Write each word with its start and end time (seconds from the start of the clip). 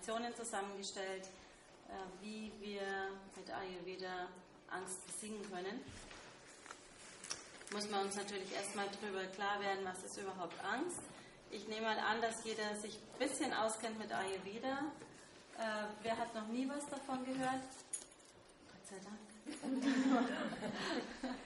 Lektionen 0.00 0.34
zusammengestellt, 0.34 1.24
äh, 1.88 1.92
wie 2.22 2.50
wir 2.58 2.80
mit 3.36 3.50
Ayurveda 3.50 4.28
Angst 4.70 5.06
besiegen 5.06 5.42
können. 5.50 5.84
Muss 7.74 7.90
man 7.90 8.06
uns 8.06 8.16
natürlich 8.16 8.50
erstmal 8.54 8.86
darüber 9.02 9.24
klar 9.26 9.60
werden, 9.60 9.84
was 9.84 10.02
ist 10.02 10.16
überhaupt 10.16 10.58
Angst. 10.64 11.02
Ich 11.50 11.68
nehme 11.68 11.82
mal 11.82 11.98
an, 11.98 12.22
dass 12.22 12.42
jeder 12.44 12.74
sich 12.76 12.94
ein 12.94 13.28
bisschen 13.28 13.52
auskennt 13.52 13.98
mit 13.98 14.10
Ayurveda. 14.10 14.78
Äh, 15.58 15.84
wer 16.02 16.16
hat 16.16 16.34
noch 16.34 16.48
nie 16.48 16.66
was 16.66 16.86
davon 16.86 17.22
gehört? 17.26 17.60
Gott 18.72 18.86
sei 18.88 18.96
Dank. 19.04 19.18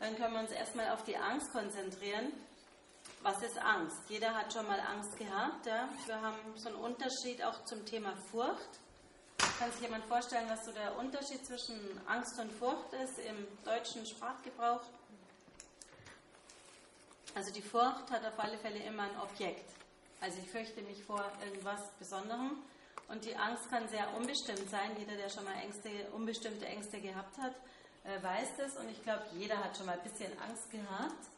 Dann 0.00 0.16
können 0.16 0.32
wir 0.32 0.40
uns 0.40 0.52
erstmal 0.52 0.88
auf 0.88 1.04
die 1.04 1.18
Angst 1.18 1.52
konzentrieren. 1.52 2.32
Was 3.22 3.40
ist 3.40 3.56
Angst? 3.58 3.98
Jeder 4.08 4.34
hat 4.34 4.52
schon 4.52 4.66
mal 4.66 4.80
Angst 4.80 5.16
gehabt. 5.16 5.64
Ja? 5.64 5.88
Wir 6.06 6.20
haben 6.20 6.38
so 6.56 6.70
einen 6.70 6.78
Unterschied 6.78 7.40
auch 7.44 7.64
zum 7.64 7.86
Thema 7.86 8.16
Furcht. 8.16 8.80
Kann 9.60 9.70
sich 9.70 9.82
jemand 9.82 10.04
vorstellen, 10.06 10.48
was 10.48 10.64
so 10.64 10.72
der 10.72 10.98
Unterschied 10.98 11.46
zwischen 11.46 11.78
Angst 12.08 12.36
und 12.40 12.50
Furcht 12.50 12.92
ist 12.94 13.20
im 13.20 13.46
deutschen 13.64 14.04
Sprachgebrauch? 14.06 14.82
Also 17.36 17.52
die 17.52 17.62
Furcht 17.62 18.10
hat 18.10 18.24
auf 18.26 18.38
alle 18.40 18.58
Fälle 18.58 18.80
immer 18.80 19.04
ein 19.04 19.20
Objekt. 19.20 19.70
Also 20.20 20.38
ich 20.40 20.50
fürchte 20.50 20.82
mich 20.82 21.04
vor 21.04 21.24
irgendwas 21.44 21.92
Besonderem. 22.00 22.60
Und 23.06 23.24
die 23.24 23.36
Angst 23.36 23.70
kann 23.70 23.88
sehr 23.88 24.12
unbestimmt 24.16 24.68
sein. 24.68 24.96
Jeder, 24.98 25.14
der 25.14 25.28
schon 25.28 25.44
mal 25.44 25.54
Ängste, 25.62 25.90
unbestimmte 26.12 26.66
Ängste 26.66 27.00
gehabt 27.00 27.38
hat, 27.38 27.54
äh, 28.02 28.20
weiß 28.20 28.56
das. 28.58 28.76
Und 28.78 28.90
ich 28.90 29.00
glaube, 29.04 29.22
jeder 29.34 29.62
hat 29.62 29.76
schon 29.76 29.86
mal 29.86 29.96
ein 29.96 30.02
bisschen 30.02 30.32
Angst 30.40 30.70
gehabt. 30.72 31.31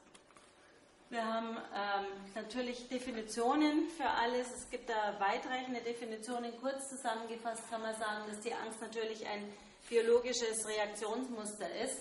Wir 1.11 1.25
haben 1.25 1.57
ähm, 1.57 2.07
natürlich 2.35 2.89
Definitionen 2.89 3.89
für 3.97 4.09
alles. 4.09 4.51
Es 4.51 4.71
gibt 4.71 4.89
da 4.89 5.19
weitreichende 5.21 5.81
Definitionen. 5.81 6.53
Kurz 6.61 6.89
zusammengefasst 6.89 7.69
kann 7.71 7.83
man 7.83 7.95
sagen, 7.95 8.25
dass 8.29 8.41
die 8.41 8.53
Angst 8.55 8.81
natürlich 8.81 9.27
ein 9.27 9.53
biologisches 9.89 10.67
Reaktionsmuster 10.67 11.69
ist 11.85 12.01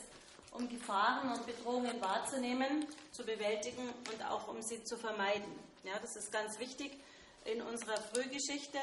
um 0.54 0.70
Gefahren 0.70 1.32
und 1.32 1.45
Bedrohungen 1.45 2.00
wahrzunehmen, 2.02 2.86
zu 3.12 3.23
bewältigen 3.23 3.90
und 4.12 4.26
auch 4.30 4.48
um 4.48 4.62
sie 4.62 4.84
zu 4.84 4.98
vermeiden. 4.98 5.52
Ja, 5.84 5.94
das 6.02 6.16
ist 6.16 6.32
ganz 6.32 6.60
wichtig 6.60 6.92
in 7.45 7.62
unserer 7.62 7.98
Frühgeschichte, 7.98 8.78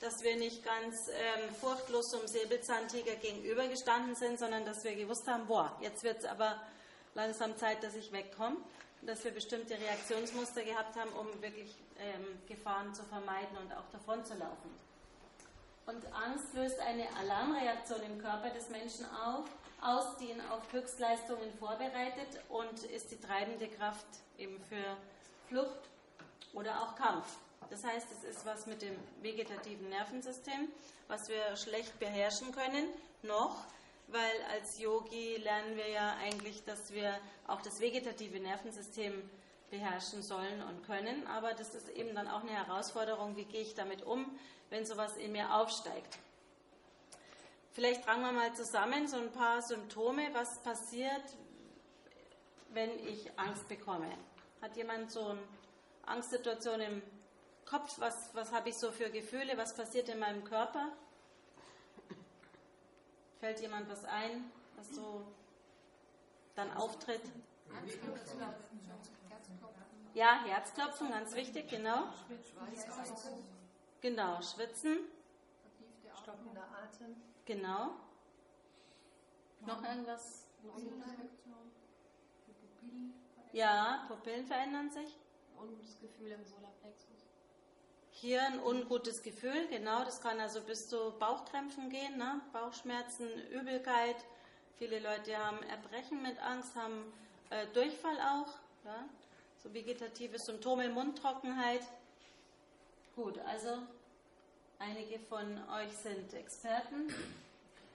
dass 0.00 0.22
wir 0.22 0.36
nicht 0.36 0.64
ganz 0.64 0.94
ähm, 1.10 1.54
furchtlos 1.54 2.10
zum 2.10 2.26
Säbelzahntiger 2.26 3.14
gegenübergestanden 3.16 4.14
sind, 4.16 4.38
sondern 4.38 4.64
dass 4.64 4.84
wir 4.84 4.94
gewusst 4.94 5.26
haben, 5.26 5.46
boah, 5.46 5.76
jetzt 5.80 6.02
wird 6.02 6.18
es 6.18 6.24
aber 6.24 6.60
langsam 7.14 7.56
Zeit, 7.56 7.82
dass 7.82 7.94
ich 7.94 8.12
wegkomme. 8.12 8.56
Dass 9.06 9.24
wir 9.24 9.32
bestimmte 9.32 9.74
Reaktionsmuster 9.74 10.62
gehabt 10.62 10.96
haben, 10.96 11.10
um 11.12 11.26
wirklich 11.42 11.74
ähm, 11.98 12.38
Gefahren 12.48 12.94
zu 12.94 13.02
vermeiden 13.04 13.56
und 13.58 13.72
auch 13.72 13.88
davon 13.92 14.24
zu 14.24 14.34
laufen. 14.34 14.70
Und 15.86 16.02
Angst 16.14 16.54
löst 16.54 16.78
eine 16.80 17.06
Alarmreaktion 17.18 18.02
im 18.02 18.18
Körper 18.18 18.50
des 18.50 18.70
Menschen 18.70 19.04
auf, 19.06 19.44
aus, 19.82 20.16
die 20.16 20.30
ihn 20.30 20.40
auf 20.50 20.72
Höchstleistungen 20.72 21.52
vorbereitet 21.58 22.40
und 22.48 22.84
ist 22.84 23.10
die 23.10 23.20
treibende 23.20 23.68
Kraft 23.68 24.06
eben 24.38 24.58
für 24.60 24.96
Flucht 25.48 25.90
oder 26.54 26.80
auch 26.80 26.96
Kampf. 26.96 27.26
Das 27.68 27.84
heißt, 27.84 28.06
es 28.12 28.24
ist 28.24 28.46
was 28.46 28.66
mit 28.66 28.80
dem 28.82 28.96
vegetativen 29.20 29.88
Nervensystem, 29.90 30.68
was 31.08 31.28
wir 31.28 31.56
schlecht 31.56 31.98
beherrschen 31.98 32.52
können, 32.52 32.88
noch, 33.22 33.64
weil 34.08 34.42
als 34.52 34.78
Yogi 34.78 35.36
lernen 35.36 35.76
wir 35.76 35.88
ja 35.88 36.16
eigentlich, 36.16 36.64
dass 36.64 36.92
wir 36.92 37.18
auch 37.46 37.62
das 37.62 37.80
vegetative 37.80 38.38
Nervensystem 38.40 39.28
beherrschen 39.70 40.22
sollen 40.22 40.62
und 40.62 40.84
können. 40.84 41.26
Aber 41.26 41.54
das 41.54 41.74
ist 41.74 41.88
eben 41.90 42.14
dann 42.14 42.28
auch 42.28 42.42
eine 42.42 42.52
Herausforderung, 42.52 43.36
wie 43.36 43.44
gehe 43.44 43.62
ich 43.62 43.74
damit 43.74 44.02
um, 44.02 44.38
wenn 44.70 44.86
sowas 44.86 45.16
in 45.16 45.32
mir 45.32 45.54
aufsteigt. 45.54 46.18
Vielleicht 47.72 48.04
tragen 48.04 48.22
wir 48.22 48.32
mal 48.32 48.54
zusammen 48.54 49.08
so 49.08 49.16
ein 49.16 49.32
paar 49.32 49.60
Symptome, 49.60 50.28
was 50.32 50.62
passiert, 50.62 51.24
wenn 52.70 52.90
ich 53.08 53.36
Angst 53.36 53.68
bekomme. 53.68 54.10
Hat 54.62 54.76
jemand 54.76 55.10
so 55.10 55.26
eine 55.26 55.40
Angstsituation 56.06 56.80
im 56.80 57.02
Kopf? 57.64 57.96
Was, 57.98 58.30
was 58.34 58.52
habe 58.52 58.68
ich 58.68 58.76
so 58.76 58.92
für 58.92 59.10
Gefühle? 59.10 59.56
Was 59.56 59.74
passiert 59.74 60.08
in 60.08 60.20
meinem 60.20 60.44
Körper? 60.44 60.92
Fällt 63.40 63.60
jemand 63.60 63.88
was 63.88 64.04
ein, 64.04 64.50
was 64.76 64.94
so 64.94 65.22
dann 66.54 66.72
auftritt? 66.72 67.22
Ja, 70.14 70.44
Herzklopfen, 70.44 71.10
ganz 71.10 71.34
wichtig, 71.34 71.68
genau. 71.68 72.04
Genau, 74.00 74.40
schwitzen. 74.40 74.98
Stockender 76.22 76.62
Atem. 76.62 77.16
Genau. 77.44 77.90
Noch 79.66 79.82
irgendwas? 79.82 80.46
Ja, 83.52 84.04
Pupillen 84.08 84.46
verändern 84.46 84.90
sich. 84.90 85.18
Ungutes 85.58 85.98
Gefühl 86.00 86.32
im 86.32 86.44
Solarplexus. 86.44 87.03
Hier 88.14 88.42
ein 88.42 88.60
ungutes 88.60 89.22
Gefühl, 89.22 89.68
genau. 89.68 90.04
Das 90.04 90.20
kann 90.20 90.40
also 90.40 90.60
bis 90.62 90.88
zu 90.88 91.12
Bauchkrämpfen 91.18 91.90
gehen, 91.90 92.16
ne? 92.16 92.40
Bauchschmerzen, 92.52 93.28
Übelkeit. 93.50 94.16
Viele 94.78 94.98
Leute 94.98 95.36
haben 95.36 95.62
Erbrechen 95.64 96.22
mit 96.22 96.38
Angst, 96.40 96.74
haben 96.74 97.12
äh, 97.50 97.66
Durchfall 97.74 98.18
auch. 98.18 98.48
Ja? 98.84 99.04
So 99.62 99.72
vegetative 99.72 100.38
Symptome, 100.38 100.88
Mundtrockenheit. 100.88 101.82
Gut, 103.14 103.38
also 103.38 103.78
Einige 104.78 105.18
von 105.18 105.58
euch 105.70 105.92
sind 105.96 106.34
Experten. 106.34 107.08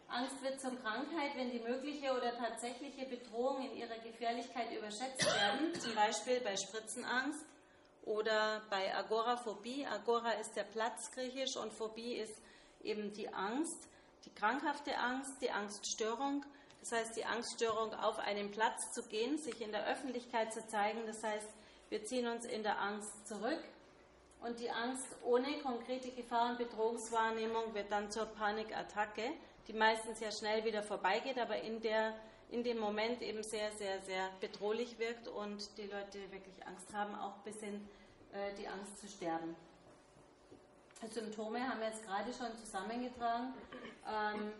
Angst 0.07 0.41
wird 0.41 0.59
zur 0.59 0.75
Krankheit, 0.81 1.35
wenn 1.35 1.51
die 1.51 1.59
mögliche 1.59 2.11
oder 2.11 2.35
tatsächliche 2.35 3.05
Bedrohung 3.05 3.61
in 3.61 3.77
ihrer 3.77 3.99
Gefährlichkeit 3.99 4.71
überschätzt 4.75 5.25
werden, 5.25 5.79
zum 5.79 5.93
Beispiel 5.93 6.39
bei 6.39 6.55
Spritzenangst 6.55 7.45
oder 8.09 8.63
bei 8.71 8.93
Agoraphobie. 8.95 9.85
Agora 9.85 10.31
ist 10.31 10.55
der 10.55 10.63
Platz 10.63 11.11
griechisch 11.11 11.55
und 11.55 11.71
Phobie 11.71 12.15
ist 12.15 12.41
eben 12.81 13.13
die 13.13 13.31
Angst, 13.31 13.87
die 14.25 14.33
krankhafte 14.33 14.97
Angst, 14.97 15.41
die 15.41 15.51
Angststörung. 15.51 16.43
Das 16.79 16.91
heißt, 16.91 17.15
die 17.15 17.25
Angststörung, 17.25 17.93
auf 17.93 18.17
einen 18.17 18.49
Platz 18.51 18.93
zu 18.93 19.03
gehen, 19.03 19.37
sich 19.37 19.61
in 19.61 19.71
der 19.71 19.85
Öffentlichkeit 19.85 20.51
zu 20.51 20.65
zeigen. 20.67 21.05
Das 21.05 21.23
heißt, 21.23 21.49
wir 21.89 22.03
ziehen 22.03 22.27
uns 22.27 22.45
in 22.45 22.63
der 22.63 22.81
Angst 22.81 23.27
zurück 23.27 23.63
und 24.41 24.59
die 24.59 24.71
Angst 24.71 25.05
ohne 25.23 25.59
konkrete 25.59 26.11
Gefahr- 26.11 26.51
und 26.51 26.57
Bedrohungswahrnehmung 26.57 27.75
wird 27.75 27.91
dann 27.91 28.09
zur 28.09 28.25
Panikattacke, 28.25 29.33
die 29.67 29.73
meistens 29.73 30.19
ja 30.19 30.31
schnell 30.31 30.65
wieder 30.65 30.81
vorbeigeht, 30.81 31.37
aber 31.37 31.61
in, 31.61 31.79
der, 31.81 32.15
in 32.49 32.63
dem 32.63 32.79
Moment 32.79 33.21
eben 33.21 33.43
sehr, 33.43 33.71
sehr, 33.73 34.01
sehr 34.01 34.29
bedrohlich 34.39 34.97
wirkt 34.97 35.27
und 35.27 35.77
die 35.77 35.83
Leute 35.83 36.19
wirklich 36.31 36.65
Angst 36.65 36.91
haben, 36.93 37.13
auch 37.15 37.37
bis 37.39 37.59
hin 37.59 37.87
äh, 38.33 38.53
die 38.59 38.67
Angst 38.67 38.99
zu 38.99 39.07
sterben. 39.07 39.55
Symptome 41.07 41.67
haben 41.67 41.79
wir 41.79 41.87
jetzt 41.87 42.05
gerade 42.05 42.31
schon 42.33 42.55
zusammengetragen. 42.57 43.53
Ähm, 44.05 44.51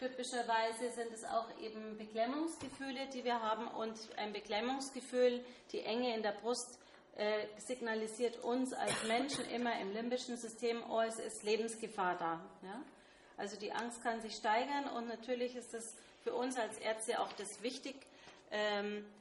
typischerweise 0.00 0.90
sind 0.90 1.12
es 1.12 1.24
auch 1.24 1.46
eben 1.60 1.96
Beklemmungsgefühle, 1.96 3.06
die 3.12 3.24
wir 3.24 3.40
haben 3.40 3.68
und 3.68 3.96
ein 4.16 4.32
Beklemmungsgefühl, 4.32 5.44
die 5.72 5.80
Enge 5.80 6.14
in 6.14 6.22
der 6.22 6.32
Brust, 6.32 6.78
äh, 7.16 7.46
signalisiert 7.58 8.42
uns 8.42 8.72
als 8.72 9.04
Menschen 9.04 9.48
immer 9.50 9.78
im 9.80 9.92
limbischen 9.92 10.36
System, 10.36 10.82
oh, 10.90 11.00
es 11.00 11.20
ist 11.20 11.44
Lebensgefahr 11.44 12.16
da. 12.18 12.40
Ja? 12.62 12.82
Also 13.36 13.56
die 13.56 13.72
Angst 13.72 14.02
kann 14.02 14.20
sich 14.20 14.34
steigern 14.34 14.88
und 14.96 15.06
natürlich 15.06 15.54
ist 15.54 15.74
es 15.74 15.94
für 16.22 16.34
uns 16.34 16.58
als 16.58 16.76
Ärzte 16.78 17.20
auch 17.20 17.32
das 17.34 17.62
wichtig, 17.62 17.94
ähm, 17.94 18.13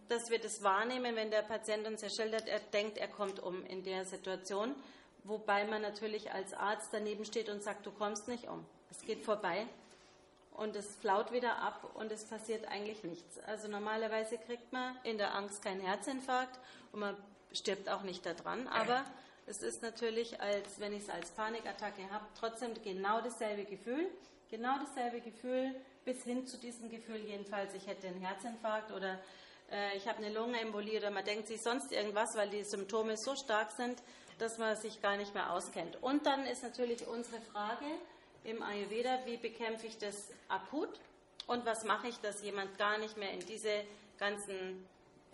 dass 0.10 0.30
wir 0.30 0.40
das 0.40 0.62
wahrnehmen, 0.62 1.16
wenn 1.16 1.32
der 1.32 1.42
Patient 1.42 1.88
uns 1.88 2.04
erschildert, 2.04 2.48
er 2.48 2.60
denkt, 2.60 2.98
er 2.98 3.08
kommt 3.08 3.40
um 3.40 3.66
in 3.66 3.84
der 3.84 4.06
Situation, 4.06 4.76
wobei 5.24 5.66
man 5.66 5.82
natürlich 5.82 6.32
als 6.32 6.54
Arzt 6.54 6.90
daneben 6.92 7.26
steht 7.26 7.50
und 7.50 7.64
sagt, 7.64 7.86
du 7.86 7.92
kommst 7.92 8.28
nicht 8.28 8.48
um. 8.48 8.66
Es 8.92 9.02
geht 9.02 9.24
vorbei 9.24 9.66
und 10.52 10.76
es 10.76 10.96
flaut 10.98 11.32
wieder 11.32 11.58
ab 11.58 11.92
und 11.96 12.12
es 12.12 12.26
passiert 12.26 12.68
eigentlich 12.68 13.04
nichts. 13.04 13.40
Also 13.40 13.68
normalerweise 13.68 14.38
kriegt 14.38 14.72
man 14.72 14.96
in 15.04 15.18
der 15.18 15.34
Angst 15.34 15.64
keinen 15.64 15.82
Herzinfarkt 15.82 16.60
und 16.92 17.00
man 17.00 17.18
stirbt 17.52 17.90
auch 17.90 18.04
nicht 18.04 18.26
daran, 18.26 18.68
aber 18.68 19.04
es 19.46 19.62
ist 19.62 19.82
natürlich, 19.82 20.40
als 20.42 20.80
wenn 20.80 20.94
ich 20.94 21.04
es 21.04 21.10
als 21.10 21.32
Panikattacke 21.32 22.10
habe, 22.12 22.26
trotzdem 22.40 22.74
genau 22.84 23.22
dasselbe 23.22 23.66
Gefühl, 23.66 24.08
genau 24.50 24.78
dasselbe 24.80 25.22
Gefühl 25.22 25.76
bis 26.06 26.24
hin 26.24 26.46
zu 26.46 26.58
diesem 26.58 26.90
Gefühl 26.90 27.18
jedenfalls, 27.18 27.74
ich 27.74 27.88
hätte 27.88 28.08
einen 28.08 28.22
Herzinfarkt 28.22 28.92
oder 28.92 29.20
äh, 29.72 29.98
ich 29.98 30.08
habe 30.08 30.20
eine 30.20 30.34
Lungenembolie 30.34 31.00
oder 31.00 31.12
man 31.12 31.26
denkt 31.26 31.48
sich 31.48 31.62
sonst 31.62 31.92
irgendwas, 31.92 32.36
weil 32.36 32.50
die 32.50 32.64
Symptome 32.64 33.18
so 33.18 33.36
stark 33.36 33.72
sind, 33.72 34.02
dass 34.40 34.58
man 34.58 34.76
sich 34.76 35.02
gar 35.02 35.18
nicht 35.18 35.34
mehr 35.34 35.52
auskennt. 35.52 36.02
Und 36.02 36.26
dann 36.26 36.46
ist 36.46 36.64
natürlich 36.64 37.08
unsere 37.08 37.42
Frage 37.42 37.86
im 38.44 38.62
Ayurveda, 38.62 39.26
wie 39.26 39.38
bekämpfe 39.38 39.88
ich 39.88 39.98
das 39.98 40.30
akut 40.50 40.90
und 41.48 41.66
was 41.66 41.84
mache 41.84 42.08
ich, 42.08 42.20
dass 42.20 42.42
jemand 42.42 42.78
gar 42.78 42.98
nicht 42.98 43.18
mehr 43.18 43.32
in 43.32 43.46
diese 43.46 43.84
ganzen 44.18 44.88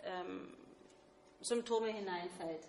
ähm, 0.04 0.54
Symptome 1.40 1.88
hineinfällt. 1.88 2.64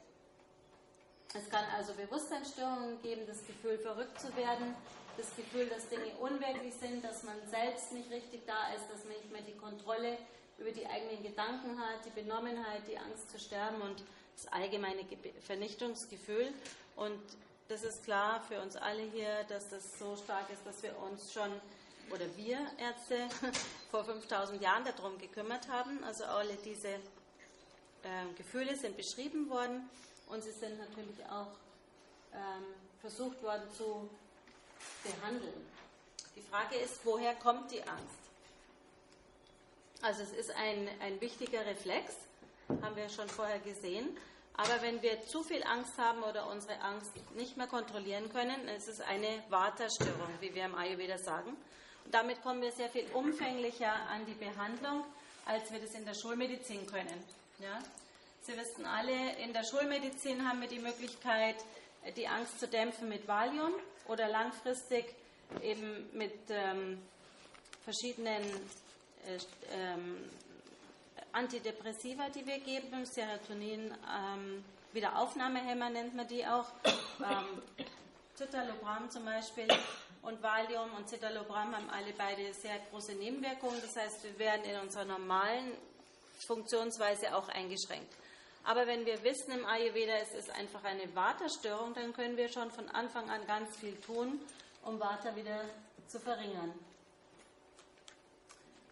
Es 1.34 1.50
kann 1.50 1.64
also 1.78 1.94
Bewusstseinsstörungen 1.94 3.02
geben, 3.02 3.22
das 3.26 3.46
Gefühl, 3.46 3.78
verrückt 3.78 4.20
zu 4.20 4.36
werden, 4.36 4.76
das 5.18 5.36
Gefühl, 5.36 5.68
dass 5.68 5.88
Dinge 5.90 6.14
unwirklich 6.20 6.74
sind, 6.74 7.04
dass 7.04 7.24
man 7.24 7.36
selbst 7.50 7.92
nicht 7.92 8.10
richtig 8.12 8.46
da 8.46 8.74
ist, 8.74 8.90
dass 8.92 9.04
man 9.06 9.14
nicht 9.14 9.32
mehr 9.32 9.42
die 9.42 9.58
Kontrolle 9.58 10.18
über 10.58 10.72
die 10.72 10.86
eigenen 10.86 11.24
Gedanken 11.24 11.80
hat, 11.80 12.06
die 12.06 12.22
Benommenheit, 12.22 12.88
die 12.88 12.98
Angst 12.98 13.32
zu 13.32 13.40
sterben 13.40 13.82
und 13.82 14.04
das 14.36 14.52
allgemeine 14.52 15.02
Vernichtungsgefühl. 15.42 16.54
Und 16.96 17.20
das 17.68 17.84
ist 17.84 18.04
klar 18.04 18.42
für 18.48 18.62
uns 18.62 18.76
alle 18.76 19.04
hier, 19.04 19.44
dass 19.50 19.70
das 19.70 19.98
so 19.98 20.16
stark 20.16 20.50
ist, 20.52 20.66
dass 20.66 20.84
wir 20.84 20.98
uns 21.00 21.34
schon, 21.34 21.50
oder 22.12 22.26
wir 22.36 22.60
Ärzte, 22.78 23.28
vor 23.92 24.04
5000 24.04 24.62
Jahren 24.62 24.84
darum 24.86 25.18
gekümmert 25.18 25.68
haben. 25.68 26.04
Also 26.04 26.26
alle 26.26 26.56
diese 26.64 26.90
äh, 26.90 27.00
Gefühle 28.38 28.76
sind 28.76 28.98
beschrieben 28.98 29.50
worden 29.50 29.90
und 30.28 30.44
sie 30.44 30.52
sind 30.52 30.78
natürlich 30.80 31.26
auch 31.26 31.48
ähm, 32.34 32.66
versucht 33.02 33.42
worden 33.42 33.64
zu 33.76 34.10
behandeln. 35.04 35.68
Die 36.36 36.42
Frage 36.42 36.76
ist, 36.76 37.00
woher 37.04 37.36
kommt 37.36 37.72
die 37.72 37.82
Angst? 37.84 38.22
Also 40.02 40.24
es 40.24 40.32
ist 40.32 40.52
ein, 40.52 40.90
ein 41.00 41.22
wichtiger 41.22 41.66
Reflex, 41.66 42.14
haben 42.82 42.96
wir 42.96 43.10
schon 43.10 43.30
vorher 43.30 43.60
gesehen. 43.60 44.18
Aber 44.54 44.82
wenn 44.82 45.02
wir 45.02 45.22
zu 45.24 45.44
viel 45.44 45.64
Angst 45.64 45.98
haben 45.98 46.24
oder 46.24 46.48
unsere 46.48 46.80
Angst 46.82 47.12
nicht 47.36 47.58
mehr 47.58 47.68
kontrollieren 47.68 48.32
können, 48.32 48.68
ist 48.70 48.88
es 48.88 49.00
eine 49.00 49.44
Vata-Störung, 49.50 50.30
wie 50.40 50.54
wir 50.54 50.66
im 50.66 50.76
Ayurveda 50.76 51.18
sagen. 51.18 51.56
Und 52.06 52.14
damit 52.14 52.42
kommen 52.42 52.62
wir 52.62 52.72
sehr 52.72 52.90
viel 52.90 53.06
umfänglicher 53.14 53.94
an 54.10 54.26
die 54.26 54.34
Behandlung, 54.34 55.04
als 55.46 55.72
wir 55.72 55.80
das 55.80 55.94
in 55.94 56.06
der 56.06 56.14
Schulmedizin 56.14 56.86
können. 56.88 57.24
Ja? 57.60 57.80
Sie 58.42 58.58
wissen 58.58 58.86
alle, 58.86 59.36
in 59.38 59.54
der 59.54 59.64
Schulmedizin 59.64 60.48
haben 60.48 60.62
wir 60.62 60.68
die 60.68 60.80
Möglichkeit, 60.80 61.56
die 62.18 62.28
Angst 62.28 62.60
zu 62.60 62.68
dämpfen 62.68 63.08
mit 63.08 63.28
Valium 63.28 63.74
oder 64.08 64.28
langfristig 64.28 65.06
eben 65.62 66.10
mit 66.14 66.34
ähm, 66.50 67.02
verschiedenen 67.84 68.44
äh, 69.26 69.38
ähm, 69.74 70.30
Antidepressiva, 71.34 72.30
die 72.30 72.46
wir 72.46 72.60
geben, 72.60 73.06
Serotonin, 73.06 73.92
ähm, 73.92 74.64
Wiederaufnahmehämmer 74.94 75.90
nennt 75.90 76.16
man 76.16 76.28
die 76.28 76.46
auch, 76.46 76.66
ähm, 76.86 77.62
Citalopram 78.36 79.10
zum 79.10 79.26
Beispiel 79.26 79.68
und 80.24 80.42
Valium 80.42 80.94
und 80.98 81.10
Citalopram 81.10 81.76
haben 81.76 81.90
alle 81.90 82.14
beide 82.18 82.54
sehr 82.54 82.80
große 82.90 83.14
Nebenwirkungen. 83.14 83.80
Das 83.82 83.96
heißt, 83.96 84.24
wir 84.24 84.40
werden 84.40 84.64
in 84.66 84.80
unserer 84.80 85.06
normalen 85.06 85.72
Funktionsweise 86.46 87.36
auch 87.36 87.48
eingeschränkt. 87.50 88.14
Aber 88.64 88.86
wenn 88.86 89.06
wir 89.06 89.24
wissen 89.24 89.52
im 89.52 89.66
Ayurveda, 89.66 90.14
es 90.22 90.34
ist 90.34 90.52
einfach 90.52 90.84
eine 90.84 91.14
Vata-Störung, 91.16 91.94
dann 91.94 92.14
können 92.14 92.38
wir 92.38 92.48
schon 92.48 92.72
von 92.72 92.88
Anfang 92.90 93.30
an 93.30 93.46
ganz 93.48 93.76
viel 93.78 93.96
tun, 94.02 94.40
um 94.84 95.00
Vata 95.00 95.36
wieder 95.36 95.66
zu 96.08 96.20
verringern. 96.20 96.74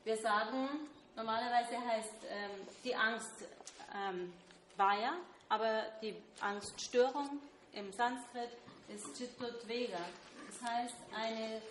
Wir 0.03 0.17
sagen, 0.17 0.89
normalerweise 1.15 1.77
heißt 1.77 2.23
ähm, 2.29 2.67
die 2.83 2.95
Angst 2.95 3.45
ähm, 3.95 4.33
Vaya, 4.75 5.13
aber 5.49 5.83
die 6.01 6.15
Angststörung 6.39 7.39
im 7.73 7.91
Sanskrit 7.91 8.49
ist 8.87 9.15
Chittodvega. 9.15 9.99
Das 10.47 10.69
heißt 10.71 10.95
eine 11.15 11.61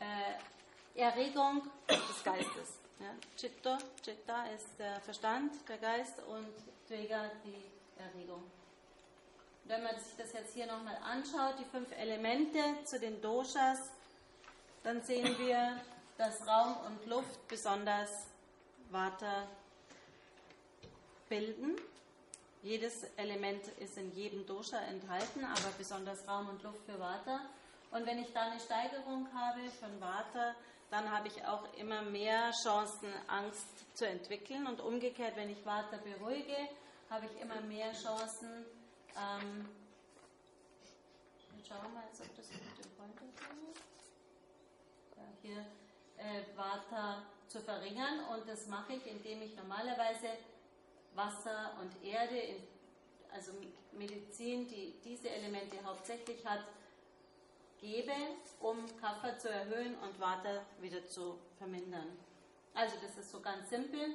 äh, 0.00 1.00
Erregung 1.00 1.62
des 1.88 2.24
Geistes. 2.24 2.78
Ja? 3.00 3.14
Chitta, 3.36 3.78
Chitta 4.02 4.46
ist 4.54 4.78
der 4.78 5.00
Verstand, 5.00 5.52
der 5.68 5.78
Geist 5.78 6.14
und 6.28 6.52
Dvega 6.88 7.30
die 7.44 8.00
Erregung. 8.00 8.42
Wenn 9.64 9.82
man 9.82 9.98
sich 10.00 10.16
das 10.16 10.32
jetzt 10.32 10.54
hier 10.54 10.66
nochmal 10.66 10.96
anschaut, 11.04 11.58
die 11.58 11.64
fünf 11.66 11.90
Elemente 11.98 12.58
zu 12.84 12.98
den 12.98 13.20
Doshas, 13.20 13.90
dann 14.82 15.02
sehen 15.02 15.38
wir, 15.38 15.78
dass 16.16 16.46
Raum 16.46 16.76
und 16.86 17.06
Luft 17.06 17.46
besonders 17.48 18.26
Vata 18.90 19.46
bilden. 21.28 21.76
Jedes 22.62 23.04
Element 23.16 23.66
ist 23.78 23.98
in 23.98 24.10
jedem 24.14 24.46
Dosha 24.46 24.78
enthalten, 24.78 25.44
aber 25.44 25.70
besonders 25.76 26.26
Raum 26.26 26.48
und 26.48 26.62
Luft 26.62 26.84
für 26.86 26.98
Vata. 26.98 27.40
Und 27.90 28.06
wenn 28.06 28.18
ich 28.18 28.32
da 28.32 28.50
eine 28.50 28.60
Steigerung 28.60 29.28
habe 29.34 29.60
von 29.78 30.00
Vata, 30.00 30.54
dann 30.90 31.10
habe 31.10 31.28
ich 31.28 31.44
auch 31.44 31.72
immer 31.74 32.02
mehr 32.02 32.50
Chancen, 32.62 33.12
Angst 33.26 33.66
zu 33.94 34.06
entwickeln. 34.06 34.66
Und 34.66 34.80
umgekehrt, 34.80 35.36
wenn 35.36 35.50
ich 35.50 35.64
Vata 35.64 35.98
beruhige, 35.98 36.56
habe 37.10 37.26
ich 37.26 37.40
immer 37.40 37.60
mehr 37.62 37.92
Chancen. 37.92 38.66
Ähm, 39.16 39.68
schauen 41.66 41.82
wir 41.82 41.88
mal 41.90 42.04
jetzt, 42.06 42.20
ob 42.20 42.34
das 42.36 42.48
dem 42.48 42.90
Pointer 42.96 43.24
ist. 43.24 43.82
Ja, 45.16 45.24
hier 45.42 45.66
äh, 46.16 46.42
Vata 46.56 47.22
zu 47.46 47.60
verringern. 47.60 48.20
Und 48.32 48.48
das 48.48 48.66
mache 48.66 48.94
ich, 48.94 49.06
indem 49.06 49.42
ich 49.42 49.56
normalerweise 49.56 50.28
Wasser 51.14 51.76
und 51.80 52.04
Erde, 52.04 52.38
in, 52.38 52.56
also 53.32 53.52
Medizin, 53.92 54.66
die 54.68 54.94
diese 55.04 55.28
Elemente 55.30 55.76
hauptsächlich 55.84 56.44
hat, 56.46 56.64
gebe, 57.80 58.12
um 58.60 58.84
Kapha 59.00 59.38
zu 59.38 59.48
erhöhen 59.48 59.96
und 59.98 60.18
Vata 60.18 60.64
wieder 60.80 61.06
zu 61.06 61.38
vermindern. 61.58 62.18
Also 62.74 62.96
das 63.02 63.16
ist 63.18 63.30
so 63.30 63.40
ganz 63.40 63.70
simpel. 63.70 64.14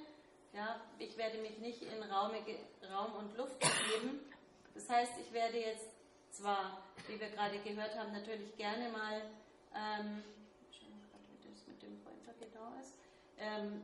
Ja, 0.54 0.80
ich 1.00 1.18
werde 1.18 1.40
mich 1.40 1.58
nicht 1.58 1.82
in 1.82 2.04
Raumige, 2.04 2.60
Raum 2.92 3.14
und 3.16 3.36
Luft 3.38 3.60
begeben. 3.60 4.20
Das 4.76 4.88
heißt, 4.88 5.14
ich 5.20 5.34
werde 5.34 5.60
jetzt 5.60 5.88
zwar, 6.32 6.84
wie 7.08 7.20
wir 7.20 7.30
gerade 7.30 7.58
gehört 7.60 7.98
haben, 7.98 8.12
natürlich 8.12 8.56
gerne 8.56 8.90
mal 8.90 9.22
ähm, 9.76 10.24
genau 12.40 12.72
ist. 12.80 12.94
Ähm, 13.38 13.84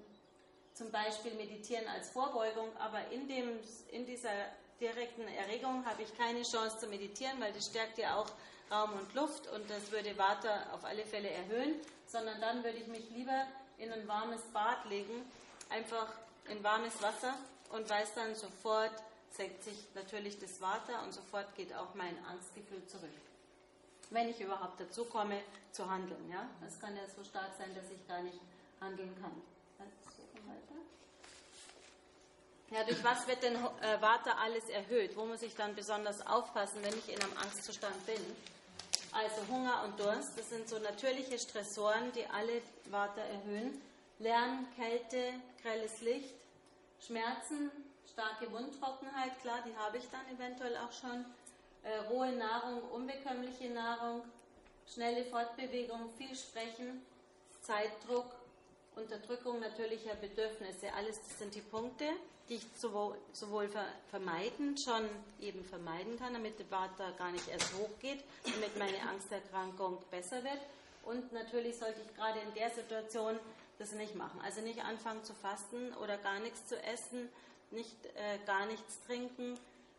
zum 0.73 0.91
Beispiel 0.91 1.33
meditieren 1.33 1.87
als 1.87 2.11
Vorbeugung, 2.11 2.69
aber 2.77 3.07
in, 3.11 3.27
dem, 3.27 3.59
in 3.91 4.05
dieser 4.05 4.31
direkten 4.79 5.27
Erregung 5.27 5.85
habe 5.85 6.03
ich 6.03 6.17
keine 6.17 6.43
Chance 6.43 6.77
zu 6.77 6.87
meditieren, 6.87 7.39
weil 7.41 7.51
das 7.51 7.65
stärkt 7.65 7.97
ja 7.97 8.15
auch 8.15 8.27
Raum 8.71 8.93
und 8.93 9.13
Luft 9.13 9.47
und 9.47 9.69
das 9.69 9.91
würde 9.91 10.17
Vata 10.17 10.71
auf 10.73 10.85
alle 10.85 11.03
Fälle 11.03 11.29
erhöhen, 11.29 11.75
sondern 12.05 12.39
dann 12.39 12.63
würde 12.63 12.77
ich 12.77 12.87
mich 12.87 13.09
lieber 13.09 13.45
in 13.77 13.91
ein 13.91 14.07
warmes 14.07 14.41
Bad 14.53 14.85
legen, 14.85 15.25
einfach 15.69 16.07
in 16.49 16.63
warmes 16.63 17.01
Wasser 17.01 17.35
und 17.71 17.89
weiß 17.89 18.13
dann 18.15 18.35
sofort, 18.35 18.91
senkt 19.31 19.63
sich 19.63 19.85
natürlich 19.95 20.39
das 20.39 20.59
Vata 20.59 21.03
und 21.03 21.13
sofort 21.13 21.55
geht 21.55 21.73
auch 21.73 21.93
mein 21.93 22.15
Angstgefühl 22.25 22.85
zurück. 22.87 23.09
Wenn 24.09 24.29
ich 24.29 24.41
überhaupt 24.41 24.79
dazu 24.79 25.05
komme, 25.05 25.39
zu 25.71 25.89
handeln. 25.89 26.29
Ja? 26.29 26.47
Es 26.67 26.79
kann 26.79 26.95
ja 26.95 27.03
so 27.15 27.23
stark 27.23 27.51
sein, 27.57 27.73
dass 27.75 27.85
ich 27.91 28.07
gar 28.07 28.21
nicht 28.21 28.39
handeln 28.81 29.15
kann. 29.21 29.31
Ja, 32.71 32.83
durch 32.83 33.03
was 33.03 33.27
wird 33.27 33.41
denn 33.41 33.55
äh, 33.55 33.99
Vata 33.99 34.35
alles 34.43 34.69
erhöht? 34.69 35.17
Wo 35.17 35.25
muss 35.25 35.41
ich 35.41 35.55
dann 35.55 35.73
besonders 35.73 36.25
aufpassen, 36.27 36.83
wenn 36.83 36.93
ich 36.93 37.09
in 37.11 37.19
einem 37.19 37.35
Angstzustand 37.37 38.05
bin? 38.05 38.21
Also 39.11 39.41
Hunger 39.51 39.83
und 39.85 39.99
Durst, 39.99 40.37
das 40.37 40.49
sind 40.49 40.69
so 40.69 40.77
natürliche 40.77 41.39
Stressoren, 41.39 42.11
die 42.13 42.27
alle 42.27 42.61
Vata 42.91 43.21
erhöhen. 43.21 43.81
Lärm, 44.19 44.67
Kälte, 44.75 45.33
grelles 45.63 46.01
Licht, 46.01 46.35
Schmerzen, 47.05 47.71
starke 48.11 48.51
Wundtrockenheit, 48.51 49.39
klar, 49.41 49.63
die 49.65 49.75
habe 49.75 49.97
ich 49.97 50.09
dann 50.09 50.27
eventuell 50.35 50.77
auch 50.77 50.91
schon. 50.91 51.25
Äh, 51.81 51.97
rohe 52.09 52.33
Nahrung, 52.33 52.81
unbekömmliche 52.91 53.69
Nahrung, 53.69 54.21
schnelle 54.85 55.23
Fortbewegung, 55.25 56.09
viel 56.17 56.35
Sprechen, 56.35 57.01
Zeitdruck, 57.61 58.25
Unterdrückung 58.95 59.59
natürlicher 59.59 60.15
Bedürfnisse. 60.15 60.93
Alles 60.93 61.21
das 61.21 61.39
sind 61.39 61.55
die 61.55 61.61
Punkte, 61.61 62.05
die 62.49 62.55
ich 62.55 62.65
sowohl, 62.75 63.15
sowohl 63.31 63.69
vermeiden, 64.09 64.75
schon 64.77 65.07
eben 65.39 65.63
vermeiden 65.63 66.17
kann, 66.17 66.33
damit 66.33 66.59
der 66.59 66.69
Vata 66.69 67.11
gar 67.11 67.31
nicht 67.31 67.47
erst 67.47 67.73
hochgeht, 67.75 68.23
damit 68.43 68.77
meine 68.77 68.99
Angsterkrankung 69.09 69.99
besser 70.11 70.43
wird. 70.43 70.59
Und 71.03 71.31
natürlich 71.31 71.77
sollte 71.77 72.01
ich 72.01 72.15
gerade 72.15 72.39
in 72.39 72.53
der 72.55 72.69
Situation 72.69 73.39
das 73.79 73.93
nicht 73.93 74.15
machen. 74.15 74.39
Also 74.41 74.61
nicht 74.61 74.83
anfangen 74.83 75.23
zu 75.23 75.33
fasten 75.33 75.93
oder 75.95 76.17
gar 76.17 76.39
nichts 76.39 76.67
zu 76.67 76.81
essen, 76.83 77.29
nicht 77.71 78.05
äh, 78.05 78.37
gar 78.45 78.65
nichts 78.67 78.99
trinken. 79.05 79.57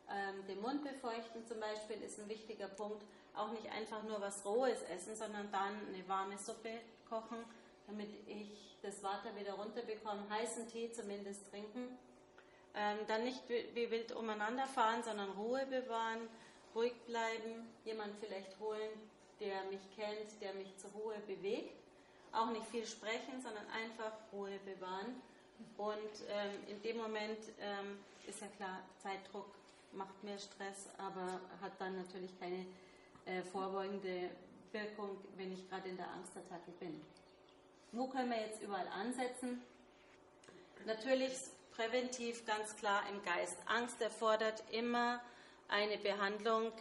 Ähm, 0.09 0.47
den 0.47 0.61
Mund 0.61 0.85
befeuchten 0.85 1.47
zum 1.47 1.59
Beispiel 1.61 2.01
ist 2.03 2.21
ein 2.21 2.29
wichtiger 2.29 2.69
Punkt. 2.69 3.03
Auch 3.35 3.51
nicht 3.53 3.71
einfach 3.71 4.03
nur 4.03 4.21
was 4.21 4.45
Rohes 4.45 4.83
essen, 4.83 5.17
sondern 5.17 5.51
dann 5.51 5.75
eine 5.89 6.07
warme 6.09 6.37
Suppe 6.37 6.81
kochen, 7.09 7.39
damit 7.87 8.09
ich 8.29 8.77
das 8.83 9.03
Wasser 9.03 9.35
wieder 9.37 9.55
runterbekommen, 9.55 10.29
heißen 10.29 10.69
Tee 10.69 10.93
zumindest 10.93 11.49
trinken. 11.51 11.99
Ähm, 12.75 12.99
dann 13.09 13.25
nicht 13.25 13.49
wie 13.49 13.91
wild 13.91 14.13
umeinander 14.13 14.67
fahren, 14.67 15.03
sondern 15.03 15.31
Ruhe 15.31 15.67
bewahren, 15.67 16.29
ruhig 16.75 16.95
bleiben, 17.07 17.69
jemand 17.85 18.15
vielleicht 18.21 18.59
holen, 18.61 18.91
der 19.41 19.65
mich 19.65 19.81
kennt, 19.97 20.41
der 20.41 20.55
mich 20.55 20.77
zur 20.77 20.91
Ruhe 20.91 21.19
bewegt. 21.27 21.80
Auch 22.33 22.51
nicht 22.51 22.67
viel 22.67 22.87
sprechen, 22.87 23.41
sondern 23.43 23.67
einfach 23.71 24.13
Ruhe 24.33 24.59
bewahren. 24.65 25.21
Und 25.77 26.15
ähm, 26.29 26.53
in 26.69 26.83
dem 26.83 26.97
Moment 26.99 27.39
ähm, 27.61 27.99
ist 28.27 28.41
ja 28.41 28.47
klar, 28.57 28.81
Zeitdruck 29.03 29.47
macht 29.93 30.23
mehr 30.23 30.39
Stress, 30.39 30.89
aber 30.99 31.41
hat 31.61 31.73
dann 31.79 31.97
natürlich 31.97 32.39
keine 32.39 32.65
äh, 33.27 33.43
vorbeugende 33.43 34.31
Wirkung, 34.73 35.19
wenn 35.37 35.53
ich 35.53 35.69
gerade 35.69 35.89
in 35.89 35.97
der 35.97 36.09
Angstattacke 36.11 36.71
bin. 36.79 37.01
Wo 37.93 38.07
können 38.07 38.31
wir 38.31 38.41
jetzt 38.41 38.63
überall 38.63 38.87
ansetzen? 38.89 39.61
Natürlich 40.87 41.33
präventiv 41.73 42.47
ganz 42.47 42.77
klar 42.77 43.03
im 43.11 43.23
Geist. 43.25 43.57
Angst 43.67 44.01
erfordert 44.01 44.63
immer 44.71 45.21
eine 45.69 45.99
Behandlung 45.99 46.73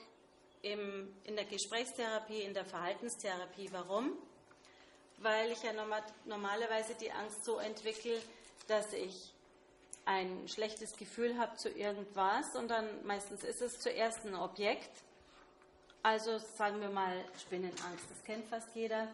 im, 0.61 1.13
in 1.23 1.35
der 1.35 1.45
Gesprächstherapie, 1.45 2.41
in 2.41 2.53
der 2.53 2.65
Verhaltenstherapie. 2.65 3.69
Warum? 3.71 4.17
Weil 5.21 5.51
ich 5.51 5.61
ja 5.63 5.73
normal, 5.73 6.03
normalerweise 6.25 6.95
die 6.95 7.11
Angst 7.11 7.43
so 7.43 7.57
entwickle, 7.57 8.21
dass 8.67 8.93
ich 8.93 9.33
ein 10.05 10.47
schlechtes 10.47 10.95
Gefühl 10.97 11.37
habe 11.37 11.55
zu 11.57 11.69
irgendwas 11.69 12.55
und 12.55 12.69
dann 12.69 12.87
meistens 13.05 13.43
ist 13.43 13.61
es 13.61 13.79
zuerst 13.79 14.25
ein 14.25 14.35
Objekt. 14.35 14.89
Also 16.01 16.39
sagen 16.39 16.81
wir 16.81 16.89
mal 16.89 17.13
Spinnenangst, 17.39 18.09
das 18.09 18.23
kennt 18.23 18.47
fast 18.47 18.73
jeder. 18.73 19.07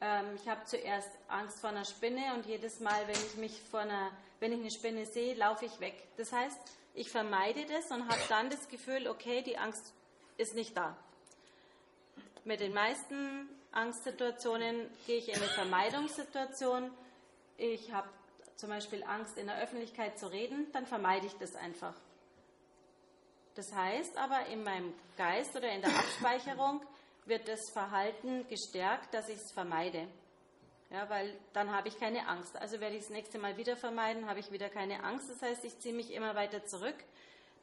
Ähm, 0.00 0.26
ich 0.36 0.48
habe 0.48 0.64
zuerst 0.64 1.08
Angst 1.28 1.60
vor 1.60 1.70
einer 1.70 1.84
Spinne 1.84 2.34
und 2.34 2.46
jedes 2.46 2.80
Mal, 2.80 3.06
wenn 3.06 3.16
ich 3.16 3.36
mich 3.36 3.62
vor 3.70 3.80
einer, 3.80 4.10
wenn 4.40 4.52
ich 4.52 4.60
eine 4.60 4.70
Spinne 4.70 5.06
sehe, 5.06 5.34
laufe 5.34 5.64
ich 5.64 5.80
weg. 5.80 5.94
Das 6.16 6.32
heißt, 6.32 6.58
ich 6.94 7.10
vermeide 7.10 7.64
das 7.66 7.90
und 7.90 8.08
habe 8.08 8.20
dann 8.28 8.50
das 8.50 8.68
Gefühl, 8.68 9.08
okay, 9.08 9.42
die 9.42 9.56
Angst 9.56 9.92
ist 10.36 10.54
nicht 10.54 10.76
da. 10.76 10.96
Mit 12.44 12.60
den 12.60 12.74
meisten 12.74 13.48
Angstsituationen 13.72 14.88
gehe 15.06 15.18
ich 15.18 15.28
in 15.28 15.36
eine 15.36 15.46
Vermeidungssituation. 15.46 16.90
Ich 17.56 17.92
habe 17.92 18.08
zum 18.56 18.68
Beispiel 18.68 19.02
Angst, 19.04 19.38
in 19.38 19.46
der 19.46 19.60
Öffentlichkeit 19.62 20.18
zu 20.18 20.30
reden, 20.30 20.70
dann 20.72 20.86
vermeide 20.86 21.26
ich 21.26 21.34
das 21.34 21.56
einfach. 21.56 21.94
Das 23.54 23.72
heißt 23.74 24.16
aber, 24.18 24.46
in 24.46 24.62
meinem 24.62 24.94
Geist 25.16 25.56
oder 25.56 25.70
in 25.70 25.82
der 25.82 25.90
Abspeicherung 25.90 26.80
wird 27.26 27.48
das 27.48 27.70
Verhalten 27.70 28.46
gestärkt, 28.48 29.12
dass 29.14 29.28
ich 29.28 29.36
es 29.36 29.52
vermeide. 29.52 30.06
Ja, 30.90 31.08
weil 31.08 31.34
dann 31.54 31.70
habe 31.74 31.88
ich 31.88 31.98
keine 31.98 32.28
Angst. 32.28 32.56
Also 32.56 32.78
werde 32.80 32.96
ich 32.96 33.02
das 33.02 33.10
nächste 33.10 33.38
Mal 33.38 33.56
wieder 33.56 33.76
vermeiden, 33.76 34.28
habe 34.28 34.40
ich 34.40 34.52
wieder 34.52 34.68
keine 34.68 35.02
Angst. 35.02 35.30
Das 35.30 35.40
heißt, 35.40 35.64
ich 35.64 35.78
ziehe 35.78 35.94
mich 35.94 36.12
immer 36.12 36.34
weiter 36.34 36.64
zurück. 36.66 36.96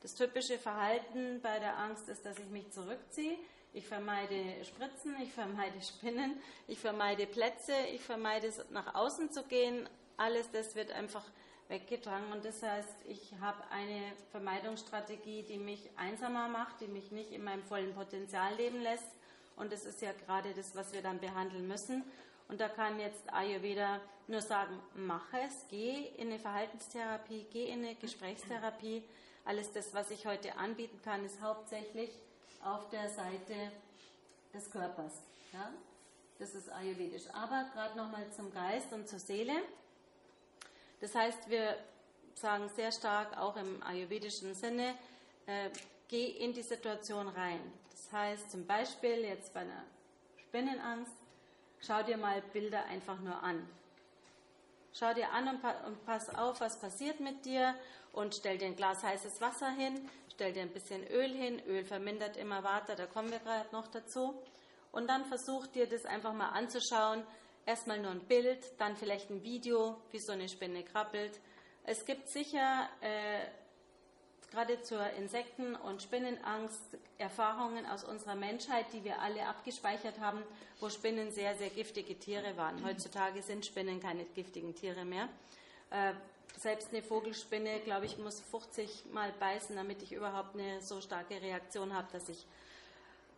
Das 0.02 0.16
typische 0.16 0.58
Verhalten 0.58 1.40
bei 1.42 1.60
der 1.60 1.78
Angst 1.78 2.10
ist, 2.10 2.26
dass 2.26 2.40
ich 2.40 2.50
mich 2.50 2.72
zurückziehe. 2.72 3.38
Ich 3.74 3.88
vermeide 3.88 4.66
Spritzen, 4.66 5.16
ich 5.22 5.32
vermeide 5.32 5.82
Spinnen, 5.82 6.42
ich 6.68 6.80
vermeide 6.80 7.28
Plätze, 7.28 7.74
ich 7.94 8.02
vermeide 8.02 8.52
nach 8.72 8.96
außen 8.96 9.32
zu 9.32 9.44
gehen, 9.44 9.88
alles 10.18 10.50
das 10.52 10.76
wird 10.76 10.92
einfach 10.92 11.24
weggedrängt 11.68 12.34
und 12.34 12.44
das 12.44 12.64
heißt, 12.64 12.96
ich 13.08 13.34
habe 13.40 13.64
eine 13.70 14.02
Vermeidungsstrategie, 14.32 15.44
die 15.44 15.58
mich 15.58 15.88
einsamer 15.98 16.48
macht, 16.48 16.82
die 16.82 16.88
mich 16.88 17.12
nicht 17.12 17.32
in 17.32 17.44
meinem 17.44 17.64
vollen 17.64 17.94
Potenzial 17.94 18.56
leben 18.56 18.82
lässt 18.82 19.06
und 19.56 19.72
das 19.72 19.86
ist 19.86 20.02
ja 20.02 20.14
gerade 20.14 20.54
das, 20.54 20.76
was 20.76 20.94
wir 20.94 21.02
dann 21.02 21.20
behandeln 21.20 21.68
müssen. 21.68 22.04
Und 22.48 22.60
da 22.60 22.70
kann 22.70 23.00
jetzt 23.00 23.32
Ayurveda 23.32 24.02
nur 24.28 24.42
sagen, 24.42 24.80
mach 24.96 25.32
es, 25.34 25.68
geh 25.70 26.08
in 26.18 26.30
eine 26.30 26.40
Verhaltenstherapie, 26.40 27.46
geh 27.52 27.66
in 27.66 27.86
eine 27.86 27.96
Gesprächstherapie. 27.96 29.04
Alles 29.46 29.72
das, 29.72 29.94
was 29.94 30.10
ich 30.10 30.26
heute 30.26 30.58
anbieten 30.58 31.00
kann, 31.04 31.24
ist 31.26 31.42
hauptsächlich 31.42 32.10
auf 32.64 32.90
der 32.90 33.10
Seite 33.10 33.72
des 34.54 34.70
Körpers. 34.72 35.22
Ja? 35.54 35.72
Das 36.38 36.56
ist 36.56 36.70
ayurvedisch. 36.70 37.24
Aber 37.34 37.66
gerade 37.74 37.98
nochmal 37.98 38.26
zum 38.32 38.54
Geist 38.54 38.92
und 38.94 39.08
zur 39.08 39.20
Seele. 39.20 39.54
Das 41.02 41.16
heißt, 41.16 41.50
wir 41.50 41.78
sagen 42.36 42.70
sehr 42.76 42.92
stark 42.92 43.38
auch 43.38 43.58
im 43.58 43.84
ayurvedischen 43.84 44.54
Sinne, 44.56 44.96
äh, 45.46 45.70
geh 46.08 46.26
in 46.26 46.54
die 46.54 46.62
Situation 46.62 47.28
rein. 47.28 47.60
Das 47.92 48.12
heißt 48.12 48.52
zum 48.52 48.66
Beispiel 48.66 49.20
jetzt 49.20 49.54
bei 49.54 49.62
einer 49.62 49.84
Spinnenangst, 50.38 51.12
schau 51.82 52.02
dir 52.04 52.18
mal 52.18 52.42
Bilder 52.54 52.86
einfach 52.86 53.20
nur 53.20 53.42
an. 53.44 53.68
Schau 54.94 55.14
dir 55.14 55.32
an 55.32 55.48
und, 55.48 55.64
und 55.86 56.06
pass 56.06 56.34
auf, 56.34 56.60
was 56.62 56.80
passiert 56.80 57.20
mit 57.20 57.46
dir 57.46 57.76
und 58.14 58.34
stell 58.34 58.58
dir 58.58 58.66
ein 58.66 58.76
Glas 58.76 59.04
heißes 59.04 59.40
Wasser 59.40 59.70
hin, 59.72 60.10
stell 60.40 60.54
dir 60.54 60.62
ein 60.62 60.72
bisschen 60.72 61.06
Öl 61.08 61.34
hin. 61.36 61.62
Öl 61.68 61.84
vermindert 61.84 62.38
immer 62.38 62.64
Water, 62.64 62.96
da 62.96 63.06
kommen 63.08 63.30
wir 63.30 63.40
gerade 63.40 63.68
noch 63.74 63.88
dazu. 63.88 64.42
Und 64.94 65.10
dann 65.10 65.26
versuch 65.26 65.68
dir 65.68 65.86
das 65.86 66.06
einfach 66.06 66.32
mal 66.32 66.52
anzuschauen, 66.52 67.24
erstmal 67.66 68.00
nur 68.00 68.12
ein 68.12 68.22
Bild, 68.22 68.64
dann 68.78 68.96
vielleicht 68.96 69.30
ein 69.30 69.44
Video, 69.44 69.98
wie 70.12 70.20
so 70.20 70.32
eine 70.32 70.48
Spinne 70.48 70.84
krabbelt. 70.86 71.42
Es 71.84 72.06
gibt 72.06 72.30
sicher 72.30 72.88
äh, 73.02 73.42
gerade 74.50 74.82
zur 74.82 75.06
Insekten- 75.18 75.76
und 75.76 76.02
Spinnenangst 76.02 76.98
Erfahrungen 77.18 77.86
aus 77.86 78.06
unserer 78.06 78.36
Menschheit, 78.36 78.86
die 78.94 79.04
wir 79.04 79.22
alle 79.22 79.46
abgespeichert 79.46 80.22
haben, 80.22 80.42
wo 80.80 80.90
Spinnen 80.90 81.32
sehr, 81.32 81.56
sehr 81.56 81.70
giftige 81.70 82.18
Tiere 82.18 82.56
waren. 82.56 82.82
Heutzutage 82.86 83.42
sind 83.42 83.66
Spinnen 83.66 84.00
keine 84.00 84.24
giftigen 84.24 84.74
Tiere 84.74 85.04
mehr. 85.04 85.28
Äh, 85.90 86.14
selbst 86.62 86.90
eine 86.92 87.02
Vogelspinne, 87.02 87.80
glaube 87.82 88.06
ich, 88.06 88.18
muss 88.18 88.42
50 88.52 89.06
Mal 89.12 89.32
beißen, 89.40 89.76
damit 89.76 90.02
ich 90.02 90.12
überhaupt 90.12 90.56
eine 90.56 90.82
so 90.82 91.02
starke 91.02 91.42
Reaktion 91.42 91.94
habe, 91.94 92.08
dass 92.12 92.28
ich 92.30 92.46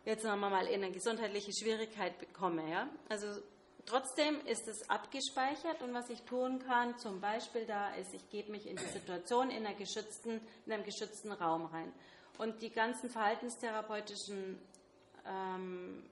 jetzt 0.04 0.24
wir 0.24 0.36
mal 0.36 0.66
in 0.66 0.82
eine 0.82 0.92
gesundheitliche 0.92 1.52
Schwierigkeit 1.52 2.18
bekomme. 2.18 2.68
Ja? 2.70 2.88
Also 3.08 3.40
Trotzdem 3.84 4.40
ist 4.46 4.68
es 4.68 4.88
abgespeichert 4.88 5.82
und 5.82 5.92
was 5.92 6.08
ich 6.08 6.22
tun 6.22 6.60
kann, 6.60 6.96
zum 6.98 7.20
Beispiel 7.20 7.66
da 7.66 7.94
ist, 7.96 8.14
ich 8.14 8.28
gebe 8.30 8.52
mich 8.52 8.66
in 8.66 8.76
die 8.76 8.86
Situation 8.86 9.50
in, 9.50 9.66
einer 9.66 9.74
geschützten, 9.74 10.40
in 10.66 10.72
einem 10.72 10.84
geschützten 10.84 11.32
Raum 11.32 11.66
rein. 11.66 11.92
Und 12.38 12.62
die 12.62 12.70
ganzen 12.70 13.10
verhaltenstherapeutischen 13.10 14.58
ähm, 15.26 16.04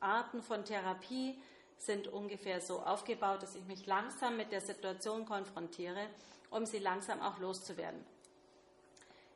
Arten 0.00 0.42
von 0.42 0.64
Therapie 0.64 1.38
sind 1.84 2.08
ungefähr 2.08 2.60
so 2.60 2.80
aufgebaut, 2.80 3.42
dass 3.42 3.56
ich 3.56 3.64
mich 3.64 3.86
langsam 3.86 4.36
mit 4.36 4.52
der 4.52 4.60
Situation 4.60 5.26
konfrontiere, 5.26 6.06
um 6.50 6.64
sie 6.64 6.78
langsam 6.78 7.20
auch 7.20 7.38
loszuwerden. 7.38 8.04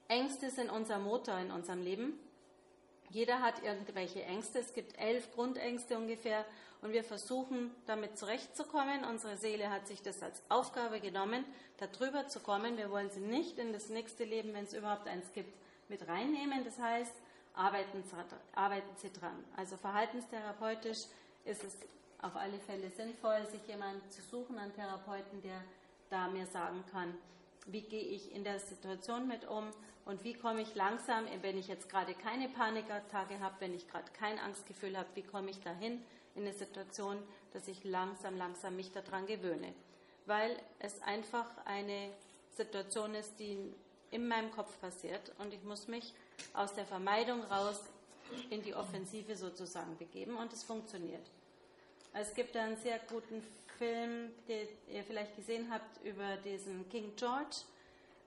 Ängste 0.09 0.51
sind 0.51 0.71
unser 0.71 0.99
Motor 0.99 1.39
in 1.39 1.51
unserem 1.51 1.83
Leben. 1.83 2.19
Jeder 3.11 3.41
hat 3.41 3.63
irgendwelche 3.65 4.23
Ängste. 4.23 4.61
Es 4.61 4.73
gibt 4.73 4.99
elf 4.99 5.33
Grundängste 5.35 5.97
ungefähr 5.97 6.45
und 6.83 6.93
wir 6.93 7.03
versuchen 7.03 7.75
damit 7.87 8.17
zurechtzukommen. 8.17 9.05
Unsere 9.05 9.37
Seele 9.37 9.71
hat 9.71 9.89
sich 9.89 10.03
das 10.03 10.23
als 10.23 10.43
Aufgabe 10.49 11.01
genommen, 11.01 11.45
darüber 11.79 12.29
zu 12.29 12.41
kommen. 12.41 12.77
Wir 12.77 12.91
wollen 12.91 13.11
sie 13.11 13.21
nicht 13.21 13.59
in 13.59 13.73
das 13.73 13.89
nächste 13.89 14.25
Leben, 14.25 14.55
wenn 14.55 14.65
es 14.65 14.75
überhaupt 14.75 15.09
eins 15.09 15.33
gibt, 15.33 15.53
mit 15.89 16.07
reinnehmen. 16.07 16.65
Das 16.65 16.79
heißt, 16.79 17.15
arbeiten, 17.55 18.05
Sie 18.97 19.13
dran. 19.13 19.45
Also 19.57 19.77
verhaltenstherapeutisch 19.77 21.07
ist 21.45 21.65
es 21.65 21.77
auf 22.23 22.37
alle 22.37 22.59
Fälle 22.61 22.91
sinnvoll, 22.91 23.47
sich 23.51 23.67
jemanden 23.67 24.09
zu 24.11 24.23
suchen, 24.23 24.59
einen 24.59 24.75
Therapeuten, 24.75 25.43
der 25.43 25.63
da 26.11 26.29
mir 26.29 26.47
sagen 26.47 26.85
kann, 26.91 27.15
wie 27.67 27.83
gehe 27.83 28.03
ich 28.03 28.33
in 28.35 28.45
der 28.45 28.61
Situation 28.61 29.27
mit 29.27 29.47
um 29.47 29.69
und 30.05 30.23
wie 30.23 30.35
komme 30.35 30.63
ich 30.63 30.75
langsam, 30.75 31.25
wenn 31.43 31.59
ich 31.59 31.67
jetzt 31.67 31.89
gerade 31.89 32.15
keine 32.15 32.49
Panikattacke 32.49 33.41
habe, 33.41 33.57
wenn 33.59 33.75
ich 33.75 33.89
gerade 33.89 34.11
kein 34.13 34.39
Angstgefühl 34.39 34.97
habe, 34.97 35.09
wie 35.15 35.23
komme 35.23 35.51
ich 35.51 35.61
dahin 35.61 36.01
in 36.37 36.43
eine 36.43 36.53
Situation, 36.53 37.19
dass 37.53 37.67
ich 37.67 37.83
langsam, 37.85 38.37
langsam 38.37 38.77
mich 38.77 38.93
daran 38.93 39.27
gewöhne. 39.27 39.75
Weil 40.27 40.57
es 40.79 41.03
einfach 41.03 41.47
eine 41.65 42.11
Situation 42.57 43.15
ist, 43.15 43.39
die 43.41 43.59
in 44.11 44.29
meinem 44.29 44.51
Kopf 44.53 44.81
passiert 44.81 45.33
und 45.39 45.53
ich 45.53 45.63
muss 45.65 45.89
mich 45.89 46.15
aus 46.55 46.75
der 46.75 46.87
Vermeidung 46.87 47.43
raus 47.45 47.81
in 48.51 48.63
die 48.63 48.75
Offensive 48.75 49.37
sozusagen 49.37 49.97
begeben 49.99 50.37
und 50.37 50.53
es 50.53 50.63
funktioniert. 50.63 51.31
Es 52.19 52.33
gibt 52.33 52.57
einen 52.57 52.79
sehr 52.79 52.99
guten 53.11 53.43
Film, 53.77 54.33
den 54.49 54.67
ihr 54.89 55.05
vielleicht 55.05 55.37
gesehen 55.37 55.71
habt, 55.71 56.03
über 56.03 56.37
diesen 56.39 56.89
King 56.89 57.13
George, 57.15 57.57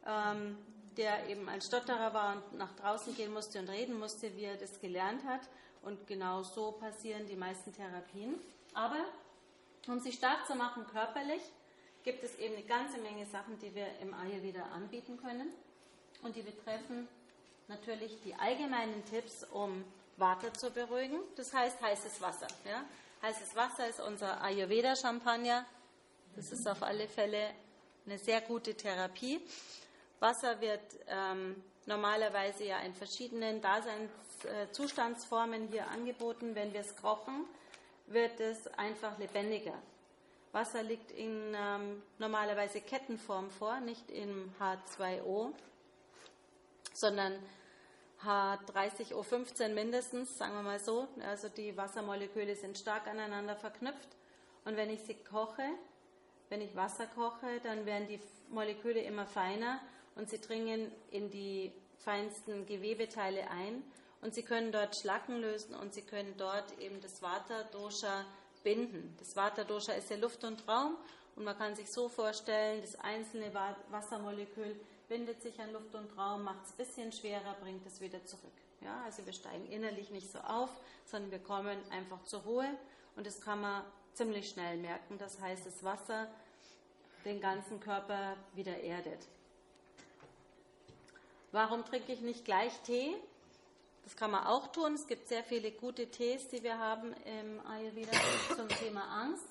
ähm, 0.06 0.60
der 0.96 1.28
eben 1.28 1.50
ein 1.50 1.60
Stotterer 1.60 2.14
war 2.14 2.36
und 2.36 2.58
nach 2.60 2.76
draußen 2.76 3.16
gehen 3.16 3.34
musste 3.34 3.58
und 3.58 3.68
reden 3.68 3.98
musste, 3.98 4.36
wie 4.36 4.44
er 4.44 4.58
das 4.58 4.80
gelernt 4.80 5.24
hat. 5.26 5.42
Und 5.82 6.06
genau 6.06 6.44
so 6.44 6.74
passieren 6.74 7.26
die 7.26 7.36
meisten 7.36 7.74
Therapien. 7.74 8.36
Aber 8.76 9.06
um 9.88 10.00
sie 10.00 10.12
stark 10.12 10.46
zu 10.46 10.54
machen 10.54 10.86
körperlich, 10.92 11.42
gibt 12.04 12.24
es 12.24 12.36
eben 12.38 12.56
eine 12.56 12.66
ganze 12.66 13.00
Menge 13.00 13.26
Sachen, 13.26 13.58
die 13.58 13.74
wir 13.74 13.88
im 14.02 14.14
Ayurveda 14.14 14.66
anbieten 14.76 15.18
können. 15.18 15.52
Und 16.22 16.36
die 16.36 16.44
betreffen 16.44 17.08
natürlich 17.68 18.22
die 18.24 18.36
allgemeinen 18.36 19.04
Tipps, 19.06 19.46
um 19.52 19.84
Vata 20.18 20.54
zu 20.54 20.70
beruhigen. 20.70 21.18
Das 21.38 21.54
heißt 21.54 21.82
heißes 21.82 22.22
Wasser. 22.22 22.48
Ja? 22.66 22.84
Heißes 23.22 23.54
Wasser 23.54 23.90
ist 23.90 24.00
unser 24.00 24.42
Ayurveda-Champagner. 24.42 25.66
Das 26.38 26.54
ist 26.54 26.66
auf 26.66 26.82
alle 26.82 27.06
Fälle 27.06 27.50
eine 28.06 28.18
sehr 28.18 28.40
gute 28.40 28.76
Therapie. 28.76 29.42
Wasser 30.22 30.62
wird 30.62 30.80
ähm, 31.08 31.62
normalerweise 31.86 32.64
ja 32.64 32.80
in 32.80 32.94
verschiedenen 32.94 33.62
Daseinszustandsformen 33.62 35.68
hier 35.68 35.86
angeboten. 35.90 36.56
Wenn 36.56 36.72
wir 36.72 36.80
es 36.80 36.96
kochen, 36.96 37.44
wird 38.08 38.40
es 38.40 38.68
einfach 38.78 39.20
lebendiger. 39.20 39.76
Wasser 40.54 40.82
liegt 40.82 41.12
in 41.12 41.54
ähm, 41.54 42.02
normalerweise 42.20 42.80
Kettenform 42.80 43.52
vor, 43.52 43.82
nicht 43.82 44.10
in 44.10 44.50
H2O, 44.62 45.52
sondern 46.94 47.38
H30O15 48.24 49.70
mindestens, 49.70 50.38
sagen 50.38 50.54
wir 50.54 50.62
mal 50.62 50.80
so. 50.80 51.08
Also 51.26 51.48
die 51.50 51.76
Wassermoleküle 51.78 52.56
sind 52.56 52.78
stark 52.78 53.08
aneinander 53.08 53.56
verknüpft. 53.56 54.10
Und 54.66 54.76
wenn 54.76 54.90
ich 54.90 55.02
sie 55.02 55.16
koche, 55.16 55.64
wenn 56.50 56.62
ich 56.62 56.76
Wasser 56.76 57.08
koche, 57.08 57.60
dann 57.64 57.86
werden 57.86 58.08
die 58.08 58.20
Moleküle 58.50 59.02
immer 59.02 59.26
feiner 59.26 59.80
und 60.16 60.30
sie 60.30 60.42
dringen 60.42 60.92
in 61.12 61.30
die 61.30 61.72
feinsten 62.00 62.66
Gewebeteile 62.66 63.50
ein 63.52 63.84
und 64.22 64.34
sie 64.34 64.44
können 64.44 64.72
dort 64.72 64.98
Schlacken 64.98 65.40
lösen 65.40 65.76
und 65.76 65.94
sie 65.94 66.02
können 66.02 66.34
dort 66.38 66.78
eben 66.80 67.00
das 67.02 67.22
Vata-Dosha 67.22 68.26
binden. 68.64 69.16
Das 69.20 69.36
Vata-Dosha 69.36 69.94
ist 69.94 70.10
ja 70.10 70.18
Luft 70.18 70.44
und 70.44 70.68
Raum 70.68 70.98
und 71.36 71.46
man 71.46 71.58
kann 71.58 71.76
sich 71.76 71.90
so 71.92 72.10
vorstellen, 72.10 72.82
das 72.82 72.96
einzelne 73.00 73.54
Wassermolekül 73.90 74.80
bindet 75.10 75.42
sich 75.42 75.60
an 75.60 75.74
Luft 75.74 75.94
und 75.96 76.18
Raum, 76.18 76.44
macht 76.44 76.66
es 76.66 76.72
ein 76.72 76.78
bisschen 76.78 77.12
schwerer, 77.12 77.56
bringt 77.62 77.86
es 77.86 78.00
wieder 78.00 78.24
zurück. 78.26 78.54
Ja, 78.82 79.02
also 79.04 79.26
wir 79.26 79.34
steigen 79.34 79.66
innerlich 79.66 80.10
nicht 80.12 80.32
so 80.32 80.40
auf, 80.40 80.70
sondern 81.06 81.32
wir 81.32 81.40
kommen 81.40 81.78
einfach 81.92 82.24
zur 82.24 82.42
Ruhe 82.42 82.70
und 83.16 83.28
das 83.28 83.42
kann 83.42 83.60
man 83.60 83.84
ziemlich 84.14 84.50
schnell 84.50 84.78
merken. 84.78 85.18
Das 85.18 85.42
heißt, 85.42 85.66
das 85.66 85.84
Wasser 85.84 86.28
den 87.26 87.42
ganzen 87.42 87.80
Körper 87.80 88.38
wieder 88.54 88.78
erdet. 88.82 89.28
Warum 91.52 91.84
trinke 91.84 92.14
ich 92.14 92.22
nicht 92.22 92.46
gleich 92.46 92.80
Tee? 92.82 93.16
Das 94.04 94.16
kann 94.16 94.32
man 94.32 94.46
auch 94.46 94.72
tun. 94.72 94.94
Es 94.94 95.08
gibt 95.08 95.28
sehr 95.28 95.44
viele 95.44 95.72
gute 95.72 96.08
Tees, 96.10 96.48
die 96.48 96.64
wir 96.64 96.78
haben 96.78 97.14
im 97.26 97.66
Ayurveda 97.66 98.12
zum 98.56 98.70
Thema 98.70 99.04
Angst. 99.24 99.46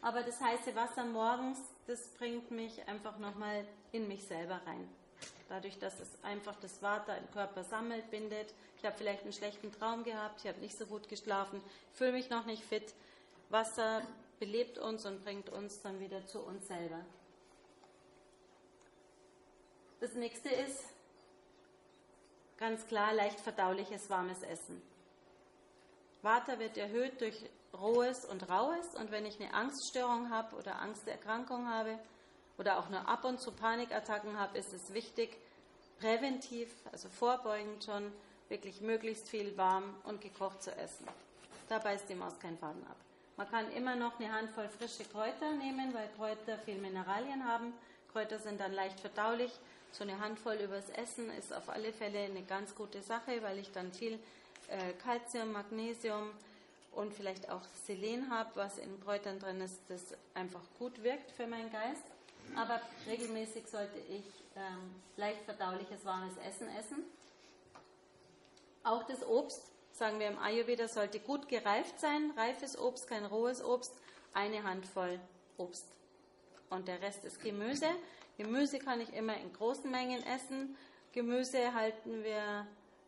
Aber 0.00 0.22
das 0.22 0.40
heiße 0.40 0.74
Wasser 0.76 1.04
morgens, 1.04 1.58
das 1.86 2.08
bringt 2.14 2.50
mich 2.50 2.86
einfach 2.86 3.18
nochmal 3.18 3.66
in 3.90 4.06
mich 4.06 4.24
selber 4.24 4.60
rein. 4.66 4.88
Dadurch, 5.48 5.78
dass 5.78 5.98
es 5.98 6.08
einfach 6.22 6.56
das 6.60 6.82
Water 6.82 7.16
im 7.16 7.30
Körper 7.30 7.64
sammelt, 7.64 8.10
bindet. 8.10 8.52
Ich 8.76 8.84
habe 8.84 8.96
vielleicht 8.96 9.22
einen 9.22 9.32
schlechten 9.32 9.72
Traum 9.72 10.04
gehabt, 10.04 10.40
ich 10.40 10.48
habe 10.48 10.60
nicht 10.60 10.76
so 10.76 10.86
gut 10.86 11.08
geschlafen, 11.08 11.62
fühle 11.94 12.12
mich 12.12 12.28
noch 12.28 12.44
nicht 12.44 12.62
fit. 12.62 12.94
Wasser 13.48 14.02
belebt 14.38 14.78
uns 14.78 15.06
und 15.06 15.24
bringt 15.24 15.48
uns 15.48 15.80
dann 15.80 16.00
wieder 16.00 16.24
zu 16.26 16.40
uns 16.40 16.66
selber. 16.68 17.00
Das 20.00 20.14
nächste 20.14 20.50
ist 20.50 20.84
ganz 22.58 22.86
klar 22.86 23.14
leicht 23.14 23.40
verdauliches 23.40 24.10
warmes 24.10 24.42
Essen. 24.42 24.80
Vata 26.22 26.58
wird 26.58 26.76
erhöht 26.76 27.20
durch 27.20 27.48
rohes 27.72 28.24
und 28.24 28.48
raues 28.48 28.94
und 28.96 29.10
wenn 29.10 29.26
ich 29.26 29.40
eine 29.40 29.54
Angststörung 29.54 30.30
habe 30.30 30.56
oder 30.56 30.80
Angsterkrankung 30.80 31.68
habe 31.68 31.98
oder 32.58 32.78
auch 32.78 32.88
nur 32.88 33.08
ab 33.08 33.24
und 33.24 33.40
zu 33.40 33.52
Panikattacken 33.52 34.38
habe, 34.38 34.58
ist 34.58 34.72
es 34.72 34.92
wichtig, 34.92 35.36
präventiv, 36.00 36.68
also 36.92 37.08
vorbeugend 37.08 37.84
schon, 37.84 38.12
wirklich 38.48 38.80
möglichst 38.80 39.28
viel 39.28 39.56
warm 39.56 39.94
und 40.04 40.20
gekocht 40.20 40.62
zu 40.62 40.74
essen. 40.74 41.06
Da 41.68 41.78
beißt 41.78 42.08
die 42.08 42.14
Maus 42.14 42.38
keinen 42.40 42.58
Faden 42.58 42.82
ab. 42.88 42.96
Man 43.36 43.48
kann 43.50 43.70
immer 43.72 43.94
noch 43.94 44.18
eine 44.18 44.32
Handvoll 44.32 44.68
frische 44.68 45.04
Kräuter 45.04 45.52
nehmen, 45.52 45.94
weil 45.94 46.08
Kräuter 46.16 46.58
viel 46.58 46.78
Mineralien 46.78 47.44
haben. 47.44 47.72
Kräuter 48.12 48.38
sind 48.38 48.58
dann 48.60 48.72
leicht 48.72 48.98
verdaulich. 48.98 49.52
So 49.92 50.02
eine 50.04 50.18
Handvoll 50.18 50.56
übers 50.56 50.90
Essen 50.90 51.30
ist 51.32 51.52
auf 51.54 51.68
alle 51.68 51.92
Fälle 51.92 52.20
eine 52.20 52.42
ganz 52.42 52.74
gute 52.74 53.02
Sache, 53.02 53.42
weil 53.42 53.58
ich 53.58 53.70
dann 53.70 53.92
viel 53.92 54.18
Kalzium, 55.02 55.50
äh, 55.50 55.52
Magnesium 55.52 56.30
und 56.92 57.14
vielleicht 57.14 57.48
auch 57.48 57.62
Selen 57.86 58.30
habe, 58.30 58.50
was 58.54 58.78
in 58.78 59.00
Kräutern 59.02 59.38
drin 59.38 59.60
ist, 59.60 59.78
das 59.88 60.02
einfach 60.34 60.62
gut 60.78 61.02
wirkt 61.02 61.30
für 61.30 61.46
meinen 61.46 61.70
Geist. 61.70 62.04
Aber 62.56 62.80
regelmäßig 63.06 63.66
sollte 63.66 63.98
ich 64.08 64.24
ähm, 64.56 64.94
leicht 65.16 65.42
verdauliches 65.42 66.04
warmes 66.04 66.36
Essen 66.38 66.68
essen. 66.76 67.04
Auch 68.82 69.04
das 69.04 69.26
Obst 69.26 69.62
sagen 69.92 70.20
wir 70.20 70.28
im 70.28 70.38
Ayurveda, 70.38 70.86
sollte 70.86 71.18
gut 71.18 71.48
gereift 71.48 71.98
sein. 72.00 72.32
Reifes 72.36 72.78
Obst, 72.78 73.08
kein 73.08 73.24
rohes 73.24 73.62
Obst, 73.62 73.92
eine 74.32 74.62
Handvoll 74.62 75.18
Obst. 75.56 75.86
Und 76.70 76.86
der 76.86 77.02
Rest 77.02 77.24
ist 77.24 77.42
Gemüse. 77.42 77.88
Gemüse 78.36 78.78
kann 78.78 79.00
ich 79.00 79.12
immer 79.12 79.36
in 79.36 79.52
großen 79.52 79.90
Mengen 79.90 80.22
essen. 80.24 80.76
Gemüse 81.12 81.74
halten 81.74 82.22
wir 82.22 82.66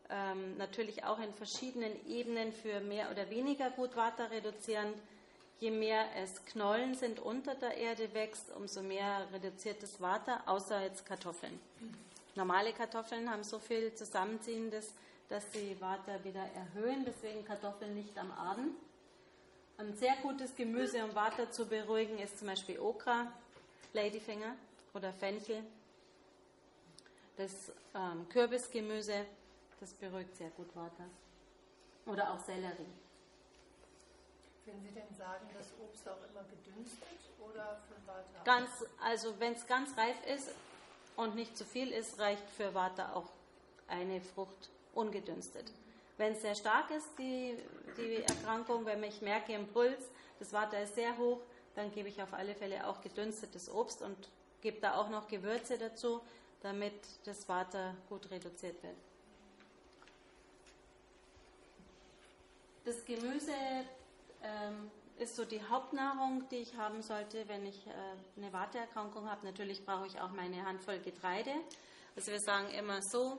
ähm, 0.09 0.57
natürlich 0.57 1.05
auch 1.05 1.21
in 1.21 1.33
verschiedenen 1.35 1.93
Ebenen 2.09 2.53
für 2.53 2.81
mehr 2.81 3.11
oder 3.11 3.31
weniger 3.31 3.71
gut 3.71 3.95
Water 3.95 4.31
reduzierend. 4.31 4.97
Je 5.61 5.71
mehr 5.71 6.07
es 6.17 6.43
Knollen 6.47 6.95
sind 6.95 7.21
unter 7.21 7.55
der 7.55 7.77
Erde 7.77 8.15
wächst, 8.15 8.51
umso 8.57 8.83
mehr 8.83 9.27
reduziert 9.31 9.83
das 9.83 10.01
Water, 10.01 10.43
außer 10.47 10.83
jetzt 10.83 11.05
Kartoffeln. 11.05 11.61
Normale 12.35 12.73
Kartoffeln 12.73 13.31
haben 13.31 13.45
so 13.45 13.59
viel 13.59 13.95
Zusammenziehendes, 13.95 14.95
dass 15.29 15.53
sie 15.53 15.79
Water 15.79 16.25
wieder 16.25 16.49
erhöhen, 16.55 17.05
deswegen 17.05 17.45
Kartoffeln 17.45 17.95
nicht 17.95 18.17
am 18.17 18.33
Abend. 18.33 18.75
Ein 19.77 19.95
sehr 19.95 20.17
gutes 20.23 20.57
Gemüse, 20.57 21.05
um 21.05 21.15
Water 21.15 21.51
zu 21.51 21.67
beruhigen, 21.67 22.19
ist 22.19 22.39
zum 22.39 22.49
Beispiel 22.49 22.79
Okra, 22.79 23.31
Ladyfinger 23.93 24.57
oder 24.95 25.13
Fenchel. 25.13 25.63
Das 27.37 27.71
ähm, 27.95 28.27
Kürbisgemüse, 28.31 29.27
das 29.79 29.93
beruhigt 29.93 30.37
sehr 30.37 30.51
gut 30.51 30.75
Water. 30.75 31.05
Oder 32.07 32.33
auch 32.33 32.41
Sellerie. 32.41 32.87
Können 34.71 34.83
Sie 34.83 34.95
denn 34.95 35.17
sagen, 35.19 35.49
dass 35.53 35.67
Obst 35.83 36.09
auch 36.09 36.23
immer 36.31 36.45
gedünstet 36.45 37.19
oder 37.41 37.81
für 37.89 38.07
Water? 38.07 38.45
Ganz, 38.45 38.71
also 39.03 39.35
wenn 39.41 39.55
es 39.55 39.67
ganz 39.67 39.97
reif 39.97 40.17
ist 40.27 40.51
und 41.17 41.35
nicht 41.35 41.57
zu 41.57 41.65
viel 41.65 41.91
ist, 41.91 42.21
reicht 42.21 42.49
für 42.51 42.73
Water 42.73 43.17
auch 43.17 43.29
eine 43.89 44.21
Frucht 44.21 44.71
ungedünstet. 44.95 45.73
Wenn 46.19 46.35
es 46.35 46.43
sehr 46.43 46.55
stark 46.55 46.91
ist, 46.93 47.09
die, 47.19 47.57
die 47.97 48.23
Erkrankung, 48.23 48.87
wenn 48.87 49.03
ich 49.03 49.21
merke 49.23 49.55
im 49.55 49.67
Puls, 49.67 50.05
das 50.39 50.53
Water 50.53 50.81
ist 50.81 50.95
sehr 50.95 51.17
hoch, 51.19 51.41
dann 51.75 51.93
gebe 51.93 52.09
ich 52.09 52.23
auf 52.23 52.33
alle 52.33 52.55
Fälle 52.55 52.87
auch 52.87 53.01
gedünstetes 53.01 53.69
Obst 53.69 54.03
und 54.03 54.17
gebe 54.61 54.81
da 54.81 54.95
auch 54.95 55.09
noch 55.09 55.27
Gewürze 55.27 55.79
dazu, 55.79 56.21
damit 56.63 56.95
das 57.25 57.49
Water 57.49 57.97
gut 58.09 58.31
reduziert 58.31 58.81
wird. 58.85 58.97
Das 62.85 63.05
Gemüse 63.05 63.53
ähm, 64.43 64.91
ist 65.19 65.37
so 65.37 65.45
die 65.45 65.63
Hauptnahrung, 65.63 66.49
die 66.51 66.57
ich 66.57 66.77
haben 66.77 67.03
sollte, 67.03 67.47
wenn 67.49 67.67
ich 67.67 67.87
äh, 67.87 67.91
eine 68.37 68.53
Wateerkrankung 68.53 69.29
habe. 69.29 69.45
Natürlich 69.45 69.85
brauche 69.85 70.07
ich 70.07 70.21
auch 70.21 70.31
meine 70.31 70.65
Handvoll 70.65 70.99
Getreide. 70.99 71.53
Also 72.17 72.33
wir 72.33 72.41
sagen 72.41 72.71
immer 72.71 73.03
so, 73.03 73.39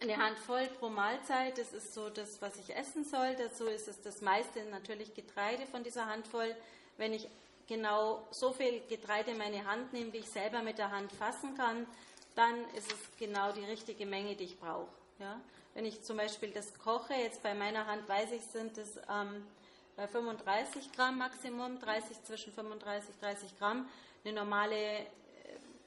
eine 0.00 0.16
Handvoll 0.18 0.66
pro 0.78 0.88
Mahlzeit, 0.88 1.56
das 1.58 1.72
ist 1.72 1.94
so 1.94 2.10
das, 2.10 2.42
was 2.42 2.56
ich 2.56 2.76
essen 2.76 3.04
soll. 3.04 3.36
Dazu 3.36 3.64
ist 3.64 3.88
es 3.88 4.00
das 4.02 4.20
meiste 4.20 4.64
natürlich 4.66 5.14
Getreide 5.14 5.66
von 5.66 5.82
dieser 5.82 6.06
Handvoll. 6.06 6.54
Wenn 6.96 7.12
ich 7.12 7.28
genau 7.66 8.26
so 8.30 8.52
viel 8.52 8.82
Getreide 8.88 9.30
in 9.30 9.38
meine 9.38 9.64
Hand 9.64 9.92
nehme, 9.92 10.12
wie 10.12 10.18
ich 10.18 10.28
selber 10.28 10.62
mit 10.62 10.78
der 10.78 10.90
Hand 10.90 11.12
fassen 11.12 11.56
kann, 11.56 11.86
dann 12.34 12.68
ist 12.76 12.92
es 12.92 12.98
genau 13.18 13.52
die 13.52 13.64
richtige 13.64 14.06
Menge, 14.06 14.34
die 14.34 14.44
ich 14.44 14.58
brauche. 14.58 14.88
Ja? 15.18 15.40
Wenn 15.74 15.84
ich 15.84 16.02
zum 16.02 16.16
Beispiel 16.16 16.50
das 16.50 16.78
koche, 16.78 17.14
jetzt 17.14 17.42
bei 17.42 17.54
meiner 17.54 17.86
Hand 17.86 18.08
weiß 18.08 18.32
ich, 18.32 18.42
sind 18.42 18.78
es 18.78 18.96
ähm, 19.08 19.44
bei 19.96 20.06
35 20.06 20.92
Gramm 20.92 21.18
Maximum, 21.18 21.80
30 21.80 22.22
zwischen 22.24 22.52
35 22.52 23.10
und 23.14 23.22
30 23.22 23.58
Gramm. 23.58 23.88
Eine 24.24 24.34
normale 24.34 24.76
äh, 24.76 25.06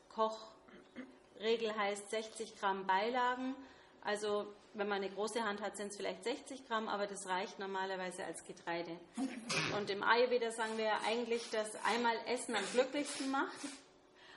Kochregel 0.09 1.75
heißt 1.77 2.09
60 2.09 2.59
Gramm 2.59 2.85
Beilagen. 2.85 3.55
Also 4.01 4.47
wenn 4.73 4.87
man 4.87 4.97
eine 4.97 5.09
große 5.09 5.43
Hand 5.43 5.61
hat, 5.61 5.75
sind 5.75 5.89
es 5.91 5.97
vielleicht 5.97 6.23
60 6.23 6.67
Gramm, 6.67 6.87
aber 6.87 7.07
das 7.07 7.27
reicht 7.27 7.57
normalerweise 7.59 8.23
als 8.25 8.43
Getreide. 8.45 8.91
Und 9.77 9.89
im 9.89 10.03
Ayurveda 10.03 10.51
sagen 10.51 10.77
wir 10.77 10.91
eigentlich, 11.05 11.49
dass 11.49 11.69
einmal 11.83 12.15
Essen 12.27 12.55
am 12.55 12.63
glücklichsten 12.73 13.31
macht. 13.31 13.57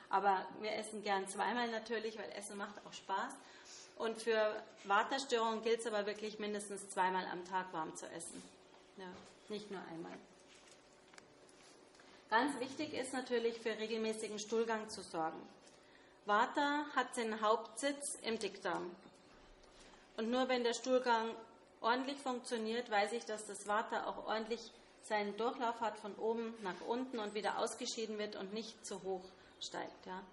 Aber 0.09 0.45
wir 0.59 0.73
essen 0.73 1.03
gern 1.03 1.27
zweimal 1.27 1.69
natürlich, 1.69 2.17
weil 2.17 2.29
Essen 2.31 2.57
macht 2.57 2.75
auch 2.85 2.91
Spaß. 2.91 3.33
Und 4.01 4.19
für 4.19 4.55
Waterstörungen 4.85 5.61
gilt 5.61 5.81
es 5.81 5.85
aber 5.85 6.07
wirklich 6.07 6.39
mindestens 6.39 6.89
zweimal 6.89 7.23
am 7.31 7.45
Tag 7.45 7.71
warm 7.71 7.95
zu 7.95 8.07
essen. 8.07 8.41
Ja, 8.97 9.05
nicht 9.47 9.69
nur 9.69 9.79
einmal. 9.91 10.17
Ganz 12.31 12.59
wichtig 12.59 12.95
ist 12.95 13.13
natürlich 13.13 13.59
für 13.59 13.77
regelmäßigen 13.77 14.39
Stuhlgang 14.39 14.89
zu 14.89 15.03
sorgen. 15.03 15.39
Vata 16.25 16.85
hat 16.95 17.13
seinen 17.13 17.41
Hauptsitz 17.41 18.17
im 18.23 18.39
Dickdarm. 18.39 18.89
Und 20.17 20.31
nur 20.31 20.49
wenn 20.49 20.63
der 20.63 20.73
Stuhlgang 20.73 21.35
ordentlich 21.79 22.17
funktioniert, 22.17 22.89
weiß 22.89 23.11
ich, 23.11 23.25
dass 23.25 23.45
das 23.45 23.67
Vata 23.67 24.07
auch 24.07 24.25
ordentlich 24.25 24.71
seinen 25.03 25.37
Durchlauf 25.37 25.79
hat 25.79 25.95
von 25.99 26.15
oben 26.15 26.55
nach 26.63 26.81
unten 26.87 27.19
und 27.19 27.35
wieder 27.35 27.59
ausgeschieden 27.59 28.17
wird 28.17 28.35
und 28.35 28.51
nicht 28.51 28.83
zu 28.83 29.03
hoch 29.03 29.25
steigt. 29.59 30.07
Ja. 30.07 30.23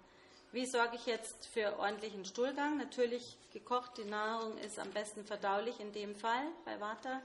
Wie 0.51 0.65
sorge 0.65 0.95
ich 0.95 1.05
jetzt 1.05 1.45
für 1.45 1.77
ordentlichen 1.77 2.25
Stuhlgang? 2.25 2.77
Natürlich 2.77 3.37
gekochte 3.53 4.03
Nahrung 4.05 4.57
ist 4.57 4.79
am 4.79 4.89
besten 4.89 5.23
verdaulich 5.23 5.79
in 5.79 5.93
dem 5.93 6.15
Fall 6.15 6.41
bei 6.65 6.79
Vata. 6.79 7.21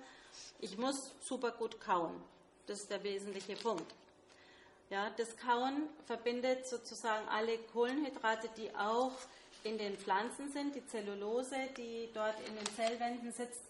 Ich 0.60 0.76
muss 0.76 1.10
super 1.22 1.50
gut 1.52 1.80
kauen. 1.80 2.12
Das 2.66 2.80
ist 2.80 2.90
der 2.90 3.02
wesentliche 3.02 3.56
Punkt. 3.56 3.94
Ja, 4.90 5.08
das 5.16 5.38
Kauen 5.38 5.88
verbindet 6.06 6.66
sozusagen 6.66 7.26
alle 7.30 7.56
Kohlenhydrate, 7.72 8.50
die 8.58 8.74
auch 8.76 9.12
in 9.62 9.78
den 9.78 9.96
Pflanzen 9.96 10.52
sind, 10.52 10.74
die 10.74 10.86
Zellulose, 10.86 11.56
die 11.78 12.10
dort 12.12 12.38
in 12.46 12.54
den 12.54 12.76
Zellwänden 12.76 13.32
sitzt, 13.32 13.62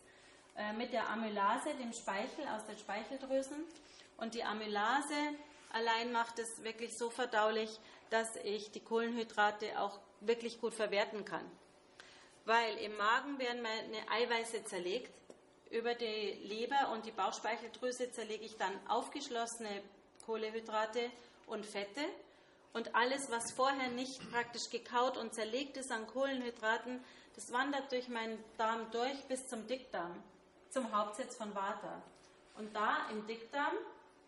äh, 0.57 0.73
mit 0.73 0.93
der 0.93 1.09
Amylase, 1.09 1.75
dem 1.75 1.93
Speichel 1.93 2.45
aus 2.49 2.67
den 2.67 2.77
Speicheldrüsen. 2.77 3.63
Und 4.17 4.35
die 4.35 4.43
Amylase 4.43 5.15
allein 5.73 6.11
macht 6.11 6.41
es 6.41 6.65
wirklich 6.65 6.99
so 6.99 7.09
verdaulich, 7.09 7.79
dass 8.15 8.37
ich 8.45 8.71
die 8.71 8.79
Kohlenhydrate 8.79 9.81
auch 9.81 9.99
wirklich 10.21 10.61
gut 10.61 10.73
verwerten 10.73 11.25
kann. 11.25 11.45
Weil 12.45 12.77
im 12.77 12.97
Magen 12.97 13.41
werden 13.41 13.61
meine 13.61 14.09
Eiweiße 14.09 14.65
zerlegt, 14.67 15.13
über 15.73 15.95
die 15.95 16.39
Leber 16.45 16.93
und 16.93 17.05
die 17.07 17.11
Bauchspeicheldrüse 17.11 18.13
zerlege 18.13 18.45
ich 18.45 18.57
dann 18.57 18.73
aufgeschlossene 18.87 19.83
Kohlenhydrate 20.27 21.11
und 21.49 21.67
Fette. 21.67 22.05
Und 22.73 22.95
alles, 22.95 23.33
was 23.33 23.51
vorher 23.51 23.89
nicht 23.89 24.31
praktisch 24.31 24.71
gekaut 24.71 25.17
und 25.17 25.35
zerlegt 25.35 25.77
ist 25.77 25.91
an 25.91 26.07
Kohlenhydraten, 26.07 27.03
das 27.35 27.51
wandert 27.51 27.91
durch 27.91 28.07
meinen 28.07 28.39
Darm 28.59 28.93
durch 28.93 29.25
bis 29.25 29.49
zum 29.49 29.67
Dickdarm, 29.67 30.23
zum 30.71 30.97
Hauptsitz 30.97 31.35
von 31.35 31.53
Vata. 31.53 32.01
Und 32.59 32.77
da 32.77 33.09
im 33.11 33.27
Dickdarm 33.27 33.75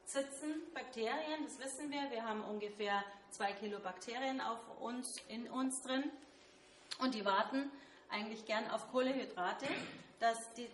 sitzen 0.07 0.62
Bakterien, 0.75 1.44
das 1.44 1.61
wissen 1.61 1.88
wir. 1.92 2.11
Wir 2.11 2.25
haben 2.25 2.42
ungefähr 2.42 3.05
zwei 3.37 3.53
Kilo 3.53 3.79
Bakterien 3.81 4.40
auf 4.40 4.59
uns, 4.81 5.20
in 5.29 5.49
uns 5.49 5.83
drin. 5.83 6.05
Und 6.99 7.14
die 7.14 7.25
warten 7.25 7.70
eigentlich 8.11 8.46
gern 8.46 8.70
auf 8.70 8.90
Kohlehydrate. 8.90 9.66
Dass 10.20 10.55
die, 10.55 10.66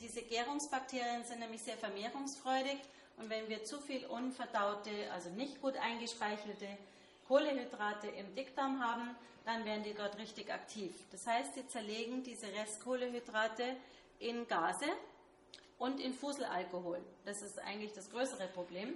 diese 0.00 0.22
Gärungsbakterien 0.22 1.24
sind 1.24 1.40
nämlich 1.40 1.62
sehr 1.62 1.76
vermehrungsfreudig. 1.76 2.78
Und 3.18 3.28
wenn 3.28 3.48
wir 3.48 3.64
zu 3.64 3.80
viel 3.80 4.06
unverdaute, 4.06 4.90
also 5.12 5.28
nicht 5.30 5.60
gut 5.60 5.76
eingespeichelte 5.76 6.66
Kohlehydrate 7.28 8.08
im 8.08 8.34
Dickdarm 8.34 8.82
haben, 8.82 9.14
dann 9.44 9.64
werden 9.64 9.84
die 9.84 9.94
dort 9.94 10.18
richtig 10.18 10.52
aktiv. 10.52 10.92
Das 11.12 11.26
heißt, 11.26 11.54
sie 11.54 11.68
zerlegen 11.68 12.22
diese 12.22 12.46
Restkohlehydrate 12.46 13.76
in 14.18 14.48
Gase 14.48 14.86
und 15.78 16.00
in 16.00 16.14
Fuselalkohol. 16.14 17.00
Das 17.24 17.42
ist 17.42 17.58
eigentlich 17.60 17.92
das 17.92 18.10
größere 18.10 18.48
Problem. 18.48 18.94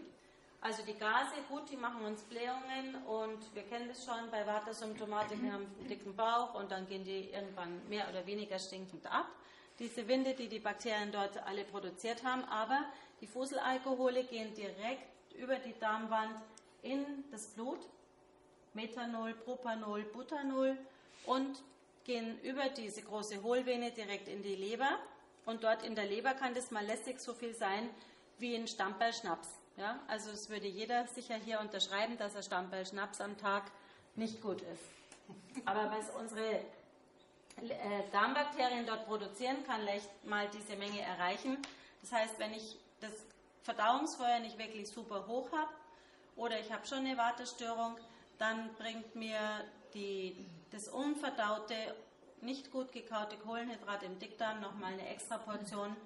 Also 0.63 0.83
die 0.83 0.95
Gase, 0.95 1.37
gut, 1.49 1.71
die 1.71 1.77
machen 1.77 2.05
uns 2.05 2.21
Blähungen 2.23 3.03
und 3.07 3.55
wir 3.55 3.63
kennen 3.63 3.89
das 3.89 4.05
schon 4.05 4.31
bei 4.31 4.45
Vatersymptomatik, 4.45 5.43
wir 5.43 5.55
haben 5.55 5.67
einen 5.79 5.89
dicken 5.89 6.15
Bauch 6.15 6.55
und 6.55 6.71
dann 6.71 6.87
gehen 6.87 7.03
die 7.03 7.31
irgendwann 7.31 7.89
mehr 7.89 8.07
oder 8.11 8.27
weniger 8.27 8.59
stinkend 8.59 9.07
ab. 9.07 9.27
Diese 9.79 10.07
Winde, 10.07 10.35
die 10.35 10.49
die 10.49 10.59
Bakterien 10.59 11.13
dort 11.13 11.39
alle 11.47 11.65
produziert 11.65 12.23
haben, 12.25 12.45
aber 12.45 12.85
die 13.23 13.27
Fuselalkohole 13.27 14.25
gehen 14.25 14.53
direkt 14.55 15.09
über 15.35 15.57
die 15.57 15.79
Darmwand 15.79 16.37
in 16.83 17.07
das 17.31 17.47
Blut, 17.47 17.81
Methanol, 18.75 19.33
Propanol, 19.33 20.03
Butanol 20.03 20.77
und 21.25 21.63
gehen 22.05 22.39
über 22.43 22.69
diese 22.69 23.01
große 23.01 23.43
Hohlvene 23.43 23.93
direkt 23.93 24.29
in 24.29 24.43
die 24.43 24.57
Leber 24.57 24.99
und 25.47 25.65
dort 25.65 25.83
in 25.85 25.95
der 25.95 26.05
Leber 26.05 26.35
kann 26.35 26.53
das 26.53 26.71
mal 26.71 26.85
lässig 26.85 27.19
so 27.19 27.33
viel 27.33 27.55
sein 27.55 27.89
wie 28.39 28.55
ein 28.55 28.69
Stammball 28.69 29.15
Schnaps. 29.15 29.60
Ja? 29.81 29.99
Also 30.09 30.31
es 30.31 30.51
würde 30.51 30.67
jeder 30.67 31.07
sicher 31.07 31.37
hier 31.37 31.59
unterschreiben, 31.61 32.19
dass 32.19 32.37
ein 32.37 32.43
Stammball 32.43 32.85
Schnaps 32.85 33.21
am 33.21 33.39
Tag 33.39 33.65
nicht 34.15 34.43
gut 34.43 34.61
ist. 34.61 34.85
Aber 35.65 35.91
was 35.91 36.11
unsere 36.11 36.57
äh, 36.57 36.61
Darmbakterien 38.13 38.87
dort 38.87 39.07
produzieren, 39.07 39.65
kann 39.67 39.85
leicht 39.85 40.09
mal 40.27 40.49
diese 40.49 40.77
Menge 40.77 41.01
erreichen. 41.01 41.57
Das 42.03 42.13
heißt, 42.13 42.39
wenn 42.39 42.53
ich 42.53 42.77
das 43.01 43.13
Verdauungsfeuer 43.63 44.41
nicht 44.41 44.59
wirklich 44.59 44.89
super 44.89 45.27
hoch 45.27 45.51
habe 45.53 45.71
oder 46.37 46.61
ich 46.61 46.71
habe 46.73 46.87
schon 46.87 46.99
eine 46.99 47.17
Wartestörung, 47.17 47.97
dann 48.39 48.75
bringt 48.75 49.15
mir 49.15 49.39
die, 49.95 50.47
das 50.73 50.89
unverdaute 50.89 51.75
nicht 52.43 52.71
gut 52.71 52.93
gekaute 52.93 53.37
Kohlenhydrate 53.37 54.07
im 54.07 54.19
Dickdarm 54.19 54.61
nochmal 54.61 54.95
eine 54.95 55.09
extra 55.09 55.39
Portion 55.39 55.97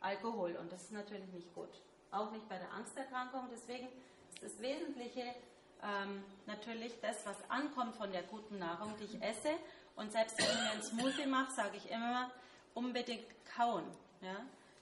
Alkohol. 0.00 0.56
Und 0.56 0.72
das 0.72 0.82
ist 0.82 0.92
natürlich 0.92 1.32
nicht 1.32 1.52
gut. 1.54 1.70
Auch 2.12 2.30
nicht 2.30 2.48
bei 2.48 2.58
der 2.58 2.72
Angsterkrankung. 2.72 3.48
Deswegen 3.50 3.88
ist 4.34 4.42
das 4.42 4.60
Wesentliche 4.60 5.34
ähm, 5.82 6.22
natürlich 6.46 6.92
das, 7.00 7.26
was 7.26 7.36
ankommt 7.48 7.96
von 7.96 8.12
der 8.12 8.22
guten 8.22 8.58
Nahrung, 8.58 8.94
die 9.00 9.04
ich 9.04 9.22
esse. 9.22 9.50
Und 9.96 10.12
selbst 10.12 10.38
wenn 10.38 10.46
ich 10.46 10.72
einen 10.72 10.82
Smoothie 10.82 11.26
mache, 11.26 11.52
sage 11.52 11.76
ich 11.76 11.90
immer, 11.90 12.30
unbedingt 12.74 13.26
kauen. 13.56 13.84
Ja? 14.20 14.36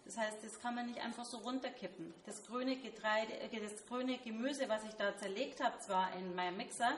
Das 0.05 0.19
heißt, 0.19 0.43
das 0.43 0.61
kann 0.61 0.75
man 0.75 0.87
nicht 0.87 1.01
einfach 1.01 1.25
so 1.25 1.39
runterkippen. 1.39 2.13
Das 2.27 2.45
grüne 2.47 2.77
Getreide, 2.77 3.33
äh, 3.33 3.61
das 3.61 3.87
grüne 3.87 4.19
Gemüse, 4.19 4.69
was 4.69 4.85
ich 4.85 4.95
da 4.95 5.17
zerlegt 5.17 5.63
habe, 5.63 5.79
zwar 5.79 6.13
in 6.17 6.35
meinem 6.35 6.57
Mixer, 6.57 6.93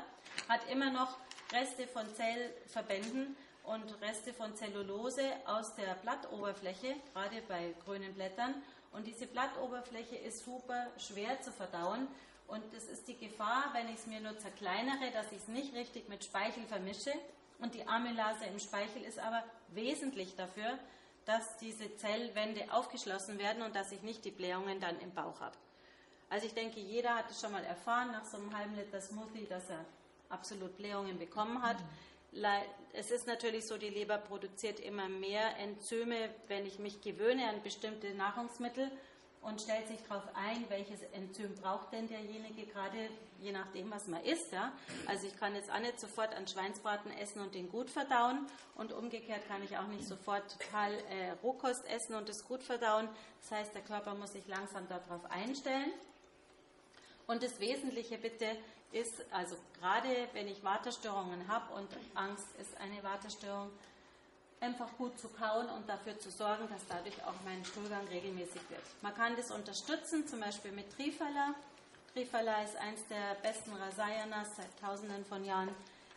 hat 0.48 0.60
immer 0.70 0.90
noch 0.90 1.18
Reste 1.52 1.86
von 1.86 2.06
Zellverbänden 2.14 3.36
und 3.64 4.00
Reste 4.00 4.32
von 4.32 4.56
Zellulose 4.56 5.24
aus 5.46 5.74
der 5.76 5.94
Blattoberfläche, 5.96 6.96
gerade 7.12 7.42
bei 7.42 7.74
grünen 7.84 8.14
Blättern. 8.14 8.54
Und 8.92 9.06
diese 9.06 9.26
Blattoberfläche 9.26 10.16
ist 10.16 10.44
super 10.44 10.86
schwer 10.98 11.40
zu 11.40 11.50
verdauen. 11.52 12.06
Und 12.46 12.62
das 12.74 12.84
ist 12.84 13.08
die 13.08 13.16
Gefahr, 13.16 13.70
wenn 13.72 13.88
ich 13.88 13.96
es 13.96 14.06
mir 14.06 14.20
nur 14.20 14.38
zerkleinere, 14.38 15.10
dass 15.12 15.32
ich 15.32 15.38
es 15.38 15.48
nicht 15.48 15.74
richtig 15.74 16.08
mit 16.08 16.24
Speichel 16.24 16.64
vermische. 16.66 17.12
Und 17.58 17.74
die 17.74 17.86
Amylase 17.86 18.44
im 18.46 18.58
Speichel 18.58 19.02
ist 19.02 19.18
aber 19.18 19.42
wesentlich 19.68 20.36
dafür, 20.36 20.78
dass 21.24 21.56
diese 21.58 21.96
Zellwände 21.96 22.72
aufgeschlossen 22.72 23.38
werden 23.38 23.62
und 23.62 23.74
dass 23.76 23.92
ich 23.92 24.02
nicht 24.02 24.24
die 24.24 24.30
Blähungen 24.30 24.80
dann 24.80 24.98
im 25.00 25.12
Bauch 25.12 25.40
habe. 25.40 25.56
Also 26.28 26.46
ich 26.46 26.54
denke, 26.54 26.80
jeder 26.80 27.14
hat 27.14 27.30
es 27.30 27.40
schon 27.40 27.52
mal 27.52 27.64
erfahren 27.64 28.10
nach 28.10 28.24
so 28.24 28.38
einem 28.38 28.56
halben 28.56 28.74
Liter 28.74 29.00
Smoothie, 29.00 29.46
dass 29.46 29.70
er 29.70 29.84
absolut 30.28 30.76
Blähungen 30.76 31.18
bekommen 31.18 31.62
hat. 31.62 31.78
Mhm. 31.78 31.88
Es 32.94 33.10
ist 33.10 33.26
natürlich 33.26 33.66
so, 33.66 33.76
die 33.76 33.90
Leber 33.90 34.18
produziert 34.18 34.80
immer 34.80 35.08
mehr 35.08 35.58
Enzyme, 35.58 36.30
wenn 36.48 36.66
ich 36.66 36.78
mich 36.78 37.00
gewöhne 37.00 37.48
an 37.48 37.62
bestimmte 37.62 38.14
Nahrungsmittel 38.14 38.90
und 39.42 39.60
stellt 39.60 39.88
sich 39.88 40.00
darauf 40.08 40.22
ein, 40.34 40.64
welches 40.68 41.02
Enzym 41.12 41.54
braucht 41.56 41.92
denn 41.92 42.08
derjenige, 42.08 42.64
gerade 42.66 43.08
je 43.40 43.50
nachdem, 43.50 43.90
was 43.90 44.06
man 44.06 44.22
isst. 44.24 44.52
Ja? 44.52 44.72
Also 45.06 45.26
ich 45.26 45.36
kann 45.36 45.54
jetzt 45.54 45.70
auch 45.70 45.80
nicht 45.80 45.98
sofort 45.98 46.32
einen 46.32 46.46
Schweinsbraten 46.46 47.10
essen 47.18 47.40
und 47.40 47.54
den 47.54 47.68
gut 47.68 47.90
verdauen 47.90 48.46
und 48.76 48.92
umgekehrt 48.92 49.46
kann 49.48 49.62
ich 49.64 49.76
auch 49.76 49.88
nicht 49.88 50.06
sofort 50.06 50.44
total 50.58 50.92
äh, 50.92 51.32
Rohkost 51.42 51.84
essen 51.86 52.14
und 52.14 52.28
es 52.28 52.46
gut 52.46 52.62
verdauen. 52.62 53.08
Das 53.40 53.58
heißt, 53.58 53.74
der 53.74 53.82
Körper 53.82 54.14
muss 54.14 54.32
sich 54.32 54.46
langsam 54.46 54.88
darauf 54.88 55.28
einstellen. 55.30 55.90
Und 57.26 57.42
das 57.42 57.58
Wesentliche 57.60 58.18
bitte 58.18 58.46
ist, 58.92 59.14
also 59.30 59.56
gerade 59.80 60.08
wenn 60.32 60.48
ich 60.48 60.62
Wartestörungen 60.62 61.48
habe 61.48 61.74
und 61.74 61.88
Angst 62.14 62.46
ist 62.60 62.76
eine 62.80 63.02
Wartestörung, 63.02 63.70
einfach 64.60 64.88
gut 64.96 65.18
zu 65.18 65.28
kauen 65.28 65.68
und 65.70 65.88
dafür 65.88 66.18
zu 66.18 66.30
sorgen, 66.30 66.68
dass 66.68 66.86
dadurch 66.88 67.16
auch 67.24 67.34
mein 67.44 67.64
Stuhlgang 67.64 68.06
regelmäßig 68.08 68.62
wird. 68.68 68.82
Man 69.02 69.14
kann 69.14 69.34
das 69.36 69.50
unterstützen, 69.50 70.26
zum 70.26 70.40
Beispiel 70.40 70.70
mit 70.70 70.94
Trifala. 70.96 71.54
Trifala 72.14 72.62
ist 72.62 72.76
eines 72.76 73.06
der 73.08 73.34
besten 73.42 73.72
Rasayanas 73.72 74.56
seit 74.56 74.80
tausenden 74.80 75.24
von 75.24 75.44
Jahren, 75.44 75.70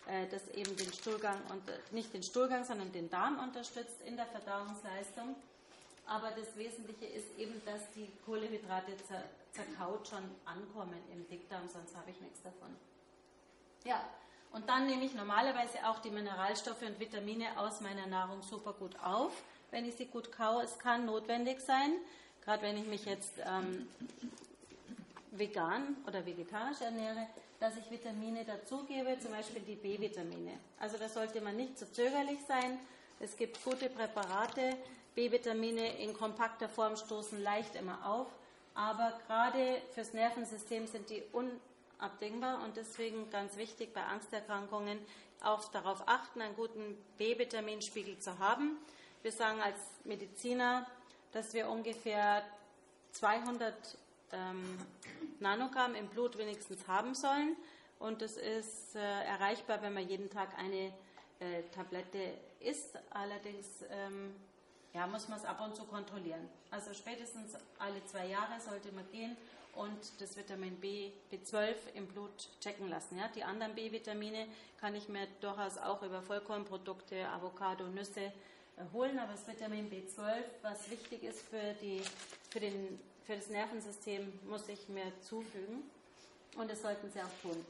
äh, 0.06 0.28
das 0.30 0.48
eben 0.50 0.76
den 0.78 0.94
Stuhlgang 0.94 1.42
und 1.50 1.68
äh, 1.68 1.80
nicht 1.92 2.14
den 2.14 2.22
Stuhlgang, 2.22 2.64
sondern 2.64 2.92
den 2.92 3.10
Darm 3.10 3.40
unterstützt 3.40 4.02
in 4.06 4.16
der 4.16 4.28
Verdauungsleistung. 4.28 5.36
Aber 6.08 6.32
das 6.32 6.56
Wesentliche 6.56 7.06
ist 7.06 7.38
eben, 7.38 7.62
dass 7.66 7.92
die 7.96 8.08
Kohlehydrate 8.26 8.94
zerkaut 9.52 10.08
schon 10.08 10.24
ankommen 10.46 11.02
im 11.12 11.28
Dickdarm, 11.28 11.68
sonst 11.68 11.96
habe 11.96 12.12
ich 12.12 12.22
nichts 12.22 12.42
davon. 12.44 12.76
Ja, 13.84 14.04
und 14.52 14.70
dann 14.70 14.88
nehme 14.88 15.04
ich 15.04 15.14
normalerweise 15.14 15.80
auch 15.88 16.00
die 16.00 16.12
Mineralstoffe 16.12 16.82
und 16.82 17.00
Vitamine 17.00 17.60
aus 17.60 17.82
meiner 17.82 18.08
Nahrung 18.08 18.42
super 18.42 18.74
gut 18.74 18.96
auf, 19.04 19.32
wenn 19.72 19.86
ich 19.86 19.96
sie 19.96 20.06
gut 20.06 20.32
kaue. 20.32 20.64
Es 20.64 20.80
kann 20.80 21.06
notwendig 21.06 21.60
sein, 21.60 21.92
gerade 22.44 22.64
wenn 22.64 22.78
ich 22.78 22.86
mich 22.86 23.06
jetzt 23.06 23.34
ähm, 23.40 23.88
vegan 25.32 25.98
oder 26.08 26.26
vegetarisch 26.26 26.82
ernähre, 26.82 27.28
dass 27.60 27.76
ich 27.78 27.90
Vitamine 27.90 28.46
dazugebe, 28.46 29.18
zum 29.20 29.32
Beispiel 29.32 29.62
die 29.62 29.76
B-Vitamine. 29.76 30.54
Also 30.80 30.98
da 30.98 31.10
sollte 31.10 31.42
man 31.42 31.56
nicht 31.56 31.78
zu 31.78 31.92
zögerlich 31.92 32.40
sein. 32.48 32.80
Es 33.20 33.36
gibt 33.36 33.64
gute 33.64 33.90
Präparate. 33.90 34.78
B-Vitamine 35.16 35.98
in 36.00 36.14
kompakter 36.14 36.70
Form 36.70 36.96
stoßen 36.96 37.42
leicht 37.42 37.76
immer 37.76 38.06
auf 38.06 38.28
aber 38.76 39.14
gerade 39.26 39.82
fürs 39.94 40.14
Nervensystem 40.14 40.86
sind 40.86 41.10
die 41.10 41.24
unabdingbar 41.32 42.62
und 42.64 42.76
deswegen 42.76 43.30
ganz 43.30 43.56
wichtig 43.56 43.94
bei 43.94 44.04
Angsterkrankungen 44.04 45.00
auch 45.42 45.64
darauf 45.72 46.08
achten, 46.08 46.42
einen 46.42 46.56
guten 46.56 46.98
B-Vitaminspiegel 47.18 48.20
zu 48.20 48.38
haben. 48.38 48.78
Wir 49.24 49.32
sagen 49.32 49.62
als 49.62 49.80
Mediziner, 50.04 50.86
dass 51.32 51.54
wir 51.54 51.70
ungefähr 51.70 52.44
200 53.14 53.74
ähm, 54.34 54.78
Nanogramm 55.40 55.96
im 55.96 56.08
Blut 56.08 56.38
wenigstens 56.38 56.86
haben 56.88 57.16
sollen 57.16 57.56
und 58.00 58.22
das 58.22 58.36
ist 58.36 58.96
äh, 58.96 59.00
erreichbar, 59.00 59.82
wenn 59.82 59.94
man 59.94 60.08
jeden 60.08 60.30
Tag 60.30 60.50
eine 60.58 60.92
äh, 61.40 61.64
Tablette 61.74 62.34
isst. 62.60 62.98
Allerdings 63.12 63.68
ähm, 63.90 64.36
ja, 64.96 65.06
muss 65.08 65.28
man 65.28 65.38
es 65.38 65.46
ab 65.46 65.62
und 65.62 65.76
zu 65.76 65.84
kontrollieren. 65.84 66.48
Also 66.72 66.94
spätestens 66.94 67.54
alle 67.78 68.04
zwei 68.06 68.28
Jahre 68.28 68.60
sollte 68.62 68.92
man 68.94 69.10
gehen 69.12 69.36
und 69.74 70.00
das 70.20 70.38
Vitamin 70.38 70.78
B, 70.78 71.12
B12 71.32 71.76
im 71.96 72.08
Blut 72.08 72.48
checken 72.62 72.90
lassen. 72.90 73.18
Ja? 73.18 73.28
Die 73.36 73.44
anderen 73.44 73.76
B-Vitamine 73.76 74.48
kann 74.80 74.96
ich 74.96 75.10
mir 75.10 75.28
durchaus 75.42 75.78
auch 75.78 76.02
über 76.02 76.22
Vollkornprodukte, 76.22 77.28
Avocado, 77.28 77.86
Nüsse 77.88 78.32
holen, 78.94 79.20
aber 79.20 79.34
das 79.34 79.46
Vitamin 79.46 79.92
B12, 79.92 80.44
was 80.62 80.90
wichtig 80.90 81.24
ist 81.24 81.42
für, 81.42 81.74
die, 81.82 82.02
für, 82.50 82.62
den, 82.62 83.00
für 83.26 83.36
das 83.36 83.50
Nervensystem, 83.50 84.32
muss 84.48 84.68
ich 84.70 84.88
mir 84.88 85.12
zufügen 85.22 85.90
und 86.58 86.72
das 86.72 86.82
sollten 86.82 87.12
Sie 87.12 87.20
auch 87.20 87.42
tun. 87.42 87.66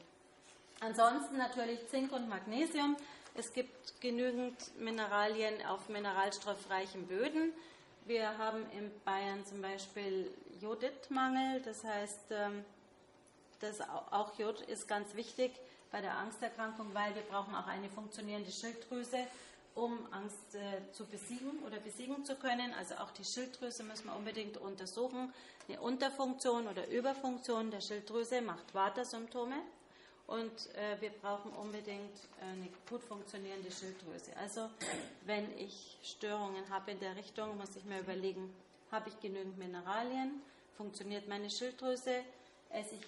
Ansonsten 0.78 1.38
natürlich 1.38 1.88
Zink 1.88 2.12
und 2.12 2.28
Magnesium. 2.28 2.96
Es 3.38 3.52
gibt 3.52 4.00
genügend 4.00 4.56
Mineralien 4.80 5.54
auf 5.66 5.90
mineralstoffreichen 5.90 7.06
Böden. 7.06 7.52
Wir 8.06 8.38
haben 8.38 8.64
in 8.70 8.90
Bayern 9.04 9.44
zum 9.44 9.60
Beispiel 9.60 10.32
Joditmangel, 10.62 11.60
das 11.60 11.84
heißt, 11.84 12.30
ähm, 12.30 12.64
das 13.60 13.82
auch 13.82 14.38
Jod 14.38 14.62
ist 14.62 14.88
ganz 14.88 15.14
wichtig 15.16 15.52
bei 15.92 16.00
der 16.00 16.16
Angsterkrankung, 16.16 16.94
weil 16.94 17.14
wir 17.14 17.22
brauchen 17.22 17.54
auch 17.54 17.66
eine 17.66 17.90
funktionierende 17.90 18.50
Schilddrüse, 18.50 19.18
um 19.74 19.98
Angst 20.12 20.54
äh, 20.54 20.92
zu 20.92 21.04
besiegen 21.04 21.62
oder 21.66 21.76
besiegen 21.76 22.24
zu 22.24 22.36
können. 22.36 22.72
Also 22.72 22.94
auch 22.94 23.10
die 23.10 23.24
Schilddrüse 23.24 23.82
müssen 23.82 24.06
wir 24.06 24.16
unbedingt 24.16 24.56
untersuchen. 24.56 25.30
Eine 25.68 25.82
Unterfunktion 25.82 26.68
oder 26.68 26.88
Überfunktion 26.88 27.70
der 27.70 27.82
Schilddrüse 27.82 28.40
macht 28.40 28.72
Vata-Symptome 28.72 29.56
und 30.26 30.74
äh, 30.74 31.00
wir 31.00 31.10
brauchen 31.10 31.52
unbedingt 31.52 32.18
eine 32.40 32.68
gut 32.88 33.02
funktionierende 33.02 33.70
Schilddrüse. 33.70 34.36
Also 34.36 34.68
wenn 35.24 35.56
ich 35.58 35.98
Störungen 36.02 36.68
habe 36.68 36.90
in 36.90 37.00
der 37.00 37.14
Richtung, 37.16 37.56
muss 37.56 37.76
ich 37.76 37.84
mir 37.84 38.00
überlegen, 38.00 38.52
habe 38.90 39.08
ich 39.08 39.20
genügend 39.20 39.56
Mineralien, 39.58 40.42
funktioniert 40.76 41.28
meine 41.28 41.50
Schilddrüse, 41.50 42.22
esse 42.70 42.94
ich 42.96 43.06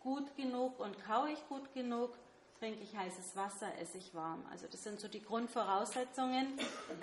gut 0.00 0.34
genug 0.36 0.80
und 0.80 0.96
kaue 1.04 1.32
ich 1.32 1.48
gut 1.48 1.72
genug, 1.74 2.14
trinke 2.58 2.82
ich 2.82 2.96
heißes 2.96 3.36
Wasser, 3.36 3.76
esse 3.78 3.98
ich 3.98 4.14
warm. 4.14 4.42
Also 4.50 4.66
das 4.70 4.82
sind 4.82 5.00
so 5.00 5.08
die 5.08 5.22
Grundvoraussetzungen, 5.22 6.58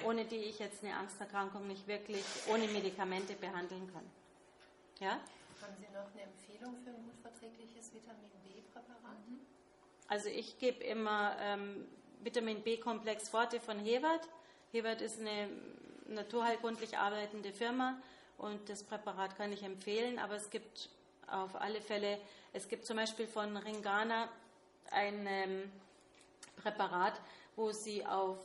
ohne 0.06 0.26
die 0.26 0.38
ich 0.38 0.60
jetzt 0.60 0.84
eine 0.84 0.96
Angsterkrankung 0.96 1.68
nicht 1.68 1.88
wirklich 1.88 2.24
ohne 2.52 2.68
Medikamente 2.68 3.34
behandeln 3.34 3.92
kann. 3.94 4.06
Ja? 5.00 5.20
Haben 5.62 5.76
Sie 5.78 5.94
noch 5.94 6.12
eine 6.14 6.24
Empfehlung 6.24 6.76
für 6.84 6.90
ein 6.90 7.04
gut 7.04 7.20
verträgliches 7.22 7.94
Vitamin 7.94 8.30
B-Präparat? 8.82 9.18
Also 10.08 10.30
ich 10.30 10.58
gebe 10.58 10.84
immer 10.84 11.36
ähm, 11.40 11.86
Vitamin 12.22 12.62
B-Komplex 12.62 13.30
Forte 13.30 13.60
von 13.60 13.80
Hewert. 13.80 14.28
Hewert 14.72 15.02
ist 15.02 15.20
eine 15.20 15.50
naturheilkundlich 16.08 16.98
arbeitende 16.98 17.52
Firma 17.52 17.98
und 18.38 18.70
das 18.70 18.84
Präparat 18.84 19.38
kann 19.38 19.52
ich 19.54 19.64
empfehlen, 19.64 20.20
aber 20.20 20.36
es 20.36 20.50
gibt 20.50 20.90
auf 21.28 21.56
alle 21.56 21.82
Fälle, 21.82 22.20
es 22.54 22.68
gibt 22.68 22.86
zum 22.86 22.98
Beispiel 22.98 23.28
von 23.28 23.56
Ringana 23.56 24.30
ein 24.92 25.26
ähm, 25.28 25.72
Präparat, 26.62 27.20
wo 27.56 27.72
sie 27.72 28.06
auf 28.06 28.38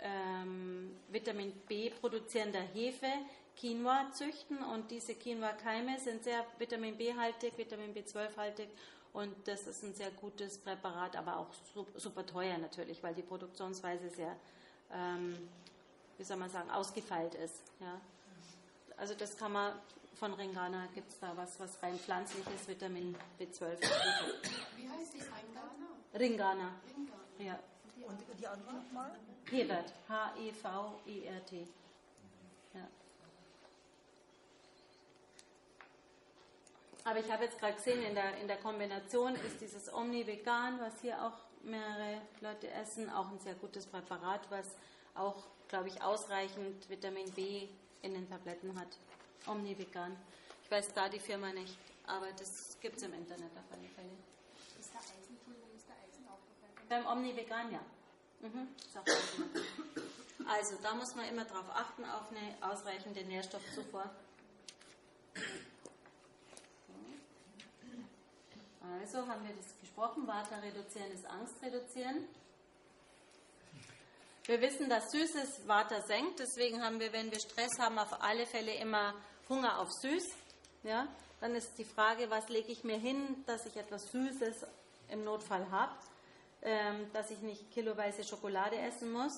ähm, 0.00 0.96
Vitamin 1.08 1.52
B 1.68 1.90
produzierender 1.90 2.62
Hefe 2.74 3.12
Quinoa 3.58 4.10
züchten 4.12 4.62
und 4.62 4.90
diese 4.90 5.14
Quinoa-Keime 5.14 5.98
sind 5.98 6.24
sehr 6.24 6.46
Vitamin 6.58 6.96
B-haltig, 6.96 7.52
Vitamin 7.58 7.94
B12-haltig 7.94 8.68
und 9.12 9.34
das 9.46 9.66
ist 9.66 9.82
ein 9.82 9.94
sehr 9.94 10.10
gutes 10.12 10.58
Präparat, 10.58 11.16
aber 11.16 11.38
auch 11.38 11.48
super 11.96 12.24
teuer 12.24 12.58
natürlich, 12.58 13.02
weil 13.02 13.14
die 13.14 13.22
Produktionsweise 13.22 14.08
sehr, 14.10 14.36
ähm, 14.92 15.48
wie 16.16 16.24
soll 16.24 16.36
man 16.36 16.50
sagen, 16.50 16.70
ausgefeilt 16.70 17.34
ist. 17.34 17.62
Ja. 17.80 18.00
Also 18.96 19.14
das 19.14 19.36
kann 19.36 19.52
man 19.52 19.72
von 20.20 20.34
Ringana 20.34 20.86
gibt 20.94 21.10
es 21.10 21.18
da 21.18 21.34
was, 21.34 21.58
was 21.58 21.82
rein 21.82 21.98
pflanzliches 21.98 22.68
Vitamin 22.68 23.16
B12. 23.38 23.80
Wie 24.76 24.86
heißt 24.86 25.14
das? 25.14 25.22
Ringana? 25.32 25.88
Ringana. 26.14 26.74
Ringana. 26.86 27.20
Ja. 27.38 27.58
Und 28.06 28.20
die 28.38 28.46
andere 28.46 28.74
nochmal? 28.74 29.12
Hebert. 29.50 29.94
H-E-V-E-R-T. 30.08 31.66
Aber 37.04 37.18
ich 37.18 37.30
habe 37.30 37.44
jetzt 37.44 37.58
gerade 37.58 37.74
gesehen, 37.74 38.02
in 38.02 38.14
der, 38.14 38.36
in 38.38 38.46
der 38.46 38.58
Kombination 38.58 39.34
ist 39.34 39.60
dieses 39.60 39.92
Omni-Vegan, 39.92 40.80
was 40.80 41.00
hier 41.00 41.22
auch 41.24 41.32
mehrere 41.62 42.20
Leute 42.40 42.70
essen, 42.70 43.10
auch 43.10 43.30
ein 43.30 43.38
sehr 43.38 43.54
gutes 43.54 43.86
Präparat, 43.86 44.40
was 44.50 44.66
auch, 45.14 45.42
glaube 45.68 45.88
ich, 45.88 46.02
ausreichend 46.02 46.88
Vitamin 46.88 47.30
B 47.32 47.68
in 48.02 48.14
den 48.14 48.28
Tabletten 48.28 48.78
hat. 48.78 48.88
Omni-Vegan. 49.46 50.16
Ich 50.64 50.70
weiß 50.70 50.92
da 50.94 51.08
die 51.08 51.18
Firma 51.18 51.52
nicht, 51.52 51.76
aber 52.06 52.26
das 52.38 52.76
gibt 52.80 52.96
es 52.98 53.02
im 53.02 53.14
Internet 53.14 53.50
auf 53.56 53.64
alle 53.72 53.88
Fälle. 53.88 54.10
Ist 54.78 54.92
der 54.92 55.00
Eisenpulver, 55.00 55.66
ist 55.74 55.88
der 55.88 55.96
Eisen 55.96 56.24
dabei? 56.24 57.02
Beim 57.02 57.06
Omni-Vegan, 57.18 57.72
ja. 57.72 57.80
Mhm, 58.40 58.68
Eisen. 58.94 59.50
Also 60.48 60.76
da 60.82 60.94
muss 60.94 61.14
man 61.14 61.28
immer 61.28 61.44
darauf 61.44 61.68
achten, 61.70 62.04
auf 62.04 62.30
eine 62.30 62.72
ausreichende 62.72 63.22
Nährstoffzufuhr. 63.24 64.08
Also 68.98 69.26
haben 69.28 69.46
wir 69.46 69.54
das 69.54 69.78
gesprochen, 69.80 70.26
Vata 70.26 70.56
reduzieren 70.56 71.12
ist 71.12 71.24
Angst 71.26 71.62
reduzieren. 71.62 72.26
Wir 74.46 74.60
wissen, 74.60 74.88
dass 74.88 75.10
Süßes 75.10 75.68
Vata 75.68 76.00
senkt, 76.02 76.40
deswegen 76.40 76.82
haben 76.82 76.98
wir, 76.98 77.12
wenn 77.12 77.30
wir 77.30 77.38
Stress 77.38 77.78
haben, 77.78 77.98
auf 77.98 78.20
alle 78.22 78.46
Fälle 78.46 78.74
immer 78.74 79.14
Hunger 79.48 79.78
auf 79.78 79.88
Süß. 80.02 80.24
Ja? 80.82 81.06
Dann 81.40 81.54
ist 81.54 81.78
die 81.78 81.84
Frage, 81.84 82.30
was 82.30 82.48
lege 82.48 82.72
ich 82.72 82.82
mir 82.82 82.98
hin, 82.98 83.44
dass 83.46 83.64
ich 83.66 83.76
etwas 83.76 84.10
Süßes 84.10 84.66
im 85.10 85.24
Notfall 85.24 85.70
habe, 85.70 85.92
ähm, 86.62 87.12
dass 87.12 87.30
ich 87.30 87.40
nicht 87.40 87.70
kiloweise 87.70 88.24
Schokolade 88.24 88.76
essen 88.76 89.12
muss, 89.12 89.32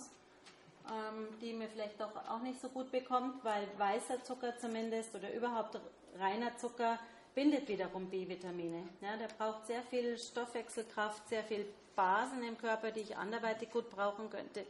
ähm, 0.88 1.28
die 1.40 1.52
mir 1.52 1.68
vielleicht 1.68 2.00
doch 2.00 2.16
auch 2.28 2.40
nicht 2.40 2.60
so 2.60 2.68
gut 2.68 2.90
bekommt, 2.90 3.44
weil 3.44 3.68
weißer 3.76 4.22
Zucker 4.24 4.56
zumindest 4.58 5.14
oder 5.14 5.32
überhaupt 5.32 5.78
reiner 6.18 6.56
Zucker 6.56 6.98
bindet 7.34 7.68
wiederum 7.68 8.08
B-Vitamine. 8.08 8.88
Ja, 9.00 9.16
der 9.16 9.28
braucht 9.28 9.66
sehr 9.66 9.82
viel 9.82 10.18
Stoffwechselkraft, 10.18 11.28
sehr 11.28 11.42
viel 11.44 11.66
Basen 11.94 12.42
im 12.42 12.56
Körper, 12.58 12.90
die 12.90 13.00
ich 13.00 13.16
anderweitig 13.16 13.70
gut 13.70 13.90
brauchen 13.90 14.30
könnte, 14.30 14.64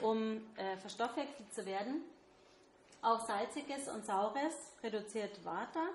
um 0.00 0.42
äh, 0.56 0.76
verstoffwechselt 0.78 1.52
zu 1.52 1.66
werden. 1.66 2.02
Auch 3.02 3.26
salziges 3.26 3.88
und 3.88 4.06
saures 4.06 4.54
reduziert 4.82 5.44
Vata. 5.44 5.88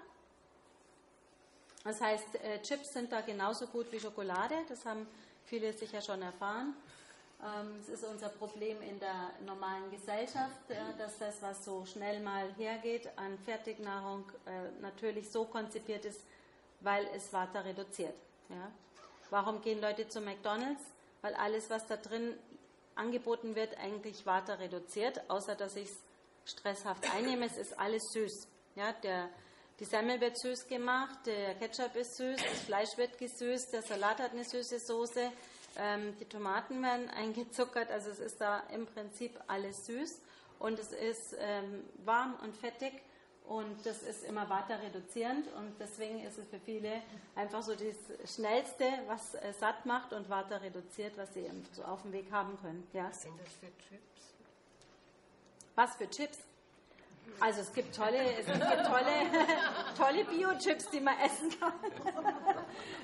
Das 1.83 2.01
heißt, 2.01 2.35
äh, 2.35 2.61
Chips 2.61 2.93
sind 2.93 3.11
da 3.11 3.21
genauso 3.21 3.67
gut 3.67 3.91
wie 3.91 3.99
Schokolade. 3.99 4.55
Das 4.67 4.85
haben 4.85 5.07
viele 5.45 5.71
sicher 5.71 6.01
schon 6.01 6.21
erfahren. 6.21 6.75
Ähm, 7.43 7.75
es 7.79 7.89
ist 7.89 8.03
unser 8.03 8.29
Problem 8.29 8.81
in 8.81 8.99
der 8.99 9.31
normalen 9.45 9.91
Gesellschaft, 9.91 10.69
äh, 10.69 10.75
dass 10.97 11.19
das, 11.19 11.41
was 11.41 11.63
so 11.63 11.85
schnell 11.85 12.19
mal 12.21 12.51
hergeht 12.55 13.07
an 13.15 13.37
Fertignahrung, 13.45 14.23
äh, 14.45 14.81
natürlich 14.81 15.31
so 15.31 15.45
konzipiert 15.45 16.05
ist, 16.05 16.21
weil 16.81 17.05
es 17.15 17.31
Vata 17.31 17.59
reduziert. 17.59 18.15
Ja? 18.49 18.71
Warum 19.29 19.61
gehen 19.61 19.79
Leute 19.81 20.07
zu 20.07 20.19
McDonald's? 20.21 20.81
Weil 21.21 21.35
alles, 21.35 21.69
was 21.69 21.85
da 21.85 21.97
drin 21.97 22.33
angeboten 22.95 23.55
wird, 23.55 23.77
eigentlich 23.77 24.25
Vata 24.25 24.55
reduziert, 24.55 25.29
außer 25.29 25.55
dass 25.55 25.75
ich 25.75 25.89
es 25.89 25.97
stresshaft 26.45 27.13
einnehme. 27.13 27.45
Es 27.45 27.57
ist 27.57 27.77
alles 27.77 28.01
süß. 28.13 28.47
Ja, 28.75 28.93
der, 28.93 29.29
die 29.79 29.85
Semmel 29.85 30.19
wird 30.21 30.39
süß 30.39 30.67
gemacht, 30.67 31.19
der 31.25 31.55
Ketchup 31.55 31.95
ist 31.95 32.15
süß, 32.17 32.37
das 32.37 32.61
Fleisch 32.61 32.97
wird 32.97 33.17
gesüßt, 33.17 33.73
der 33.73 33.81
Salat 33.83 34.19
hat 34.19 34.31
eine 34.31 34.43
süße 34.43 34.79
Soße, 34.79 35.31
die 36.19 36.25
Tomaten 36.25 36.81
werden 36.81 37.09
eingezuckert, 37.09 37.91
also 37.91 38.09
es 38.09 38.19
ist 38.19 38.41
da 38.41 38.63
im 38.73 38.87
Prinzip 38.87 39.39
alles 39.47 39.85
süß 39.85 40.21
und 40.59 40.79
es 40.79 40.91
ist 40.91 41.35
ähm, 41.39 41.83
warm 42.03 42.35
und 42.43 42.57
fettig 42.57 42.93
und 43.47 43.85
das 43.85 44.01
ist 44.03 44.25
immer 44.25 44.49
weiter 44.49 44.81
reduzierend 44.81 45.47
und 45.53 45.79
deswegen 45.79 46.19
ist 46.23 46.37
es 46.37 46.47
für 46.47 46.59
viele 46.59 47.01
einfach 47.35 47.61
so 47.61 47.73
das 47.75 48.35
Schnellste, 48.35 48.85
was 49.07 49.35
äh, 49.35 49.53
satt 49.53 49.85
macht 49.85 50.13
und 50.13 50.29
weiter 50.29 50.61
reduziert, 50.61 51.17
was 51.17 51.33
sie 51.33 51.49
so 51.71 51.83
auf 51.83 52.01
dem 52.01 52.11
Weg 52.11 52.31
haben 52.31 52.59
können. 52.59 52.85
Ja? 52.93 53.09
Was 53.09 53.21
sind 53.21 53.39
das 53.39 53.53
für 53.53 53.67
Chips? 53.77 54.33
Was 55.75 55.95
für 55.95 56.09
Chips? 56.09 56.39
Also 57.39 57.61
es 57.61 57.71
gibt 57.71 57.95
tolle, 57.95 58.17
es 58.39 58.45
gibt 58.45 58.59
tolle, 58.59 59.11
tolle 59.97 60.25
Bio-Chips, 60.25 60.89
die 60.89 60.99
man 60.99 61.19
essen 61.19 61.57
kann. 61.59 61.73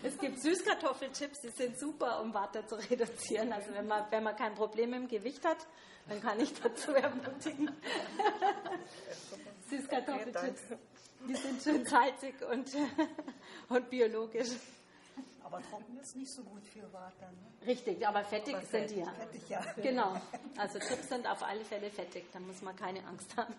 Es 0.05 0.17
gibt 0.17 0.41
Süßkartoffelchips, 0.41 1.39
die 1.41 1.49
sind 1.49 1.79
super, 1.79 2.21
um 2.21 2.33
Water 2.33 2.67
zu 2.67 2.75
reduzieren. 2.75 3.53
Also 3.53 3.73
wenn 3.73 3.87
man, 3.87 4.05
wenn 4.09 4.21
man 4.21 4.35
kein 4.35 4.53
Problem 4.53 4.93
im 4.93 5.07
Gewicht 5.07 5.45
hat, 5.45 5.65
dann 6.09 6.21
kann 6.21 6.39
ich 6.41 6.53
dazu 6.61 6.91
ermutigen. 6.91 7.71
Süßkartoffelchips, 9.69 10.61
die 11.27 11.35
sind 11.35 11.61
schön 11.61 11.85
salzig 11.85 12.35
und, 12.51 12.69
und 13.69 13.89
biologisch. 13.89 14.49
Aber 15.53 15.61
trocken 15.61 15.99
ist 15.99 16.15
nicht 16.15 16.31
so 16.31 16.41
gut 16.43 16.65
für 16.65 16.91
Water. 16.91 17.29
Ne? 17.29 17.67
Richtig, 17.67 18.07
aber 18.07 18.23
fettig 18.23 18.55
aber 18.55 18.65
sind 18.65 18.89
die 18.89 19.01
ja. 19.01 19.11
Fettig, 19.11 19.49
ja. 19.49 19.61
Genau. 19.83 20.19
Also 20.57 20.79
Chips 20.79 21.09
sind 21.09 21.27
auf 21.27 21.43
alle 21.43 21.63
Fälle 21.63 21.91
fettig, 21.91 22.25
da 22.33 22.39
muss 22.39 22.63
man 22.63 22.75
keine 22.75 23.05
Angst 23.05 23.37
haben. 23.37 23.53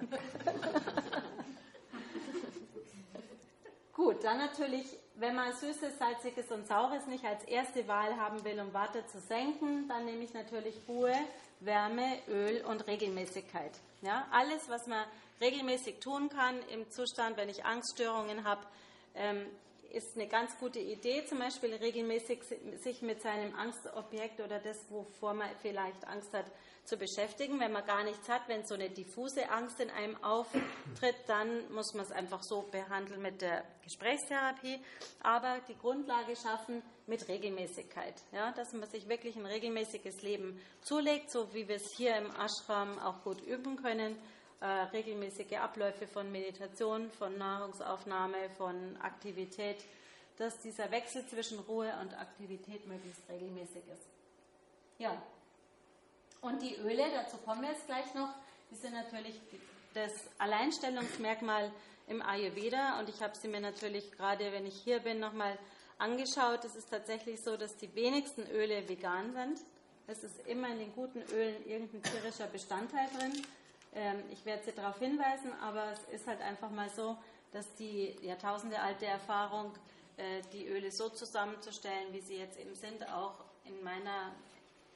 Gut, 3.93 4.25
dann 4.25 4.39
natürlich, 4.39 4.85
wenn 5.15 5.37
man 5.37 5.53
Süßes, 5.53 5.97
Salziges 5.97 6.51
und 6.51 6.67
Saures 6.67 7.07
nicht 7.07 7.25
als 7.25 7.45
erste 7.45 7.87
Wahl 7.87 8.17
haben 8.17 8.45
will, 8.45 8.59
um 8.59 8.75
Warte 8.75 9.07
zu 9.07 9.21
senken, 9.21 9.87
dann 9.87 10.05
nehme 10.05 10.25
ich 10.25 10.35
natürlich 10.35 10.75
Ruhe, 10.89 11.15
Wärme, 11.61 12.19
Öl 12.27 12.65
und 12.65 12.89
Regelmäßigkeit. 12.89 13.71
Ja, 14.03 14.27
alles, 14.33 14.69
was 14.69 14.89
man 14.89 15.07
regelmäßig 15.41 16.01
tun 16.01 16.29
kann 16.29 16.61
im 16.71 16.91
Zustand, 16.91 17.37
wenn 17.37 17.49
ich 17.49 17.65
Angststörungen 17.65 18.43
habe, 18.43 18.67
ähm, 19.15 19.47
ist 19.95 20.17
eine 20.17 20.27
ganz 20.27 20.59
gute 20.59 20.81
Idee, 20.81 21.25
zum 21.25 21.39
Beispiel 21.39 21.75
regelmäßig 21.75 22.43
sich 22.83 23.03
mit 23.03 23.23
seinem 23.23 23.55
Angstobjekt 23.55 24.41
oder 24.41 24.59
das, 24.59 24.91
wovor 24.91 25.35
man 25.35 25.49
vielleicht 25.63 26.07
Angst 26.07 26.33
hat, 26.33 26.47
zu 26.85 26.97
beschäftigen. 26.99 27.61
Wenn 27.61 27.73
man 27.73 27.87
gar 27.87 28.05
nichts 28.05 28.29
hat, 28.29 28.43
wenn 28.49 28.67
so 28.67 28.75
eine 28.75 28.91
diffuse 28.91 29.49
Angst 29.51 29.81
in 29.81 29.91
einem 29.91 30.23
auftritt, 30.23 31.17
dann 31.27 31.73
muss 31.73 31.95
man 31.95 32.05
es 32.05 32.13
einfach 32.13 32.43
so 32.43 32.63
behandeln 32.71 33.23
mit 33.23 33.41
der 33.41 33.65
Gesprächstherapie. 33.83 34.81
Aber 35.23 35.61
die 35.69 35.79
Grundlage 35.79 36.37
schaffen 36.37 36.83
mit 37.07 37.27
Regelmäßigkeit, 37.29 38.15
ja, 38.33 38.53
dass 38.53 38.73
man 38.73 38.89
sich 38.89 39.09
wirklich 39.09 39.37
ein 39.37 39.47
regelmäßiges 39.47 40.23
Leben 40.23 40.61
zulegt, 40.83 41.31
so 41.31 41.55
wie 41.55 41.69
wir 41.69 41.77
es 41.77 41.95
hier 41.97 42.17
im 42.17 42.31
Ashram 42.33 42.99
auch 42.99 43.23
gut 43.23 43.41
üben 43.43 43.77
können 43.77 44.17
äh, 44.65 44.67
regelmäßige 44.95 45.59
Abläufe 45.59 46.07
von 46.07 46.33
Meditation, 46.33 47.11
von 47.11 47.37
Nahrungsaufnahme, 47.37 48.49
von 48.57 48.97
Aktivität, 49.03 49.77
dass 50.39 50.59
dieser 50.61 50.91
Wechsel 50.91 51.27
zwischen 51.27 51.59
Ruhe 51.59 51.93
und 52.01 52.19
Aktivität 52.19 52.87
möglichst 52.87 53.21
regelmäßig 53.29 53.83
ist. 53.93 54.09
Ja, 54.99 55.21
und 56.41 56.63
die 56.63 56.77
Öle, 56.77 57.05
dazu 57.13 57.37
kommen 57.45 57.61
wir 57.61 57.73
jetzt 57.73 57.87
gleich 57.87 58.15
noch, 58.15 58.31
die 58.71 58.77
sind 58.77 58.95
natürlich 58.95 59.39
das 59.93 60.13
Alleinstellungsmerkmal 60.39 61.71
im 62.07 62.23
Ayurveda 62.23 62.99
und 63.01 63.11
ich 63.11 63.23
habe 63.23 63.37
sie 63.37 63.49
mir 63.49 63.61
natürlich 63.61 64.13
gerade, 64.13 64.51
wenn 64.51 64.65
ich 64.65 64.77
hier 64.77 65.01
bin, 65.01 65.21
nochmal 65.21 65.59
angeschaut. 65.99 66.65
Es 66.65 66.75
ist 66.75 66.89
tatsächlich 66.89 67.43
so, 67.43 67.59
dass 67.59 67.77
die 67.77 67.95
wenigsten 67.95 68.47
Öle 68.51 68.89
vegan 68.89 69.35
sind. 69.35 69.61
Es 70.07 70.25
ist 70.25 70.47
immer 70.47 70.69
in 70.69 70.79
den 70.79 70.95
guten 70.95 71.21
Ölen 71.35 71.67
irgendein 71.67 72.03
tierischer 72.03 72.47
Bestandteil 72.47 73.09
drin. 73.19 73.45
Ähm, 73.95 74.23
ich 74.31 74.45
werde 74.45 74.65
Sie 74.65 74.73
darauf 74.73 74.99
hinweisen, 74.99 75.53
aber 75.63 75.93
es 75.93 76.01
ist 76.13 76.27
halt 76.27 76.41
einfach 76.41 76.71
mal 76.71 76.91
so, 76.91 77.17
dass 77.53 77.73
die 77.77 78.17
Jahrtausende 78.23 78.81
alte 78.81 79.07
Erfahrung, 79.07 79.73
äh, 80.17 80.43
die 80.53 80.67
Öle 80.67 80.91
so 80.91 81.09
zusammenzustellen, 81.09 82.13
wie 82.13 82.21
sie 82.21 82.37
jetzt 82.37 82.59
eben 82.59 82.75
sind, 82.75 83.09
auch 83.09 83.35
in, 83.65 83.83
meiner, 83.85 84.33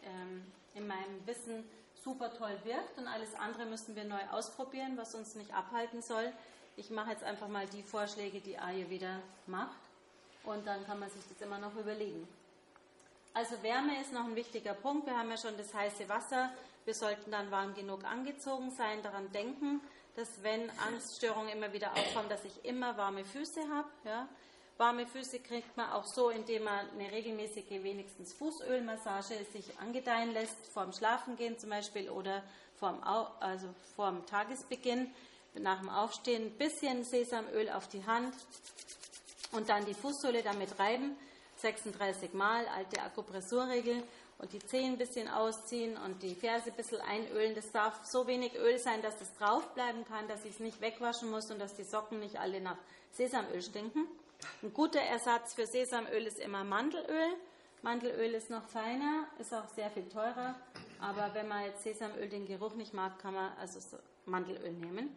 ähm, 0.02 0.44
in 0.74 0.86
meinem 0.86 1.26
Wissen 1.26 1.64
super 1.94 2.32
toll 2.34 2.56
wirkt. 2.64 2.98
Und 2.98 3.06
alles 3.06 3.34
andere 3.36 3.66
müssen 3.66 3.94
wir 3.94 4.04
neu 4.04 4.20
ausprobieren, 4.32 4.96
was 4.96 5.14
uns 5.14 5.36
nicht 5.36 5.54
abhalten 5.54 6.02
soll. 6.02 6.32
Ich 6.76 6.90
mache 6.90 7.10
jetzt 7.10 7.24
einfach 7.24 7.48
mal 7.48 7.66
die 7.66 7.82
Vorschläge, 7.82 8.40
die 8.40 8.58
Ayurveda 8.58 9.20
macht. 9.46 9.78
Und 10.44 10.66
dann 10.66 10.84
kann 10.86 10.98
man 10.98 11.10
sich 11.10 11.22
das 11.28 11.40
immer 11.40 11.58
noch 11.58 11.74
überlegen. 11.76 12.26
Also 13.34 13.62
Wärme 13.62 14.00
ist 14.00 14.12
noch 14.12 14.24
ein 14.24 14.34
wichtiger 14.34 14.74
Punkt. 14.74 15.06
Wir 15.06 15.16
haben 15.16 15.30
ja 15.30 15.36
schon 15.36 15.56
das 15.56 15.72
heiße 15.74 16.08
Wasser 16.08 16.50
wir 16.88 16.94
sollten 16.94 17.30
dann 17.30 17.50
warm 17.50 17.74
genug 17.74 18.02
angezogen 18.04 18.70
sein, 18.70 19.02
daran 19.02 19.30
denken, 19.30 19.82
dass 20.16 20.42
wenn 20.42 20.70
Angststörungen 20.70 21.50
immer 21.50 21.70
wieder 21.74 21.92
aufkommen, 21.92 22.30
dass 22.30 22.46
ich 22.46 22.64
immer 22.64 22.96
warme 22.96 23.26
Füße 23.26 23.60
habe. 23.68 23.90
Ja. 24.04 24.26
Warme 24.78 25.06
Füße 25.06 25.40
kriegt 25.40 25.76
man 25.76 25.90
auch 25.90 26.06
so, 26.06 26.30
indem 26.30 26.64
man 26.64 26.88
eine 26.92 27.12
regelmäßige, 27.12 27.82
wenigstens 27.82 28.32
Fußölmassage 28.32 29.34
sich 29.52 29.78
angedeihen 29.78 30.32
lässt, 30.32 30.56
vorm 30.72 30.94
Schlafengehen 30.94 31.58
zum 31.58 31.68
Beispiel 31.68 32.08
oder 32.08 32.42
vorm, 32.78 33.02
also 33.40 33.68
vorm 33.94 34.24
Tagesbeginn, 34.24 35.12
nach 35.58 35.80
dem 35.80 35.90
Aufstehen 35.90 36.46
ein 36.46 36.56
bisschen 36.56 37.04
Sesamöl 37.04 37.68
auf 37.68 37.88
die 37.88 38.06
Hand 38.06 38.32
und 39.52 39.68
dann 39.68 39.84
die 39.84 39.92
Fußsohle 39.92 40.42
damit 40.42 40.78
reiben, 40.78 41.18
36 41.56 42.32
Mal, 42.32 42.66
alte 42.68 43.02
Akupressurregel 43.02 44.02
und 44.38 44.52
die 44.52 44.60
Zehen 44.60 44.92
ein 44.92 44.98
bisschen 44.98 45.28
ausziehen 45.28 45.96
und 45.96 46.22
die 46.22 46.34
Ferse 46.34 46.70
ein 46.70 46.76
bisschen 46.76 47.00
einölen. 47.00 47.54
Das 47.54 47.72
darf 47.72 48.04
so 48.04 48.26
wenig 48.26 48.54
Öl 48.56 48.78
sein, 48.78 49.02
dass 49.02 49.20
es 49.20 49.34
draufbleiben 49.36 50.04
kann, 50.04 50.28
dass 50.28 50.44
ich 50.44 50.52
es 50.52 50.60
nicht 50.60 50.80
wegwaschen 50.80 51.30
muss 51.30 51.50
und 51.50 51.58
dass 51.58 51.74
die 51.74 51.84
Socken 51.84 52.20
nicht 52.20 52.38
alle 52.38 52.60
nach 52.60 52.78
Sesamöl 53.12 53.60
stinken. 53.60 54.06
Ein 54.62 54.72
guter 54.72 55.00
Ersatz 55.00 55.54
für 55.54 55.66
Sesamöl 55.66 56.26
ist 56.26 56.38
immer 56.38 56.62
Mandelöl. 56.62 57.34
Mandelöl 57.82 58.34
ist 58.34 58.50
noch 58.50 58.64
feiner, 58.68 59.26
ist 59.38 59.52
auch 59.52 59.68
sehr 59.68 59.90
viel 59.90 60.08
teurer. 60.08 60.54
Aber 61.00 61.34
wenn 61.34 61.48
man 61.48 61.64
jetzt 61.64 61.82
Sesamöl 61.82 62.28
den 62.28 62.46
Geruch 62.46 62.74
nicht 62.74 62.94
mag, 62.94 63.18
kann 63.18 63.34
man 63.34 63.52
also 63.58 63.80
Mandelöl 64.26 64.72
nehmen. 64.72 65.16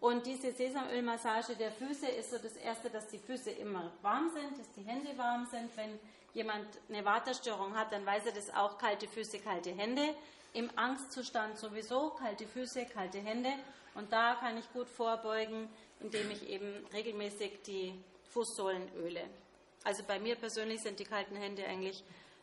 Und 0.00 0.26
diese 0.26 0.52
Sesamölmassage 0.52 1.56
der 1.56 1.72
Füße 1.72 2.06
ist 2.06 2.30
so 2.30 2.38
das 2.38 2.56
Erste, 2.56 2.90
dass 2.90 3.08
die 3.08 3.18
Füße 3.18 3.50
immer 3.50 3.90
warm 4.02 4.30
sind, 4.30 4.58
dass 4.58 4.70
die 4.72 4.82
Hände 4.82 5.16
warm 5.16 5.46
sind. 5.46 5.74
Wenn 5.76 5.98
jemand 6.34 6.66
eine 6.88 7.04
Waterstörung 7.04 7.76
hat, 7.76 7.92
dann 7.92 8.04
weiß 8.04 8.26
er 8.26 8.32
das 8.32 8.52
auch, 8.52 8.78
kalte 8.78 9.08
Füße, 9.08 9.38
kalte 9.38 9.70
Hände. 9.70 10.14
Im 10.52 10.70
Angstzustand 10.76 11.58
sowieso, 11.58 12.10
kalte 12.10 12.46
Füße, 12.46 12.86
kalte 12.86 13.18
Hände. 13.18 13.50
Und 13.94 14.12
da 14.12 14.34
kann 14.34 14.58
ich 14.58 14.70
gut 14.72 14.88
vorbeugen, 14.88 15.68
indem 16.00 16.30
ich 16.30 16.48
eben 16.48 16.84
regelmäßig 16.92 17.62
die 17.62 17.94
Fußsohlen 18.30 18.88
öle. 18.96 19.22
Also 19.84 20.02
bei 20.02 20.18
mir 20.18 20.34
persönlich 20.34 20.82
sind 20.82 20.98
die 20.98 21.04
kalten 21.04 21.36
Hände 21.36 21.64
eigentlich 21.66 22.02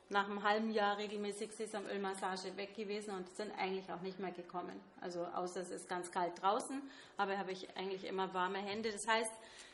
nach 0.10 0.26
einem 0.26 0.44
halben 0.44 0.72
Jahr 0.72 0.98
regelmäßig 0.98 1.52
Sesamölmassage 1.54 2.56
weg 2.58 2.76
gewesen 2.76 3.16
und 3.16 3.30
sind 3.36 3.52
eigentlich 3.58 3.90
auch 3.92 4.02
nicht 4.02 4.20
mehr 4.20 4.32
gekommen. 4.32 4.80
Also 5.00 5.24
außer 5.26 5.62
es 5.62 5.72
ist 5.72 5.88
ganz 5.88 6.12
kalt 6.12 6.42
draußen, 6.42 6.82
aber 7.18 7.38
habe 7.38 7.52
ich 7.52 7.76
eigentlich 7.78 8.04
immer 8.04 8.34
warme 8.34 8.60
Hände. 8.60 8.92
Das 8.92 9.08
heißt, 9.08 9.32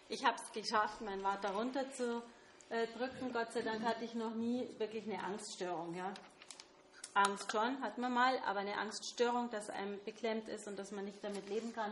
ich 0.10 0.26
habe 0.26 0.38
es 0.38 0.52
geschafft, 0.52 1.02
mein 1.02 1.24
Water 1.24 1.50
runter 1.52 1.92
zu 1.92 2.22
äh, 2.70 2.88
drücken. 2.98 3.32
Gott 3.34 3.52
sei 3.54 3.62
Dank 3.62 3.84
hatte 3.84 4.04
ich 4.04 4.14
noch 4.14 4.36
nie 4.36 4.68
wirklich 4.78 5.04
eine 5.06 5.24
Angststörung. 5.24 5.96
Ja. 5.96 6.14
Angst 7.14 7.52
schon 7.52 7.82
hat 7.82 7.98
man 7.98 8.14
mal, 8.14 8.38
aber 8.46 8.60
eine 8.60 8.78
Angststörung, 8.78 9.50
dass 9.50 9.70
einem 9.70 10.00
beklemmt 10.06 10.48
ist 10.50 10.68
und 10.68 10.78
dass 10.78 10.92
man 10.92 11.06
nicht 11.06 11.24
damit 11.24 11.50
leben 11.50 11.74
kann, 11.74 11.92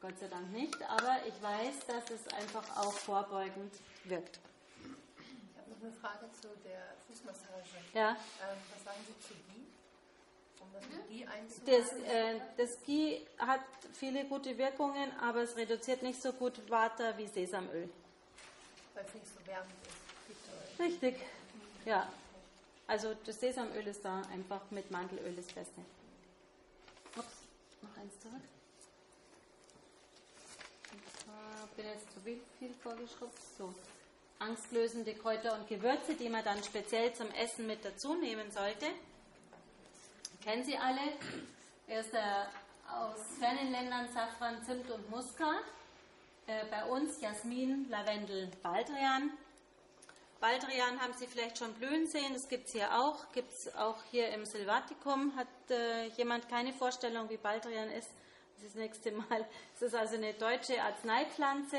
Gott 0.00 0.18
sei 0.18 0.28
Dank 0.28 0.50
nicht. 0.52 0.82
Aber 0.88 1.18
ich 1.26 1.42
weiß, 1.42 1.86
dass 1.86 2.10
es 2.10 2.32
einfach 2.34 2.64
auch 2.76 2.92
vorbeugend 2.92 3.74
wirkt. 4.04 4.38
Ich 4.78 5.58
habe 5.58 5.70
noch 5.70 5.82
eine 5.82 5.92
Frage 5.92 6.30
zu 6.40 6.48
der 6.64 6.94
Fußmassage. 7.06 7.84
Ja. 7.92 8.10
Ähm, 8.10 8.16
was 8.72 8.84
sagen 8.84 9.00
Sie 9.06 9.26
zu? 9.26 9.34
Um 10.60 10.72
das 10.72 10.84
Ghee 11.08 11.26
das, 11.66 11.92
äh, 11.92 12.40
das 12.56 12.82
Ghee 12.84 13.26
hat 13.38 13.60
viele 13.92 14.24
gute 14.24 14.56
Wirkungen, 14.56 15.12
aber 15.20 15.42
es 15.42 15.56
reduziert 15.56 16.02
nicht 16.02 16.20
so 16.20 16.32
gut 16.32 16.70
Water 16.70 17.16
wie 17.18 17.26
Sesamöl. 17.26 17.90
Weil 18.94 19.04
es 19.04 19.14
nicht 19.14 19.26
so 19.26 19.46
wärmend 19.46 19.74
ist. 19.86 20.03
Richtig, 20.78 21.16
ja. 21.84 22.08
Also 22.86 23.14
das 23.24 23.40
Sesamöl 23.40 23.86
ist 23.86 24.04
da 24.04 24.22
einfach 24.32 24.60
mit 24.70 24.90
Mandelöl 24.90 25.34
das 25.34 25.46
Beste. 25.46 25.80
Ups, 27.16 27.42
noch 27.82 27.96
eins 27.96 28.20
zurück. 28.20 28.42
Ich 31.70 31.76
bin 31.76 31.86
jetzt 31.86 32.12
zu 32.12 32.20
viel, 32.20 32.40
viel 32.58 32.74
vorgeschrubbt. 32.82 33.38
So, 33.58 33.74
angstlösende 34.38 35.14
Kräuter 35.14 35.58
und 35.58 35.66
Gewürze, 35.66 36.14
die 36.14 36.28
man 36.28 36.44
dann 36.44 36.62
speziell 36.62 37.12
zum 37.14 37.30
Essen 37.32 37.66
mit 37.66 37.84
dazu 37.84 38.14
nehmen 38.14 38.50
sollte. 38.50 38.86
Kennen 40.42 40.62
Sie 40.62 40.76
alle? 40.76 41.00
Er 41.88 42.00
ist 42.00 42.12
der 42.12 42.48
aus 42.88 43.38
fernen 43.38 43.72
Ländern 43.72 44.08
Safran, 44.12 44.62
Zimt 44.64 44.90
und 44.90 45.10
Muskat. 45.10 45.64
Äh, 46.46 46.66
bei 46.70 46.84
uns 46.84 47.20
Jasmin, 47.20 47.88
Lavendel, 47.88 48.50
Baldrian. 48.62 49.30
Baldrian 50.40 51.00
haben 51.00 51.14
Sie 51.14 51.26
vielleicht 51.26 51.58
schon 51.58 51.72
blühen 51.74 52.06
sehen, 52.06 52.34
das 52.34 52.48
gibt 52.48 52.66
es 52.66 52.72
hier 52.72 52.98
auch, 53.00 53.32
gibt 53.32 53.52
es 53.52 53.74
auch 53.76 53.96
hier 54.10 54.28
im 54.28 54.44
Silvaticum. 54.44 55.34
Hat 55.36 55.46
äh, 55.70 56.08
jemand 56.16 56.48
keine 56.48 56.72
Vorstellung, 56.72 57.30
wie 57.30 57.36
Baldrian 57.36 57.90
ist? 57.90 58.10
Das 58.56 58.64
ist 58.64 58.74
das 58.74 58.82
nächste 58.82 59.12
Mal. 59.12 59.46
Es 59.74 59.82
ist 59.82 59.94
also 59.94 60.16
eine 60.16 60.34
deutsche 60.34 60.82
Arzneipflanze. 60.82 61.78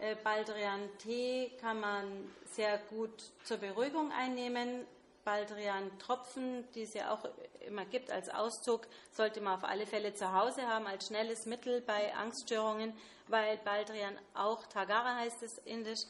Äh, 0.00 0.14
Baldrian-Tee 0.22 1.52
kann 1.60 1.80
man 1.80 2.32
sehr 2.44 2.78
gut 2.90 3.24
zur 3.44 3.56
Beruhigung 3.56 4.12
einnehmen. 4.12 4.86
Baldrian-Tropfen, 5.24 6.64
die 6.74 6.82
es 6.82 6.94
ja 6.94 7.12
auch 7.12 7.28
immer 7.66 7.84
gibt 7.84 8.12
als 8.12 8.28
Auszug, 8.28 8.86
sollte 9.10 9.40
man 9.40 9.56
auf 9.56 9.64
alle 9.64 9.86
Fälle 9.86 10.14
zu 10.14 10.32
Hause 10.32 10.68
haben 10.68 10.86
als 10.86 11.08
schnelles 11.08 11.46
Mittel 11.46 11.80
bei 11.80 12.14
Angststörungen, 12.14 12.96
weil 13.26 13.56
Baldrian 13.58 14.16
auch 14.34 14.64
Tagara 14.66 15.16
heißt 15.16 15.42
es 15.42 15.58
indisch 15.58 16.04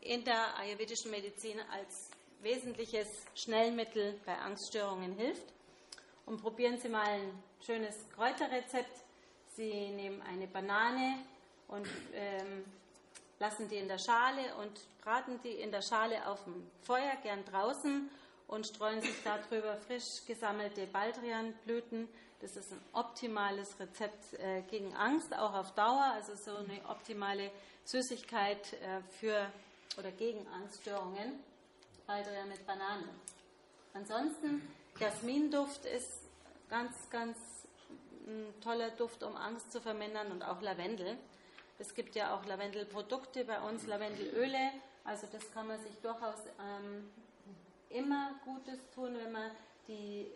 in 0.00 0.24
der 0.24 0.56
ayurvedischen 0.58 1.10
Medizin 1.10 1.58
als 1.70 2.10
wesentliches 2.40 3.08
Schnellmittel 3.34 4.18
bei 4.24 4.36
Angststörungen 4.38 5.12
hilft. 5.12 5.52
Und 6.26 6.40
probieren 6.40 6.78
Sie 6.78 6.88
mal 6.88 7.04
ein 7.04 7.42
schönes 7.64 7.96
Kräuterrezept. 8.14 9.04
Sie 9.56 9.90
nehmen 9.90 10.22
eine 10.22 10.46
Banane 10.46 11.18
und 11.68 11.86
ähm, 12.14 12.64
lassen 13.38 13.68
die 13.68 13.76
in 13.76 13.88
der 13.88 13.98
Schale 13.98 14.54
und 14.62 14.80
braten 15.02 15.40
die 15.42 15.52
in 15.52 15.70
der 15.70 15.82
Schale 15.82 16.26
auf 16.26 16.44
dem 16.44 16.66
Feuer, 16.82 17.16
gern 17.22 17.44
draußen. 17.44 18.08
Und 18.46 18.66
streuen 18.66 19.00
sich 19.00 19.16
darüber 19.24 19.76
frisch 19.76 20.24
gesammelte 20.26 20.86
Baldrianblüten. 20.86 22.08
Das 22.40 22.56
ist 22.56 22.72
ein 22.72 22.80
optimales 22.92 23.78
Rezept 23.80 24.34
äh, 24.34 24.62
gegen 24.62 24.94
Angst, 24.94 25.34
auch 25.34 25.54
auf 25.54 25.72
Dauer, 25.74 26.12
also 26.14 26.34
so 26.34 26.56
eine 26.56 26.80
optimale 26.88 27.50
Süßigkeit 27.84 28.72
äh, 28.74 29.00
für 29.18 29.50
oder 29.98 30.10
gegen 30.10 30.46
Angststörungen. 30.48 31.40
Baldrian 32.06 32.48
mit 32.48 32.66
Banane. 32.66 33.08
Ansonsten, 33.94 34.68
Jasminduft 34.98 35.86
ist 35.86 36.28
ganz, 36.68 37.08
ganz 37.10 37.38
ein 38.26 38.54
toller 38.60 38.90
Duft, 38.90 39.22
um 39.22 39.36
Angst 39.36 39.72
zu 39.72 39.80
vermindern 39.80 40.30
und 40.32 40.42
auch 40.42 40.60
Lavendel. 40.60 41.16
Es 41.78 41.94
gibt 41.94 42.14
ja 42.14 42.34
auch 42.34 42.44
Lavendelprodukte 42.44 43.44
bei 43.44 43.60
uns, 43.60 43.86
Lavendelöle. 43.86 44.70
Also 45.04 45.26
das 45.32 45.50
kann 45.52 45.66
man 45.66 45.80
sich 45.80 45.94
durchaus 46.00 46.38
ähm, 46.60 47.10
immer 47.94 48.34
Gutes 48.44 48.90
tun, 48.94 49.16
wenn 49.16 49.32
man 49.32 49.50
die, 49.88 50.26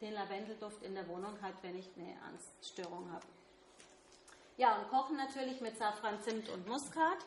den 0.00 0.14
Lavendelduft 0.14 0.82
in 0.82 0.94
der 0.94 1.06
Wohnung 1.08 1.36
hat, 1.42 1.54
wenn 1.62 1.78
ich 1.78 1.88
eine 1.96 2.14
Angststörung 2.22 3.10
habe. 3.12 3.26
Ja, 4.56 4.76
und 4.76 4.88
kochen 4.90 5.16
natürlich 5.16 5.60
mit 5.60 5.76
Safran, 5.76 6.20
Zimt 6.22 6.48
und 6.48 6.66
Muskat. 6.66 7.18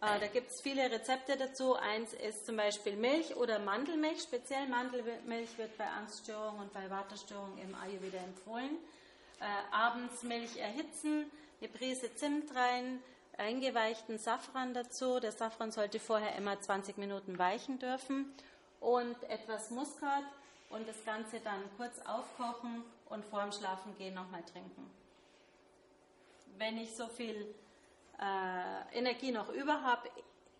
Äh, 0.00 0.20
da 0.20 0.26
gibt 0.26 0.50
es 0.50 0.60
viele 0.60 0.90
Rezepte 0.90 1.36
dazu. 1.36 1.74
Eins 1.74 2.12
ist 2.12 2.46
zum 2.46 2.56
Beispiel 2.56 2.96
Milch 2.96 3.36
oder 3.36 3.58
Mandelmilch. 3.58 4.22
Speziell 4.22 4.66
Mandelmilch 4.68 5.56
wird 5.58 5.76
bei 5.78 5.86
Angststörungen 5.86 6.62
und 6.62 6.72
bei 6.72 6.90
Waterstörungen 6.90 7.58
im 7.58 7.74
Ayurveda 7.74 8.18
empfohlen. 8.18 8.76
Äh, 9.40 9.44
abends 9.74 10.22
Milch 10.22 10.56
erhitzen, 10.56 11.30
eine 11.60 11.68
Prise 11.68 12.14
Zimt 12.14 12.54
rein, 12.54 13.02
eingeweichten 13.38 14.18
Safran 14.18 14.74
dazu. 14.74 15.20
Der 15.20 15.32
Safran 15.32 15.70
sollte 15.70 16.00
vorher 16.00 16.36
immer 16.36 16.60
20 16.60 16.98
Minuten 16.98 17.38
weichen 17.38 17.78
dürfen 17.78 18.34
und 18.80 19.22
etwas 19.24 19.70
Muskat 19.70 20.24
und 20.70 20.88
das 20.88 21.04
Ganze 21.04 21.40
dann 21.40 21.62
kurz 21.76 21.98
aufkochen 22.06 22.84
und 23.08 23.24
vor 23.24 23.42
dem 23.42 23.52
Schlafengehen 23.52 24.14
nochmal 24.14 24.42
trinken. 24.42 24.90
Wenn 26.58 26.78
ich 26.78 26.94
so 26.96 27.06
viel 27.06 27.54
äh, 28.18 28.98
Energie 28.98 29.30
noch 29.30 29.50
über 29.50 29.82
habe, 29.82 30.08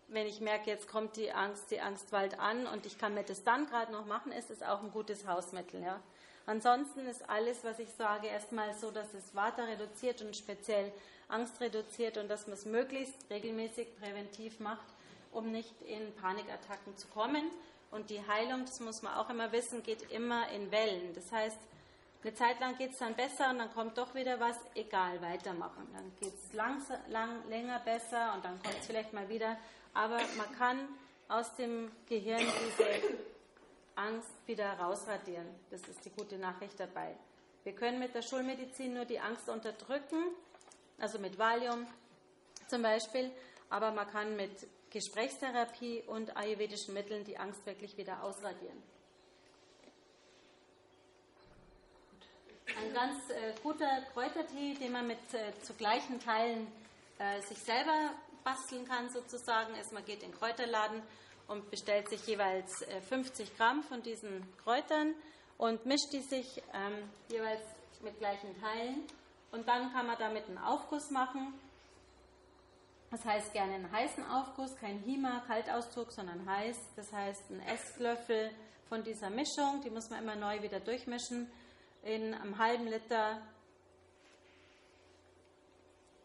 wenn 0.09 0.25
ich 0.27 0.39
merke, 0.39 0.69
jetzt 0.69 0.87
kommt 0.87 1.17
die 1.17 1.31
Angst, 1.31 1.71
die 1.71 1.81
Angst 1.81 2.11
bald 2.11 2.39
an 2.39 2.65
und 2.67 2.85
ich 2.85 2.97
kann 2.97 3.13
mir 3.13 3.23
das 3.23 3.43
dann 3.43 3.67
gerade 3.67 3.91
noch 3.91 4.05
machen, 4.05 4.31
ist 4.31 4.49
es 4.49 4.63
auch 4.63 4.81
ein 4.81 4.91
gutes 4.91 5.27
Hausmittel. 5.27 5.81
Ja. 5.81 5.99
Ansonsten 6.45 7.05
ist 7.07 7.29
alles, 7.29 7.63
was 7.63 7.79
ich 7.79 7.89
sage, 7.97 8.27
erstmal 8.27 8.73
so, 8.73 8.89
dass 8.89 9.13
es 9.13 9.35
Vata 9.35 9.63
reduziert 9.65 10.21
und 10.21 10.35
speziell 10.35 10.93
Angst 11.27 11.59
reduziert 11.59 12.17
und 12.17 12.29
dass 12.29 12.47
man 12.47 12.53
es 12.53 12.65
möglichst 12.65 13.15
regelmäßig 13.29 13.99
präventiv 13.99 14.61
macht, 14.61 14.87
um 15.33 15.51
nicht 15.51 15.81
in 15.81 16.15
Panikattacken 16.15 16.95
zu 16.95 17.07
kommen. 17.07 17.51
Und 17.91 18.09
die 18.09 18.25
Heilung, 18.27 18.65
das 18.65 18.79
muss 18.79 19.01
man 19.01 19.13
auch 19.15 19.29
immer 19.29 19.51
wissen, 19.51 19.83
geht 19.83 20.11
immer 20.11 20.49
in 20.49 20.71
Wellen. 20.71 21.13
Das 21.13 21.31
heißt, 21.31 21.57
eine 22.23 22.33
Zeit 22.33 22.59
lang 22.59 22.77
geht 22.77 22.91
es 22.91 22.97
dann 22.97 23.15
besser 23.15 23.49
und 23.51 23.59
dann 23.59 23.73
kommt 23.73 23.97
doch 23.97 24.13
wieder 24.13 24.39
was, 24.39 24.57
egal, 24.75 25.21
weitermachen. 25.21 25.87
Dann 25.93 26.11
geht 26.19 26.33
es 26.33 26.53
lang, 26.53 26.81
länger 27.49 27.79
besser 27.79 28.33
und 28.33 28.43
dann 28.43 28.61
kommt 28.61 28.75
es 28.79 28.87
vielleicht 28.87 29.13
mal 29.13 29.29
wieder. 29.29 29.57
Aber 29.93 30.19
man 30.35 30.51
kann 30.57 30.89
aus 31.29 31.55
dem 31.55 31.91
Gehirn 32.07 32.39
diese 32.39 33.17
Angst 33.95 34.29
wieder 34.45 34.73
rausradieren. 34.73 35.47
Das 35.69 35.81
ist 35.81 36.03
die 36.05 36.11
gute 36.11 36.37
Nachricht 36.37 36.79
dabei. 36.79 37.15
Wir 37.63 37.73
können 37.73 37.99
mit 37.99 38.13
der 38.15 38.21
Schulmedizin 38.21 38.93
nur 38.93 39.05
die 39.05 39.19
Angst 39.19 39.49
unterdrücken, 39.49 40.23
also 40.99 41.19
mit 41.19 41.37
Valium 41.37 41.85
zum 42.67 42.81
Beispiel, 42.81 43.31
aber 43.69 43.91
man 43.91 44.09
kann 44.09 44.35
mit 44.35 44.51
Gesprächstherapie 44.91 46.03
und 46.07 46.35
ayurvedischen 46.37 46.93
Mitteln 46.93 47.23
die 47.23 47.37
Angst 47.37 47.65
wirklich 47.65 47.97
wieder 47.97 48.23
ausradieren. 48.23 48.81
Ein 52.67 52.93
ganz 52.93 53.29
äh, 53.29 53.53
guter 53.63 54.01
Kräutertee, 54.13 54.75
den 54.75 54.91
man 54.91 55.07
mit 55.07 55.17
äh, 55.33 55.53
zu 55.63 55.73
gleichen 55.73 56.19
Teilen 56.19 56.67
äh, 57.17 57.41
sich 57.41 57.57
selber 57.59 58.11
basteln 58.43 58.87
kann, 58.87 59.09
sozusagen, 59.09 59.73
ist, 59.75 59.91
man 59.93 60.05
geht 60.05 60.23
in 60.23 60.31
den 60.31 60.37
Kräuterladen 60.37 61.01
und 61.47 61.69
bestellt 61.71 62.09
sich 62.09 62.25
jeweils 62.27 62.85
50 63.09 63.47
äh, 63.47 63.51
Gramm 63.57 63.83
von 63.83 64.03
diesen 64.03 64.45
Kräutern 64.63 65.15
und 65.57 65.85
mischt 65.85 66.13
die 66.13 66.21
sich 66.21 66.61
ähm, 66.73 67.09
jeweils 67.29 67.63
mit 68.01 68.19
gleichen 68.19 68.59
Teilen. 68.61 69.03
Und 69.51 69.67
dann 69.67 69.91
kann 69.93 70.07
man 70.07 70.17
damit 70.19 70.47
einen 70.47 70.57
Aufguss 70.57 71.09
machen 71.09 71.53
das 73.09 73.23
heißt 73.23 73.53
gerne 73.53 73.75
einen 73.75 73.91
heißen 73.91 74.25
Aufguss, 74.25 74.75
kein 74.77 74.99
Hima, 74.99 75.41
Kaltauszug, 75.47 76.11
sondern 76.11 76.45
heiß. 76.49 76.77
Das 76.95 77.13
heißt 77.13 77.51
ein 77.51 77.61
Esslöffel 77.61 78.51
von 78.89 79.03
dieser 79.03 79.29
Mischung, 79.29 79.81
die 79.83 79.89
muss 79.89 80.09
man 80.09 80.21
immer 80.21 80.35
neu 80.35 80.61
wieder 80.61 80.79
durchmischen, 80.79 81.49
in 82.03 82.33
einem 82.33 82.57
halben 82.57 82.87
Liter 82.87 83.41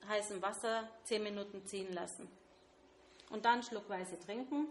heißem 0.08 0.42
Wasser 0.42 0.88
10 1.04 1.22
Minuten 1.22 1.64
ziehen 1.66 1.92
lassen. 1.92 2.28
Und 3.30 3.44
dann 3.44 3.62
schluckweise 3.62 4.18
trinken. 4.18 4.66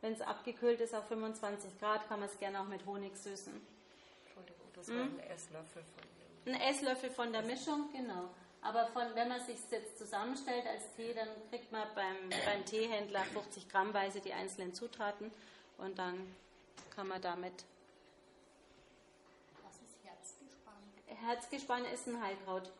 Wenn 0.00 0.12
es 0.12 0.20
abgekühlt 0.20 0.80
ist 0.80 0.94
auf 0.94 1.06
25 1.08 1.78
Grad, 1.78 2.06
kann 2.08 2.20
man 2.20 2.28
es 2.28 2.38
gerne 2.38 2.60
auch 2.60 2.68
mit 2.68 2.84
Honig 2.86 3.16
süßen. 3.16 3.52
Entschuldigung, 4.24 4.66
das 4.74 4.88
war 4.88 4.96
hm? 4.96 5.18
ein 5.18 5.30
Esslöffel 5.30 5.82
von 5.82 6.02
dem. 6.44 6.54
Ein 6.54 6.60
Esslöffel 6.60 7.10
von 7.10 7.32
der 7.32 7.42
Mischung, 7.42 7.90
genau. 7.92 8.30
Aber 8.62 8.86
von, 8.88 9.14
wenn 9.14 9.28
man 9.28 9.40
sich 9.40 9.58
jetzt 9.70 9.98
zusammenstellt 9.98 10.66
als 10.66 10.94
Tee, 10.94 11.14
dann 11.14 11.28
kriegt 11.48 11.72
man 11.72 11.86
beim, 11.94 12.16
beim 12.44 12.64
Teehändler 12.64 13.24
50 13.24 13.68
Grammweise 13.68 14.20
die 14.20 14.32
einzelnen 14.32 14.74
Zutaten 14.74 15.30
und 15.78 15.98
dann 15.98 16.34
kann 16.94 17.08
man 17.08 17.22
damit. 17.22 17.64
Was 19.64 19.76
ist 19.76 19.96
Herzgespann? 20.04 21.26
Herzgespann 21.26 21.84
ist 21.86 22.06
ein 22.06 22.22
Heilkraut. 22.22 22.70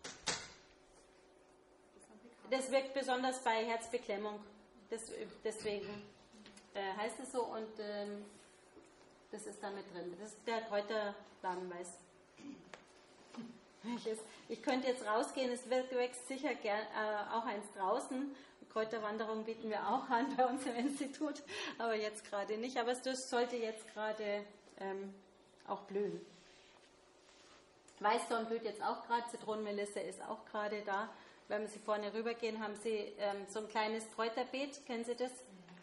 Das 2.50 2.70
wirkt 2.70 2.92
besonders 2.92 3.42
bei 3.42 3.64
Herzbeklemmung. 3.64 4.38
Das, 4.90 5.12
deswegen 5.44 6.02
äh, 6.74 6.92
heißt 6.96 7.20
es 7.20 7.32
so 7.32 7.44
und 7.44 7.78
ähm, 7.78 8.24
das 9.30 9.46
ist 9.46 9.62
damit 9.62 9.84
drin. 9.94 10.14
Das 10.20 10.32
ist 10.32 10.46
der 10.46 10.60
Ich 14.48 14.62
könnte 14.62 14.88
jetzt 14.88 15.06
rausgehen, 15.06 15.50
es 15.52 15.68
wächst 15.70 16.28
sicher 16.28 16.54
gern, 16.54 16.80
äh, 16.80 17.34
auch 17.34 17.46
eins 17.46 17.64
draußen. 17.76 18.34
Kräuterwanderung 18.72 19.44
bieten 19.44 19.68
wir 19.68 19.80
auch 19.88 20.08
an 20.10 20.34
bei 20.36 20.46
uns 20.46 20.64
im 20.66 20.76
Institut, 20.76 21.42
aber 21.78 21.94
jetzt 21.94 22.24
gerade 22.24 22.56
nicht. 22.56 22.78
Aber 22.78 22.92
es 22.92 23.02
sollte 23.28 23.56
jetzt 23.56 23.92
gerade 23.92 24.44
ähm, 24.78 25.14
auch 25.66 25.82
blühen. 25.82 26.20
Weißdorn 28.00 28.46
blüht 28.46 28.64
jetzt 28.64 28.82
auch 28.82 29.06
gerade, 29.06 29.28
Zitronenmelisse 29.30 30.00
ist 30.00 30.22
auch 30.22 30.44
gerade 30.46 30.82
da. 30.86 31.08
Wenn 31.48 31.66
Sie 31.66 31.78
vorne 31.80 32.14
rübergehen, 32.14 32.62
haben 32.62 32.76
Sie 32.76 33.12
ähm, 33.18 33.44
so 33.48 33.58
ein 33.60 33.68
kleines 33.68 34.10
Kräuterbeet, 34.14 34.86
kennen 34.86 35.04
Sie 35.04 35.16
das? 35.16 35.32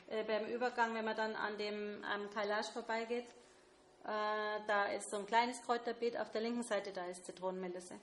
Äh, 0.08 0.24
beim 0.24 0.46
Übergang, 0.46 0.96
wenn 0.96 1.06
man 1.06 1.16
dann 1.16 1.36
an 1.36 1.58
dem 1.58 2.04
am 2.06 2.30
Kailash 2.32 2.68
vorbeigeht, 2.68 3.26
da 4.08 4.86
ist 4.86 5.12
so 5.12 5.18
ein 5.18 5.26
kleines 5.26 5.62
Kräuterbeet, 5.64 6.18
auf 6.18 6.32
der 6.32 6.42
linken 6.42 6.64
Seite 6.64 6.92
da 6.94 7.06
ist 7.08 7.26
Zitronenmelisse. 7.26 7.96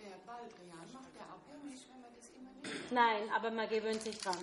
Der 0.00 0.16
Baldrian 0.26 0.92
macht 0.92 1.14
der 1.14 1.22
abhängig, 1.22 1.86
wenn 1.88 2.00
man 2.00 2.10
das 2.16 2.28
immer 2.30 2.50
nimmt? 2.50 2.92
Nein, 2.92 3.30
aber 3.34 3.50
man 3.50 3.68
gewöhnt 3.68 4.02
sich 4.02 4.18
dran. 4.18 4.36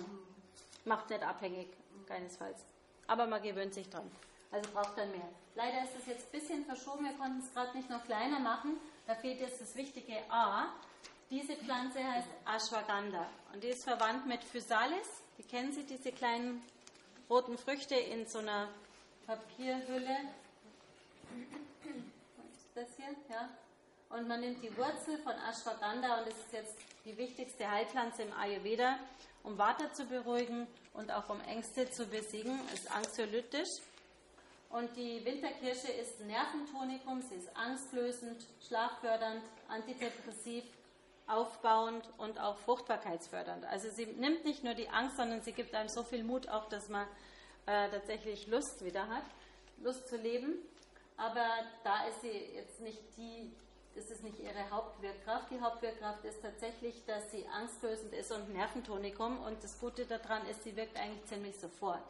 Macht 0.84 1.10
nicht 1.10 1.22
abhängig, 1.22 1.68
keinesfalls. 2.06 2.64
Aber 3.06 3.26
man 3.26 3.42
gewöhnt 3.42 3.74
sich 3.74 3.88
dran. 3.90 4.10
Also 4.50 4.70
braucht 4.70 4.96
dann 4.96 5.10
mehr. 5.10 5.28
Leider 5.54 5.84
ist 5.84 5.96
es 6.00 6.06
jetzt 6.06 6.26
ein 6.26 6.40
bisschen 6.40 6.64
verschoben, 6.64 7.04
wir 7.04 7.12
konnten 7.14 7.40
es 7.40 7.52
gerade 7.52 7.76
nicht 7.76 7.90
noch 7.90 8.04
kleiner 8.04 8.40
machen. 8.40 8.80
Da 9.06 9.14
fehlt 9.14 9.40
jetzt 9.40 9.60
das 9.60 9.74
wichtige 9.76 10.18
A. 10.30 10.72
Diese 11.30 11.56
Pflanze 11.56 12.02
heißt 12.02 12.28
Ashwagandha 12.44 13.26
und 13.52 13.62
die 13.62 13.68
ist 13.68 13.84
verwandt 13.84 14.26
mit 14.26 14.42
Physalis. 14.44 15.22
Die 15.38 15.42
kennen 15.42 15.72
Sie, 15.72 15.84
diese 15.84 16.12
kleinen 16.12 16.62
roten 17.30 17.56
Früchte 17.56 17.94
in 17.94 18.26
so 18.26 18.38
einer 18.38 18.68
Papierhülle. 19.26 20.16
Das 22.74 22.88
hier, 22.96 23.14
ja. 23.28 23.48
Und 24.10 24.28
man 24.28 24.40
nimmt 24.40 24.62
die 24.62 24.76
Wurzel 24.76 25.18
von 25.18 25.32
Ashwagandha 25.32 26.18
und 26.18 26.26
das 26.26 26.36
ist 26.36 26.52
jetzt 26.52 26.76
die 27.04 27.16
wichtigste 27.16 27.70
Heilpflanze 27.70 28.22
im 28.22 28.32
Ayurveda, 28.34 28.98
um 29.42 29.56
Vata 29.56 29.92
zu 29.92 30.04
beruhigen 30.04 30.66
und 30.94 31.10
auch 31.10 31.28
um 31.30 31.40
Ängste 31.42 31.90
zu 31.90 32.06
besiegen. 32.06 32.58
Ist 32.74 32.90
anxiolytisch. 32.94 33.80
Und 34.70 34.96
die 34.96 35.22
Winterkirsche 35.24 35.92
ist 35.92 36.20
Nerventonikum, 36.20 37.20
sie 37.20 37.34
ist 37.34 37.54
angstlösend, 37.54 38.46
schlaffördernd, 38.66 39.42
antidepressiv, 39.68 40.64
aufbauend 41.26 42.08
und 42.16 42.40
auch 42.40 42.56
fruchtbarkeitsfördernd. 42.56 43.66
Also 43.66 43.90
sie 43.90 44.06
nimmt 44.06 44.44
nicht 44.44 44.64
nur 44.64 44.74
die 44.74 44.88
Angst, 44.88 45.16
sondern 45.16 45.42
sie 45.42 45.52
gibt 45.52 45.74
einem 45.74 45.88
so 45.88 46.02
viel 46.02 46.24
Mut 46.24 46.48
auch, 46.48 46.68
dass 46.68 46.88
man 46.88 47.06
äh, 47.66 47.88
tatsächlich 47.90 48.46
Lust 48.46 48.84
wieder 48.84 49.08
hat, 49.08 49.24
Lust 49.82 50.08
zu 50.08 50.16
leben. 50.16 50.54
Aber 51.16 51.46
da 51.84 52.06
ist 52.06 52.22
sie 52.22 52.54
jetzt 52.54 52.80
nicht 52.80 53.00
die, 53.16 53.52
ist 53.94 54.22
nicht 54.22 54.40
ihre 54.40 54.70
Hauptwirkkraft. 54.70 55.50
Die 55.50 55.60
Hauptwirkkraft 55.60 56.24
ist 56.24 56.42
tatsächlich, 56.42 57.04
dass 57.06 57.30
sie 57.30 57.46
angstlösend 57.48 58.12
ist 58.14 58.32
und 58.32 58.52
Nerventonikum. 58.52 59.40
Und 59.42 59.62
das 59.62 59.78
Gute 59.78 60.06
daran 60.06 60.46
ist, 60.46 60.64
sie 60.64 60.74
wirkt 60.76 60.96
eigentlich 60.96 61.24
ziemlich 61.26 61.56
sofort. 61.58 62.02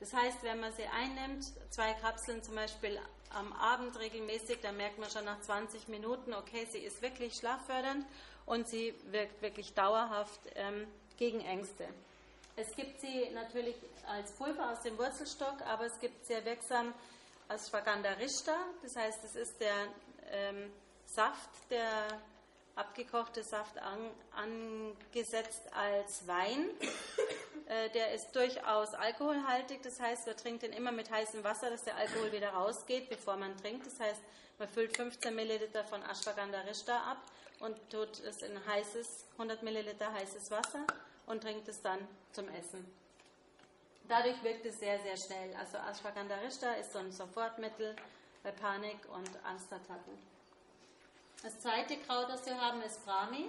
Das 0.00 0.12
heißt, 0.12 0.42
wenn 0.42 0.58
man 0.58 0.72
sie 0.72 0.84
einnimmt, 0.84 1.44
zwei 1.70 1.92
Kapseln 1.94 2.42
zum 2.42 2.56
Beispiel 2.56 2.98
am 3.30 3.52
Abend 3.52 3.96
regelmäßig, 3.98 4.58
dann 4.60 4.76
merkt 4.76 4.98
man 4.98 5.08
schon 5.08 5.24
nach 5.24 5.40
20 5.40 5.86
Minuten, 5.86 6.34
okay, 6.34 6.66
sie 6.70 6.78
ist 6.78 7.02
wirklich 7.02 7.34
schlaffördernd 7.34 8.04
und 8.44 8.66
sie 8.66 8.94
wirkt 9.12 9.40
wirklich 9.42 9.74
dauerhaft 9.74 10.40
ähm, 10.56 10.88
gegen 11.18 11.40
Ängste. 11.40 11.86
Es 12.54 12.76
gibt 12.76 13.00
sie 13.00 13.30
natürlich 13.30 13.76
als 14.06 14.32
Pulver 14.32 14.70
aus 14.70 14.82
dem 14.82 14.98
Wurzelstock, 14.98 15.62
aber 15.62 15.86
es 15.86 15.98
gibt 16.00 16.26
sehr 16.26 16.44
wirksam 16.44 16.92
Ashwagandha 17.48 18.12
Rishta, 18.12 18.56
das 18.82 18.94
heißt, 18.94 19.24
es 19.24 19.36
ist 19.36 19.60
der 19.60 19.88
ähm, 20.30 20.70
Saft, 21.06 21.50
der 21.70 22.06
abgekochte 22.74 23.42
Saft 23.42 23.78
an, 23.78 24.10
angesetzt 24.34 25.62
als 25.72 26.26
Wein. 26.26 26.70
Äh, 27.68 27.90
der 27.90 28.12
ist 28.12 28.32
durchaus 28.34 28.92
alkoholhaltig, 28.92 29.82
das 29.82 29.98
heißt, 30.00 30.26
man 30.26 30.36
trinkt 30.36 30.62
ihn 30.64 30.72
immer 30.72 30.90
mit 30.90 31.10
heißem 31.10 31.44
Wasser, 31.44 31.70
dass 31.70 31.84
der 31.84 31.96
Alkohol 31.96 32.32
wieder 32.32 32.50
rausgeht, 32.50 33.08
bevor 33.08 33.36
man 33.36 33.56
trinkt. 33.56 33.86
Das 33.86 34.00
heißt, 34.00 34.20
man 34.58 34.68
füllt 34.68 34.96
15 34.96 35.34
Milliliter 35.34 35.84
von 35.84 36.02
Ashwagandha 36.02 36.60
Rishta 36.62 36.96
ab 37.12 37.22
und 37.60 37.76
tut 37.88 38.18
es 38.20 38.42
in 38.42 38.66
heißes, 38.66 39.26
100 39.34 39.62
Milliliter 39.62 40.12
heißes 40.12 40.50
Wasser 40.50 40.84
und 41.26 41.42
trinkt 41.42 41.68
es 41.68 41.80
dann 41.82 42.06
zum 42.32 42.48
Essen. 42.48 42.84
Dadurch 44.08 44.42
wirkt 44.42 44.66
es 44.66 44.78
sehr, 44.78 44.98
sehr 45.00 45.16
schnell. 45.16 45.54
Also 45.56 45.78
Ashwagandha 45.78 46.36
Rishta 46.36 46.72
ist 46.74 46.92
so 46.92 46.98
ein 46.98 47.12
Sofortmittel 47.12 47.94
bei 48.42 48.50
Panik 48.50 48.98
und 49.14 49.30
Angstattacken. 49.44 50.18
Das 51.42 51.58
zweite 51.60 51.96
Kraut, 51.98 52.28
das 52.28 52.44
wir 52.46 52.60
haben, 52.60 52.82
ist 52.82 53.04
Brahmi. 53.04 53.48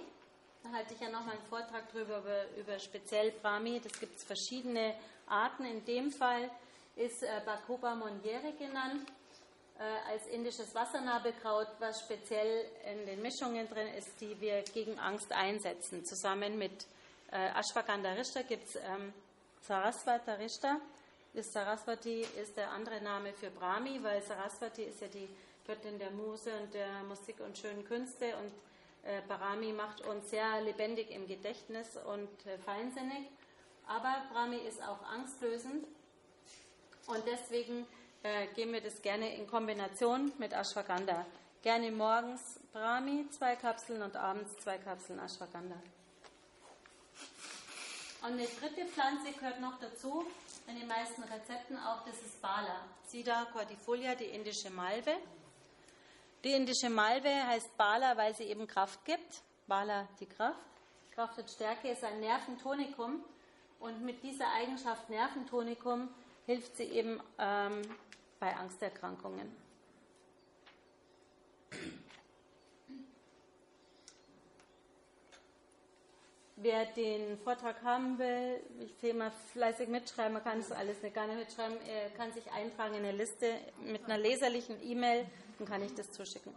Da 0.62 0.70
halte 0.72 0.94
ich 0.94 1.00
ja 1.00 1.10
nochmal 1.10 1.36
einen 1.36 1.46
Vortrag 1.48 1.90
drüber 1.90 2.18
über, 2.18 2.56
über 2.56 2.78
speziell 2.78 3.32
Brahmi. 3.32 3.80
Das 3.80 3.98
gibt 4.00 4.16
es 4.16 4.24
verschiedene 4.24 4.94
Arten. 5.26 5.64
In 5.64 5.84
dem 5.84 6.10
Fall 6.10 6.50
ist 6.96 7.22
äh, 7.22 7.40
Bacopa 7.44 7.94
monnieri 7.94 8.52
genannt 8.58 9.06
äh, 9.78 10.10
als 10.10 10.26
indisches 10.28 10.74
Wassernabelkraut, 10.74 11.68
was 11.80 12.00
speziell 12.00 12.64
in 12.90 13.06
den 13.06 13.20
Mischungen 13.20 13.68
drin 13.68 13.88
ist, 13.98 14.20
die 14.20 14.40
wir 14.40 14.62
gegen 14.62 14.98
Angst 14.98 15.32
einsetzen. 15.32 16.04
Zusammen 16.04 16.56
mit 16.56 16.86
äh, 17.34 17.50
Ashwagandha 17.50 18.12
Rishta 18.12 18.42
gibt 18.42 18.68
es 18.68 18.76
ähm, 18.76 19.12
Saraswata 19.60 20.34
Rishta. 20.34 20.80
Das 21.34 21.52
Saraswati 21.52 22.24
ist 22.40 22.56
der 22.56 22.70
andere 22.70 23.00
Name 23.00 23.32
für 23.32 23.50
Brahmi, 23.50 23.98
weil 24.02 24.22
Saraswati 24.22 24.84
ist 24.84 25.00
ja 25.00 25.08
die 25.08 25.28
Göttin 25.66 25.98
der 25.98 26.12
Muse 26.12 26.52
und 26.62 26.72
der 26.72 27.02
Musik 27.08 27.40
und 27.40 27.58
schönen 27.58 27.84
Künste 27.84 28.36
und 28.36 28.52
äh, 29.02 29.20
Brahmi 29.26 29.72
macht 29.72 30.00
uns 30.02 30.30
sehr 30.30 30.60
lebendig 30.62 31.10
im 31.10 31.26
Gedächtnis 31.26 31.98
und 32.06 32.28
äh, 32.46 32.56
feinsinnig. 32.58 33.28
Aber 33.86 34.14
Brahmi 34.32 34.58
ist 34.58 34.80
auch 34.82 35.02
angstlösend 35.02 35.84
und 37.08 37.22
deswegen 37.26 37.84
äh, 38.22 38.46
geben 38.54 38.72
wir 38.72 38.80
das 38.80 39.02
gerne 39.02 39.34
in 39.34 39.48
Kombination 39.48 40.32
mit 40.38 40.52
Ashwagandha. 40.52 41.26
Gerne 41.62 41.90
morgens 41.90 42.60
Brahmi, 42.72 43.28
zwei 43.30 43.56
Kapseln 43.56 44.02
und 44.02 44.14
abends 44.14 44.56
zwei 44.58 44.78
Kapseln 44.78 45.18
Ashwagandha. 45.18 45.76
Und 48.24 48.32
eine 48.32 48.46
dritte 48.46 48.86
Pflanze 48.86 49.32
gehört 49.32 49.60
noch 49.60 49.78
dazu, 49.78 50.24
in 50.66 50.78
den 50.78 50.88
meisten 50.88 51.22
Rezepten 51.24 51.76
auch, 51.76 52.06
das 52.06 52.22
ist 52.22 52.40
Bala. 52.40 52.80
Sida 53.04 53.44
quadrifolia, 53.52 54.14
die 54.14 54.24
indische 54.24 54.70
Malve. 54.70 55.14
Die 56.42 56.52
indische 56.52 56.88
Malve 56.88 57.28
heißt 57.28 57.76
Bala, 57.76 58.16
weil 58.16 58.34
sie 58.34 58.44
eben 58.44 58.66
Kraft 58.66 59.04
gibt. 59.04 59.42
Bala 59.66 60.08
die 60.20 60.26
Kraft. 60.26 60.58
Kraft 61.14 61.38
und 61.38 61.50
Stärke 61.50 61.90
ist 61.90 62.02
ein 62.02 62.20
Nerventonikum. 62.20 63.22
Und 63.78 64.02
mit 64.02 64.22
dieser 64.22 64.50
Eigenschaft 64.54 65.10
Nerventonikum 65.10 66.08
hilft 66.46 66.78
sie 66.78 66.84
eben 66.84 67.20
ähm, 67.38 67.82
bei 68.40 68.56
Angsterkrankungen. 68.56 69.54
Wer 76.56 76.86
den 76.86 77.36
Vortrag 77.38 77.82
haben 77.82 78.18
will, 78.18 78.60
ich 78.80 79.02
will 79.02 79.14
mal 79.14 79.32
fleißig 79.52 79.88
mitschreiben, 79.88 80.34
man 80.34 80.44
kann 80.44 80.60
das 80.60 80.70
alles 80.70 81.02
nicht 81.02 81.16
nicht 81.16 81.36
mitschreiben, 81.36 81.76
er 81.86 82.10
kann 82.10 82.32
sich 82.32 82.50
eintragen 82.52 82.94
in 82.94 83.04
eine 83.04 83.16
Liste 83.16 83.54
mit 83.82 84.04
einer 84.04 84.18
leserlichen 84.18 84.80
E-Mail 84.82 85.26
dann 85.58 85.68
kann 85.68 85.82
ich 85.82 85.94
das 85.94 86.10
zuschicken. 86.10 86.52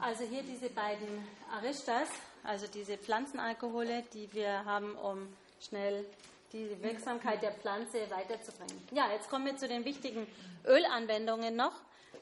Also 0.00 0.24
hier 0.24 0.42
diese 0.42 0.68
beiden 0.68 1.26
Aristas, 1.50 2.08
also 2.42 2.66
diese 2.66 2.98
Pflanzenalkohole, 2.98 4.02
die 4.12 4.30
wir 4.32 4.64
haben, 4.64 4.94
um 4.96 5.34
schnell 5.60 6.04
die 6.52 6.82
Wirksamkeit 6.82 7.42
der 7.42 7.52
Pflanze 7.52 8.10
weiterzubringen. 8.10 8.86
Ja, 8.92 9.10
jetzt 9.12 9.30
kommen 9.30 9.46
wir 9.46 9.56
zu 9.56 9.66
den 9.66 9.84
wichtigen 9.84 10.26
Ölanwendungen 10.66 11.56
noch. 11.56 11.72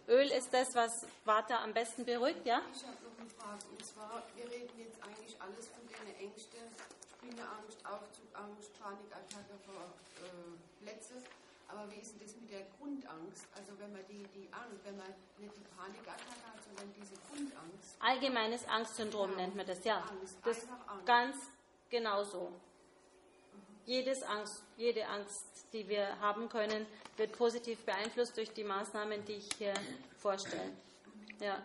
Öl 0.09 0.29
ist 0.31 0.53
das, 0.55 0.75
was 0.75 1.07
Vata 1.25 1.62
am 1.62 1.73
besten 1.75 2.05
beruhigt, 2.05 2.47
ja? 2.47 2.62
Ich 2.75 2.83
habe 2.83 2.97
noch 3.05 3.18
eine 3.20 3.31
Frage. 3.31 3.64
Und 3.70 3.85
zwar, 3.85 4.23
wir 4.37 4.51
reden 4.51 4.70
jetzt 4.79 5.01
alles 5.43 5.68
von 5.68 5.82
den 5.86 6.14
Ängsten, 6.22 6.62
Spinneangst, 7.11 7.82
Aufzugangst, 7.82 8.70
Panikattacke 8.78 9.59
vor 9.66 9.90
äh, 10.22 10.86
Letztes. 10.86 11.22
Aber 11.68 11.90
wie 11.90 12.01
ist 12.01 12.14
denn 12.14 12.26
das 12.26 12.36
mit 12.36 12.51
der 12.51 12.66
Grundangst? 12.78 13.47
Also 13.57 13.72
wenn 13.78 13.93
man 13.93 14.03
die, 14.07 14.22
die 14.34 14.47
Angst, 14.53 14.84
wenn 14.84 14.97
man 14.97 15.09
nicht 15.38 15.57
die 15.57 15.66
Panikattacke 15.74 16.43
hat, 16.47 16.62
sondern 16.62 16.93
diese 16.95 17.14
Grundangst. 17.26 17.97
Allgemeines 17.99 18.68
Angstsyndrom 18.68 19.30
ja. 19.30 19.36
nennt 19.36 19.57
man 19.57 19.66
das, 19.66 19.82
ja. 19.84 20.01
Angst, 20.01 20.36
das 20.45 20.68
Angst. 20.86 21.07
ganz 21.07 21.36
genau 21.90 22.24
so. 22.24 22.51
Mhm. 22.51 22.57
Jedes 23.86 24.22
Angst, 24.22 24.62
jede 24.76 25.07
Angst, 25.07 25.47
die 25.72 25.88
wir 25.88 26.20
haben 26.20 26.49
können, 26.49 26.86
wird 27.16 27.32
positiv 27.32 27.84
beeinflusst 27.84 28.36
durch 28.36 28.53
die 28.53 28.64
Maßnahmen, 28.64 29.24
die 29.24 29.34
ich 29.34 29.49
hier 29.57 29.74
vorstelle. 30.18 30.72
Ja. 31.40 31.62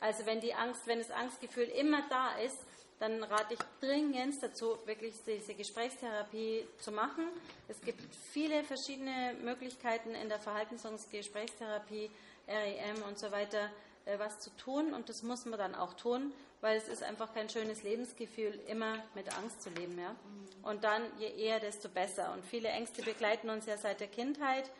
Also 0.00 0.26
wenn 0.26 0.40
die 0.40 0.54
Angst, 0.54 0.86
wenn 0.86 0.98
das 0.98 1.10
Angstgefühl 1.10 1.64
immer 1.64 2.02
da 2.08 2.36
ist, 2.38 2.58
dann 2.98 3.22
rate 3.22 3.54
ich 3.54 3.60
dringend 3.80 4.42
dazu, 4.42 4.78
wirklich 4.84 5.14
diese 5.24 5.54
Gesprächstherapie 5.54 6.66
zu 6.80 6.90
machen. 6.90 7.28
Es 7.68 7.80
gibt 7.80 8.02
viele 8.32 8.64
verschiedene 8.64 9.34
Möglichkeiten 9.42 10.14
in 10.14 10.28
der 10.28 10.40
Verhaltens- 10.40 10.84
und 10.84 10.98
Gesprächstherapie, 11.10 12.10
REM 12.48 13.02
und 13.06 13.18
so 13.18 13.30
weiter, 13.30 13.70
äh, 14.04 14.18
was 14.18 14.40
zu 14.40 14.50
tun. 14.56 14.92
Und 14.92 15.08
das 15.08 15.22
muss 15.22 15.44
man 15.44 15.58
dann 15.58 15.74
auch 15.74 15.94
tun, 15.94 16.32
weil 16.60 16.76
es 16.76 16.88
ist 16.88 17.02
einfach 17.02 17.32
kein 17.34 17.48
schönes 17.48 17.84
Lebensgefühl, 17.84 18.58
immer 18.66 18.94
mit 19.14 19.32
Angst 19.36 19.62
zu 19.62 19.70
leben. 19.70 19.96
Ja? 19.98 20.16
Und 20.62 20.82
dann, 20.82 21.02
je 21.18 21.28
eher, 21.28 21.60
desto 21.60 21.88
besser. 21.88 22.32
Und 22.32 22.44
viele 22.44 22.68
Ängste 22.68 23.02
begleiten 23.02 23.48
uns 23.48 23.66
ja 23.66 23.76
seit 23.76 24.00
der 24.00 24.08
Kindheit. 24.08 24.70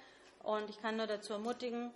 Und 0.43 0.71
ich 0.71 0.81
kann 0.83 0.97
nur 0.97 1.07
dazu 1.07 1.35
ermutigen, 1.35 1.93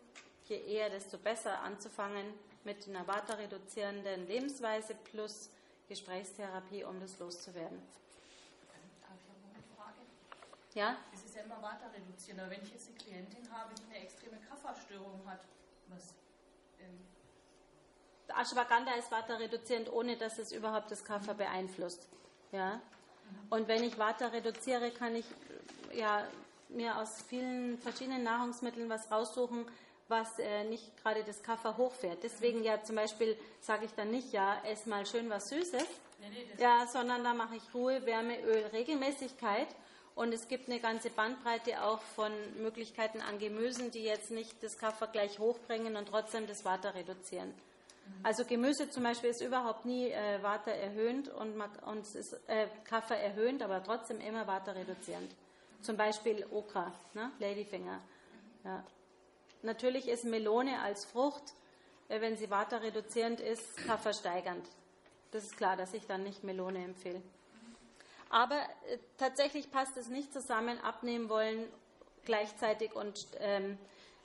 je 0.49 0.61
eher, 0.61 0.91
desto 0.91 1.19
besser 1.19 1.61
anzufangen 1.63 2.27
mit 2.65 2.87
einer 2.87 3.07
vata-reduzierenden 3.09 4.29
Lebensweise 4.29 4.95
plus 5.11 5.51
Gesprächstherapie, 5.89 6.85
um 6.85 7.01
das 7.01 7.19
loszuwerden. 7.19 7.83
Habe 9.09 9.19
ich 9.19 9.55
eine 9.55 9.63
Frage? 9.77 9.99
Ja? 10.75 10.97
Es 11.13 11.25
ist 11.25 11.37
ja 11.37 11.43
immer 11.43 11.61
weiter 11.63 11.93
reduzieren, 11.93 12.41
aber 12.41 12.51
wenn 12.51 12.63
ich 12.63 12.73
jetzt 12.73 12.89
eine 12.89 12.97
Klientin 12.97 13.53
habe, 13.53 13.75
die 13.75 13.95
eine 13.95 14.05
extreme 14.05 14.39
Kafferstörung 14.49 15.21
hat, 15.27 15.41
was. 15.89 16.15
Ähm 16.81 16.99
Ashwagandha 18.29 18.95
ist 18.95 19.11
Vata 19.11 19.35
reduzierend, 19.35 19.93
ohne 19.93 20.17
dass 20.17 20.39
es 20.39 20.53
überhaupt 20.53 20.91
das 20.91 21.05
Kaffer 21.05 21.35
beeinflusst. 21.35 22.09
Ja? 22.51 22.81
Und 23.51 23.69
wenn 23.69 23.85
ich 23.85 23.99
Vata 23.99 24.29
reduziere, 24.29 24.91
kann 24.91 25.15
ich 25.15 25.27
ja, 25.93 26.27
mir 26.69 26.97
aus 26.97 27.23
vielen 27.23 27.79
verschiedenen 27.79 28.23
Nahrungsmitteln 28.23 28.89
was 28.89 29.11
raussuchen, 29.11 29.67
was 30.09 30.39
äh, 30.39 30.65
nicht 30.65 30.97
gerade 31.03 31.25
das 31.25 31.43
Kaffer 31.43 31.77
hochfährt. 31.77 32.23
Deswegen 32.23 32.63
ja 32.65 32.83
zum 32.83 32.97
Beispiel 32.97 33.37
sage 33.61 33.87
ich 33.87 33.93
dann 33.95 34.11
nicht, 34.11 34.33
ja, 34.33 34.61
ess 34.65 34.87
mal 34.87 35.07
schön 35.07 35.31
was 35.31 35.49
Süßes, 35.49 35.87
nee, 36.21 36.29
nee, 36.31 36.47
ja, 36.63 36.87
sondern 36.87 37.25
da 37.25 37.35
mache 37.35 37.57
ich 37.57 37.75
Ruhe, 37.75 38.05
Wärme, 38.07 38.41
Öl, 38.41 38.65
Regelmäßigkeit. 38.73 39.69
Und 40.15 40.35
es 40.35 40.47
gibt 40.47 40.69
eine 40.69 40.79
ganze 40.79 41.09
Bandbreite 41.09 41.83
auch 41.83 42.01
von 42.01 42.33
Möglichkeiten 42.63 43.23
an 43.23 43.39
Gemüsen, 43.39 43.91
die 43.91 44.03
jetzt 44.03 44.31
nicht 44.31 44.63
das 44.63 44.77
Kaffer 44.77 45.07
gleich 45.07 45.39
hochbringen 45.39 45.97
und 45.97 46.07
trotzdem 46.09 46.47
das 46.47 46.67
Water 46.67 46.95
reduzieren. 46.95 47.49
Mhm. 47.49 48.13
Also 48.23 48.45
Gemüse 48.45 48.91
zum 48.91 49.05
Beispiel 49.05 49.31
ist 49.31 49.41
überhaupt 49.41 49.87
nie 49.87 50.11
äh, 50.11 50.43
Water 50.43 50.73
erhöhend 50.73 51.29
und, 51.29 51.59
und 51.87 52.01
es 52.01 52.15
ist 52.15 52.41
äh, 52.47 52.67
Kaffer 52.85 53.17
erhöhend, 53.17 53.63
aber 53.63 53.83
trotzdem 53.83 54.21
immer 54.21 54.47
Water 54.47 54.75
reduzierend. 54.75 55.33
Zum 55.81 55.97
Beispiel 55.97 56.47
Okra, 56.53 56.93
ne? 57.15 57.33
Ladyfinger. 57.39 58.01
Ja. 58.65 58.85
Natürlich 59.63 60.09
ist 60.09 60.25
Melone 60.25 60.81
als 60.81 61.05
Frucht, 61.05 61.55
äh, 62.09 62.21
wenn 62.21 62.37
sie 62.37 62.51
waterreduzierend 62.51 63.41
ist, 63.41 63.77
kaffersteigernd. 63.87 64.67
Das 65.31 65.45
ist 65.45 65.57
klar, 65.57 65.77
dass 65.77 65.95
ich 65.95 66.07
dann 66.07 66.23
nicht 66.23 66.45
Melone 66.45 66.85
empfehle. 66.85 67.23
Aber 68.29 68.61
äh, 68.89 68.99
tatsächlich 69.19 69.71
passt 69.71 69.97
es 69.97 70.09
nicht 70.09 70.33
zusammen, 70.33 70.79
abnehmen 70.81 71.29
wollen 71.29 71.67
gleichzeitig 72.25 72.95
und 72.95 73.27
ähm, 73.39 73.79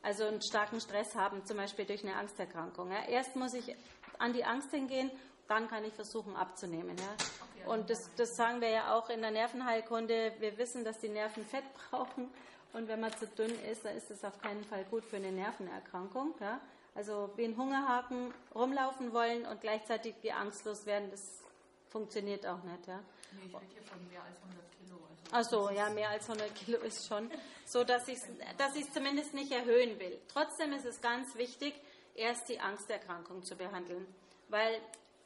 also 0.04 0.26
einen 0.26 0.42
starken 0.42 0.80
Stress 0.80 1.16
haben, 1.16 1.46
zum 1.46 1.58
Beispiel 1.58 1.86
durch 1.86 2.04
eine 2.04 2.16
Angsterkrankung. 2.16 2.92
Ja. 2.92 3.06
Erst 3.08 3.36
muss 3.36 3.54
ich 3.54 3.76
an 4.20 4.34
die 4.34 4.44
Angst 4.44 4.72
hingehen 4.72 5.12
dann 5.48 5.68
kann 5.68 5.84
ich 5.86 5.94
versuchen 5.94 6.36
abzunehmen. 6.36 6.96
Ja. 6.98 7.72
Und 7.72 7.90
das, 7.90 8.10
das 8.16 8.36
sagen 8.36 8.62
wir 8.62 8.70
ja 8.70 8.96
auch 8.96 9.10
in 9.10 9.22
der 9.22 9.32
Nervenheilkunde. 9.32 10.34
Wir 10.40 10.58
wissen, 10.58 10.84
dass 10.84 11.00
die 11.00 11.10
Nerven 11.10 11.46
Fett 11.46 11.64
brauchen. 11.90 12.30
Und 12.74 12.88
wenn 12.88 13.00
man 13.00 13.16
zu 13.18 13.28
dünn 13.28 13.54
ist, 13.72 13.86
dann 13.86 13.96
ist 13.96 14.12
es 14.12 14.24
auf 14.24 14.40
keinen 14.42 14.64
Fall 14.64 14.84
gut 14.86 15.04
für 15.04 15.18
eine 15.18 15.32
Nervenerkrankung. 15.32 16.36
Ja. 16.40 16.60
Also 16.96 17.30
wie 17.36 17.46
ein 17.46 17.58
Hungerhaken 17.58 18.34
rumlaufen 18.56 19.14
wollen 19.14 19.46
und 19.46 19.62
gleichzeitig 19.62 20.16
die 20.24 20.32
angstlos 20.32 20.86
werden, 20.86 21.10
das 21.12 21.44
funktioniert 21.90 22.46
auch 22.46 22.64
nicht. 22.64 22.88
Ja. 22.88 23.00
Nee, 23.34 23.48
ich 23.48 23.56
rede 23.56 23.66
hier 23.72 23.84
von 23.84 24.08
mehr 24.10 24.22
als 24.24 24.38
100 24.42 24.72
Kilo. 24.72 24.96
Also 25.32 25.62
Ach 25.62 25.70
so, 25.70 25.76
ja, 25.76 25.90
mehr 25.90 26.10
als 26.10 26.30
100 26.30 26.56
Kilo 26.56 26.80
ist 26.80 27.08
schon 27.08 27.30
so, 27.66 27.84
dass 27.84 28.08
ich 28.08 28.18
es 28.18 28.28
dass 28.58 28.94
zumindest 28.94 29.34
nicht 29.34 29.52
erhöhen 29.52 30.00
will. 30.00 30.20
Trotzdem 30.28 30.74
ist 30.74 30.86
es 30.86 31.02
ganz 31.02 31.36
wichtig, 31.36 31.74
erst 32.16 32.50
die 32.50 32.60
Angsterkrankung 32.60 33.44
zu 33.44 33.56
behandeln, 33.56 34.06
weil 34.50 34.82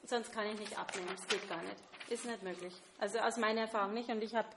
sonst 0.06 0.32
kann 0.32 0.48
ich 0.48 0.60
nicht 0.60 0.78
abnehmen. 0.78 1.08
Das 1.16 1.28
geht 1.28 1.48
gar 1.48 1.62
nicht. 1.62 1.78
Ist 2.10 2.26
nicht 2.26 2.44
möglich. 2.44 2.74
Also 3.00 3.20
aus 3.20 3.38
meiner 3.38 3.62
Erfahrung 3.62 3.94
nicht. 3.94 4.10
Und 4.10 4.22
ich 4.22 4.36
habe 4.36 4.50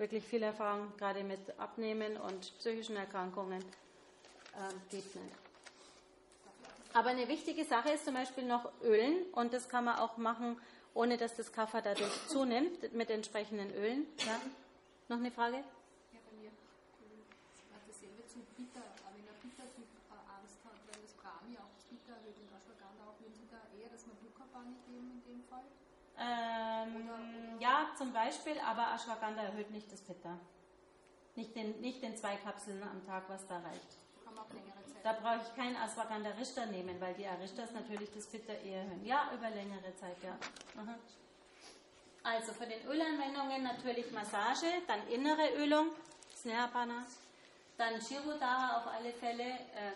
wirklich 0.00 0.24
viel 0.24 0.42
Erfahrung 0.42 0.92
gerade 0.96 1.22
mit 1.22 1.38
Abnehmen 1.60 2.16
und 2.16 2.58
psychischen 2.58 2.96
Erkrankungen. 2.96 3.62
Ähm, 4.56 4.80
geht 4.90 5.14
nicht. 5.14 5.36
Aber 6.94 7.10
eine 7.10 7.28
wichtige 7.28 7.64
Sache 7.64 7.90
ist 7.90 8.06
zum 8.06 8.14
Beispiel 8.14 8.44
noch 8.44 8.72
Ölen. 8.82 9.22
Und 9.32 9.52
das 9.52 9.68
kann 9.68 9.84
man 9.84 9.98
auch 9.98 10.16
machen, 10.16 10.58
ohne 10.94 11.18
dass 11.18 11.36
das 11.36 11.52
Kaffer 11.52 11.82
dadurch 11.82 12.10
zunimmt, 12.26 12.92
mit 12.94 13.10
entsprechenden 13.10 13.70
Ölen. 13.74 14.06
Ja? 14.26 14.40
Noch 15.08 15.18
eine 15.18 15.30
Frage? 15.30 15.58
Ja, 15.58 16.18
bei 16.26 16.36
mir. 16.42 16.50
Dasselbe 17.86 18.26
zu 18.26 18.40
Bitter. 18.56 18.82
Wenn 19.14 19.22
der 19.22 19.36
Bitter 19.38 19.68
Angst 20.34 20.58
hat, 20.64 20.80
weil 20.90 21.00
das 21.02 21.12
Brahmi 21.20 21.54
auch 21.60 21.70
das 21.76 21.84
Bitter 21.92 22.16
erhöht 22.16 22.40
und 22.40 22.48
Ashwagandha 22.50 23.04
auch, 23.04 23.20
würden 23.20 23.36
Sie 23.36 23.46
da 23.52 23.60
eher 23.76 23.92
das 23.92 24.02
Maduka-Pani 24.08 24.74
geben 24.88 25.12
in 25.14 25.22
dem 25.28 25.44
Fall? 25.46 25.68
Ähm, 26.20 27.08
ja, 27.58 27.86
zum 27.96 28.12
Beispiel, 28.12 28.60
aber 28.60 28.92
Ashwagandha 28.94 29.42
erhöht 29.42 29.70
nicht 29.70 29.90
das 29.90 30.02
Pitta. 30.02 30.38
Nicht 31.34 31.56
den, 31.56 31.80
nicht 31.80 32.02
den 32.02 32.16
zwei 32.16 32.36
Kapseln 32.36 32.82
am 32.82 33.04
Tag, 33.06 33.24
was 33.28 33.46
da 33.46 33.56
reicht. 33.56 33.96
Da 35.02 35.14
brauche 35.14 35.40
ich 35.42 35.56
keinen 35.56 35.76
Ashwagandha 35.76 36.30
Richter 36.38 36.66
nehmen, 36.66 37.00
weil 37.00 37.14
die 37.14 37.26
Arishtas 37.26 37.72
natürlich 37.72 38.12
das 38.14 38.26
Pitta 38.26 38.52
eher 38.52 38.82
erhöhen. 38.82 39.06
Ja, 39.06 39.30
über 39.34 39.48
längere 39.48 39.94
Zeit, 39.96 40.16
ja. 40.22 40.36
Aha. 40.76 40.94
Also 42.22 42.52
für 42.52 42.66
den 42.66 42.86
Ölanwendungen 42.86 43.62
natürlich 43.62 44.12
Massage, 44.12 44.66
dann 44.86 45.06
innere 45.08 45.54
Ölung, 45.56 45.86
Snehapana, 46.36 47.06
dann 47.78 47.98
Shirodara 48.00 48.78
auf 48.78 48.86
alle 48.88 49.12
Fälle, 49.14 49.44
äh, 49.44 49.92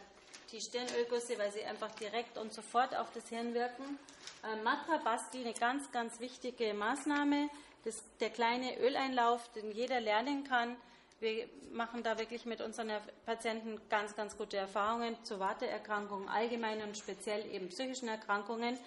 die 0.54 0.60
Stirnölgüsse, 0.60 1.36
weil 1.38 1.50
sie 1.50 1.64
einfach 1.64 1.90
direkt 1.96 2.38
und 2.38 2.52
sofort 2.52 2.96
auf 2.96 3.10
das 3.12 3.28
Hirn 3.28 3.54
wirken. 3.54 3.98
Äh, 4.44 4.62
Matra 4.62 4.98
Basti, 4.98 5.40
eine 5.40 5.52
ganz, 5.52 5.90
ganz 5.90 6.20
wichtige 6.20 6.72
Maßnahme, 6.74 7.50
das, 7.84 8.02
der 8.20 8.30
kleine 8.30 8.78
Öleinlauf, 8.78 9.50
den 9.52 9.72
jeder 9.72 10.00
lernen 10.00 10.44
kann. 10.44 10.76
Wir 11.18 11.48
machen 11.72 12.04
da 12.04 12.18
wirklich 12.18 12.46
mit 12.46 12.60
unseren 12.60 12.92
Patienten 13.26 13.80
ganz, 13.88 14.14
ganz 14.14 14.36
gute 14.36 14.56
Erfahrungen 14.56 15.16
zu 15.24 15.40
Warteerkrankungen 15.40 16.28
allgemein 16.28 16.82
und 16.82 16.96
speziell 16.96 17.44
eben 17.52 17.68
psychischen 17.68 18.08
Erkrankungen. 18.08 18.78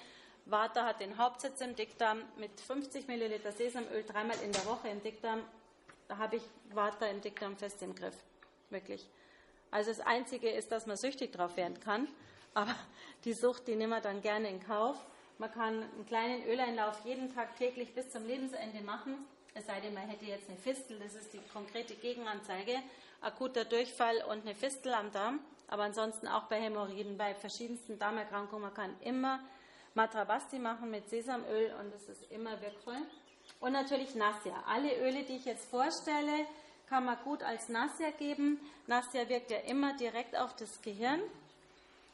Vata 0.46 0.86
hat 0.86 1.02
den 1.02 1.18
Hauptsitz 1.18 1.60
im 1.60 1.76
Dickdarm 1.76 2.22
mit 2.38 2.62
50 2.62 3.10
Milliliter 3.10 3.52
Sesamöl 3.52 4.06
dreimal 4.06 4.38
in 4.42 4.54
der 4.54 4.66
Woche 4.66 4.88
im 4.88 5.04
Dickdarm. 5.04 5.42
Da 6.08 6.18
habe 6.18 6.38
ich 6.38 6.44
Vata 6.72 7.08
im 7.08 7.20
Dickdarm 7.20 7.58
fest 7.58 7.82
im 7.82 7.94
Griff. 7.94 8.16
Wirklich. 8.70 9.06
Also 9.78 9.92
das 9.92 10.00
Einzige 10.00 10.50
ist, 10.50 10.72
dass 10.72 10.88
man 10.88 10.98
süchtig 10.98 11.34
drauf 11.34 11.56
werden 11.56 11.80
kann. 11.80 12.08
Aber 12.56 12.74
die 13.26 13.34
Sucht, 13.34 13.68
die 13.68 13.76
nehmen 13.76 13.92
wir 13.92 14.02
dann 14.02 14.24
gerne 14.24 14.50
in 14.50 14.60
Kauf. 14.60 14.96
Man 15.38 15.52
kann 15.52 15.84
einen 15.84 16.06
kleinen 16.08 16.44
Öleinlauf 16.48 17.06
jeden 17.06 17.32
Tag 17.32 17.56
täglich 17.58 17.94
bis 17.94 18.10
zum 18.10 18.26
Lebensende 18.26 18.82
machen. 18.82 19.14
Es 19.54 19.68
sei 19.68 19.80
denn, 19.80 19.94
man 19.94 20.10
hätte 20.10 20.26
jetzt 20.26 20.50
eine 20.50 20.58
Fistel, 20.58 20.98
das 20.98 21.14
ist 21.14 21.32
die 21.32 21.40
konkrete 21.54 21.94
Gegenanzeige, 21.94 22.82
akuter 23.22 23.66
Durchfall 23.66 24.24
und 24.28 24.42
eine 24.42 24.56
Fistel 24.56 24.96
am 24.96 25.12
Darm. 25.12 25.42
Aber 25.68 25.84
ansonsten 25.84 26.28
auch 26.28 26.46
bei 26.46 26.60
Hämorrhoiden, 26.60 27.16
bei 27.16 27.36
verschiedensten 27.36 28.00
Darmerkrankungen, 28.00 28.64
man 28.64 28.74
kann 28.74 28.96
immer 29.02 29.40
Matrabasti 29.94 30.58
machen 30.58 30.90
mit 30.90 31.08
Sesamöl 31.08 31.72
und 31.80 31.94
das 31.94 32.10
ist 32.10 32.32
immer 32.32 32.60
wirkvoll. 32.62 32.98
Und 33.60 33.74
natürlich 33.74 34.16
Nassia. 34.16 34.56
Alle 34.68 34.98
Öle, 35.02 35.22
die 35.22 35.36
ich 35.36 35.46
jetzt 35.46 35.70
vorstelle, 35.70 36.48
kann 36.90 37.06
man 37.06 37.18
gut 37.24 37.44
als 37.44 37.70
Nassia 37.70 38.12
geben. 38.12 38.60
Nassia 38.88 39.28
wirkt 39.30 39.52
ja 39.52 39.58
immer 39.60 39.96
direkt 39.98 40.38
auf 40.38 40.56
das 40.56 40.82
Gehirn. 40.82 41.22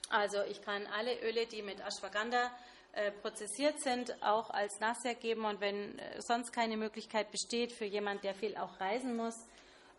Also 0.09 0.43
ich 0.43 0.61
kann 0.61 0.85
alle 0.87 1.19
Öle, 1.21 1.45
die 1.45 1.61
mit 1.61 1.79
Ashwagandha 1.79 2.51
äh, 2.93 3.11
prozessiert 3.11 3.79
sind, 3.81 4.21
auch 4.23 4.49
als 4.49 4.79
Nassia 4.79 5.13
geben. 5.13 5.45
Und 5.45 5.61
wenn 5.61 5.97
äh, 5.97 6.21
sonst 6.21 6.51
keine 6.51 6.77
Möglichkeit 6.77 7.31
besteht 7.31 7.71
für 7.71 7.85
jemand, 7.85 8.23
der 8.23 8.35
viel 8.35 8.55
auch 8.57 8.79
reisen 8.79 9.15
muss 9.15 9.35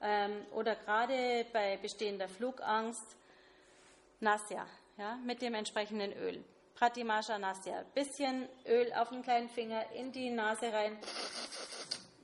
ähm, 0.01 0.33
oder 0.53 0.77
gerade 0.77 1.47
bei 1.53 1.77
bestehender 1.79 2.29
Flugangst, 2.29 3.17
Nassia 4.21 4.67
ja, 4.97 5.17
mit 5.25 5.43
dem 5.43 5.55
entsprechenden 5.55 6.13
Öl. 6.13 6.45
Pratimasha 6.75 7.39
Nasya. 7.39 7.85
Bisschen 7.95 8.49
Öl 8.67 8.93
auf 8.95 9.11
den 9.11 9.23
kleinen 9.23 9.49
Finger 9.49 9.85
in 9.93 10.13
die 10.13 10.31
Nase 10.31 10.73
rein 10.73 10.97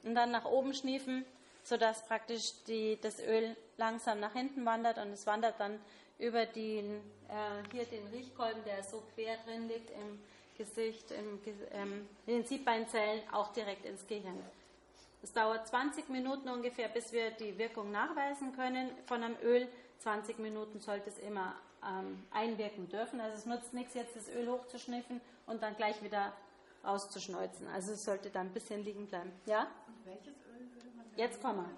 und 0.02 0.14
dann 0.14 0.30
nach 0.30 0.44
oben 0.44 0.74
schniefen, 0.74 1.24
sodass 1.70 2.04
praktisch 2.04 2.52
die, 2.66 2.98
das 3.00 3.20
Öl 3.20 3.56
langsam 3.76 4.18
nach 4.18 4.32
hinten 4.32 4.66
wandert 4.66 4.98
und 4.98 5.12
es 5.12 5.24
wandert 5.24 5.60
dann 5.60 5.78
über 6.18 6.44
den, 6.44 6.96
äh, 7.28 7.62
hier 7.70 7.84
den 7.84 8.08
Riechkolben, 8.08 8.64
der 8.64 8.82
so 8.82 9.04
quer 9.14 9.36
drin 9.46 9.68
liegt 9.68 9.90
im 9.90 10.20
Gesicht, 10.58 11.12
im, 11.12 11.38
ähm, 11.72 12.08
in 12.26 12.38
den 12.38 12.44
Siebbeinzellen, 12.44 13.22
auch 13.32 13.52
direkt 13.52 13.84
ins 13.84 14.04
Gehirn. 14.08 14.42
Es 15.22 15.32
dauert 15.32 15.68
20 15.68 16.08
Minuten 16.08 16.48
ungefähr, 16.48 16.88
bis 16.88 17.12
wir 17.12 17.30
die 17.30 17.56
Wirkung 17.56 17.92
nachweisen 17.92 18.52
können 18.56 18.90
von 19.06 19.22
einem 19.22 19.36
Öl. 19.40 19.68
20 20.00 20.40
Minuten 20.40 20.80
sollte 20.80 21.08
es 21.08 21.18
immer 21.18 21.54
ähm, 21.86 22.26
einwirken 22.32 22.88
dürfen. 22.88 23.20
Also 23.20 23.36
es 23.36 23.46
nutzt 23.46 23.74
nichts, 23.74 23.94
jetzt 23.94 24.16
das 24.16 24.28
Öl 24.28 24.50
hochzuschniffen 24.50 25.20
und 25.46 25.62
dann 25.62 25.76
gleich 25.76 26.02
wieder 26.02 26.32
rauszuschneuzen. 26.84 27.68
Also 27.68 27.92
es 27.92 28.04
sollte 28.04 28.28
dann 28.30 28.48
ein 28.48 28.52
bisschen 28.52 28.82
liegen 28.82 29.06
bleiben. 29.06 29.30
Ja? 29.46 29.68
Und 29.86 30.04
welches 30.04 30.34
Öl 30.46 30.49
Jetzt 31.16 31.42
kommen 31.42 31.58
wir. 31.58 31.70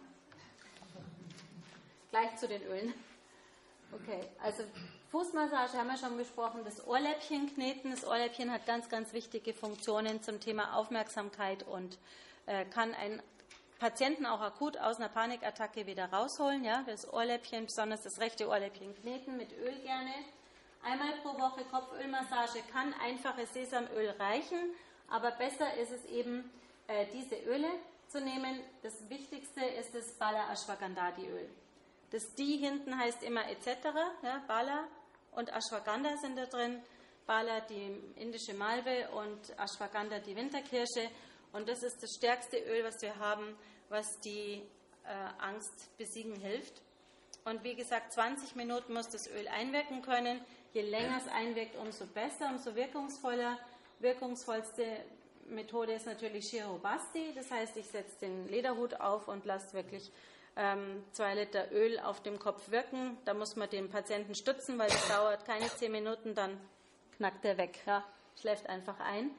Gleich 2.10 2.36
zu 2.36 2.46
den 2.46 2.62
Ölen. 2.62 2.94
Okay, 3.92 4.20
also 4.42 4.64
Fußmassage 5.10 5.76
haben 5.76 5.88
wir 5.88 5.98
schon 5.98 6.16
besprochen, 6.16 6.60
das 6.64 6.86
Ohrläppchen 6.86 7.54
kneten. 7.54 7.90
Das 7.90 8.06
Ohrläppchen 8.06 8.50
hat 8.50 8.66
ganz, 8.66 8.88
ganz 8.88 9.12
wichtige 9.12 9.52
Funktionen 9.52 10.22
zum 10.22 10.40
Thema 10.40 10.76
Aufmerksamkeit 10.76 11.62
und 11.64 11.98
äh, 12.46 12.64
kann 12.66 12.94
ein 12.94 13.22
Patienten 13.78 14.26
auch 14.26 14.40
akut 14.40 14.78
aus 14.78 14.98
einer 14.98 15.08
Panikattacke 15.08 15.86
wieder 15.86 16.06
rausholen. 16.06 16.64
Ja, 16.64 16.82
das 16.86 17.12
Ohrläppchen, 17.12 17.66
besonders 17.66 18.02
das 18.02 18.20
rechte 18.20 18.48
Ohrläppchen 18.48 18.94
kneten 18.94 19.36
mit 19.36 19.52
Öl 19.52 19.74
gerne. 19.82 20.12
Einmal 20.82 21.12
pro 21.22 21.38
Woche 21.38 21.64
Kopfölmassage 21.64 22.62
kann 22.72 22.94
einfaches 23.02 23.52
Sesamöl 23.52 24.14
reichen, 24.18 24.58
aber 25.08 25.30
besser 25.32 25.74
ist 25.76 25.92
es 25.92 26.04
eben, 26.06 26.50
äh, 26.86 27.06
diese 27.12 27.36
Öle 27.36 27.68
zu 28.12 28.20
nehmen. 28.20 28.60
Das 28.82 28.92
Wichtigste 29.08 29.64
ist 29.64 29.94
das 29.94 30.12
Bala 30.18 30.52
Ashwagandhadi 30.52 31.26
Öl. 31.28 31.48
Das 32.10 32.22
Die 32.34 32.58
hinten 32.58 32.96
heißt 32.98 33.22
immer 33.22 33.48
etc. 33.48 33.66
Ja, 34.22 34.42
Bala 34.46 34.86
und 35.32 35.50
Ashwagandha 35.50 36.18
sind 36.18 36.36
da 36.36 36.44
drin. 36.44 36.82
Bala 37.26 37.60
die 37.60 37.96
indische 38.16 38.52
Malve 38.52 39.08
und 39.12 39.58
Ashwagandha 39.58 40.18
die 40.18 40.36
Winterkirsche. 40.36 41.10
Und 41.52 41.68
das 41.68 41.82
ist 41.82 42.02
das 42.02 42.10
stärkste 42.18 42.58
Öl, 42.58 42.84
was 42.84 43.00
wir 43.00 43.16
haben, 43.16 43.56
was 43.88 44.06
die 44.20 44.62
äh, 45.04 45.40
Angst 45.40 45.96
besiegen 45.96 46.36
hilft. 46.36 46.82
Und 47.46 47.64
wie 47.64 47.74
gesagt, 47.74 48.12
20 48.12 48.56
Minuten 48.56 48.92
muss 48.92 49.08
das 49.08 49.26
Öl 49.28 49.48
einwirken 49.48 50.02
können. 50.02 50.44
Je 50.74 50.82
länger 50.82 51.16
es 51.16 51.32
einwirkt, 51.32 51.76
umso 51.76 52.06
besser, 52.06 52.50
umso 52.50 52.74
wirkungsvoller. 52.74 53.58
Wirkungsvollste 54.00 55.04
Methode 55.52 55.92
ist 55.92 56.06
natürlich 56.06 56.48
Shirobasti. 56.48 57.32
Das 57.34 57.50
heißt, 57.50 57.76
ich 57.76 57.86
setze 57.86 58.20
den 58.20 58.48
Lederhut 58.48 59.00
auf 59.00 59.28
und 59.28 59.44
lasse 59.44 59.74
wirklich 59.74 60.10
ähm, 60.56 61.04
zwei 61.12 61.34
Liter 61.34 61.70
Öl 61.72 61.98
auf 62.00 62.22
dem 62.22 62.38
Kopf 62.38 62.70
wirken. 62.70 63.16
Da 63.24 63.34
muss 63.34 63.56
man 63.56 63.70
den 63.70 63.90
Patienten 63.90 64.34
stützen, 64.34 64.78
weil 64.78 64.88
es 64.88 65.08
dauert 65.08 65.44
keine 65.44 65.68
zehn 65.68 65.92
Minuten, 65.92 66.34
dann 66.34 66.58
knackt 67.16 67.44
er 67.44 67.56
weg, 67.58 67.80
ja, 67.86 68.04
schläft 68.40 68.68
einfach 68.68 68.98
ein. 69.00 69.30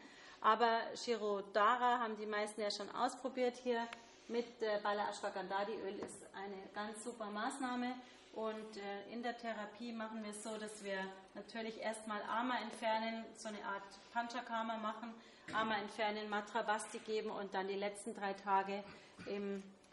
Aber 0.41 0.79
Shirodara 0.95 1.99
haben 1.99 2.17
die 2.17 2.25
meisten 2.25 2.61
ja 2.61 2.69
schon 2.69 2.89
ausprobiert 2.91 3.55
hier 3.55 3.87
mit 4.27 4.61
äh, 4.61 4.79
Bala 4.81 5.09
Ashwagandhadi 5.09 5.73
Öl 5.73 5.99
ist 5.99 6.25
eine 6.33 6.57
ganz 6.73 7.03
super 7.03 7.25
Maßnahme. 7.25 7.95
Und 8.33 8.77
äh, 8.77 9.11
in 9.13 9.21
der 9.21 9.37
Therapie 9.37 9.91
machen 9.91 10.23
wir 10.23 10.31
es 10.31 10.43
so, 10.43 10.57
dass 10.57 10.83
wir 10.83 10.97
natürlich 11.35 11.79
erstmal 11.79 12.21
Ama 12.23 12.57
entfernen, 12.61 13.25
so 13.37 13.47
eine 13.47 13.63
Art 13.63 13.83
Panchakarma 14.11 14.77
machen, 14.77 15.13
Ama 15.53 15.75
entfernen, 15.77 16.29
Matra 16.29 16.63
Basti 16.63 16.97
geben 16.99 17.29
und 17.29 17.53
dann 17.53 17.67
die 17.67 17.75
letzten 17.75 18.15
drei 18.15 18.33
Tage 18.33 18.83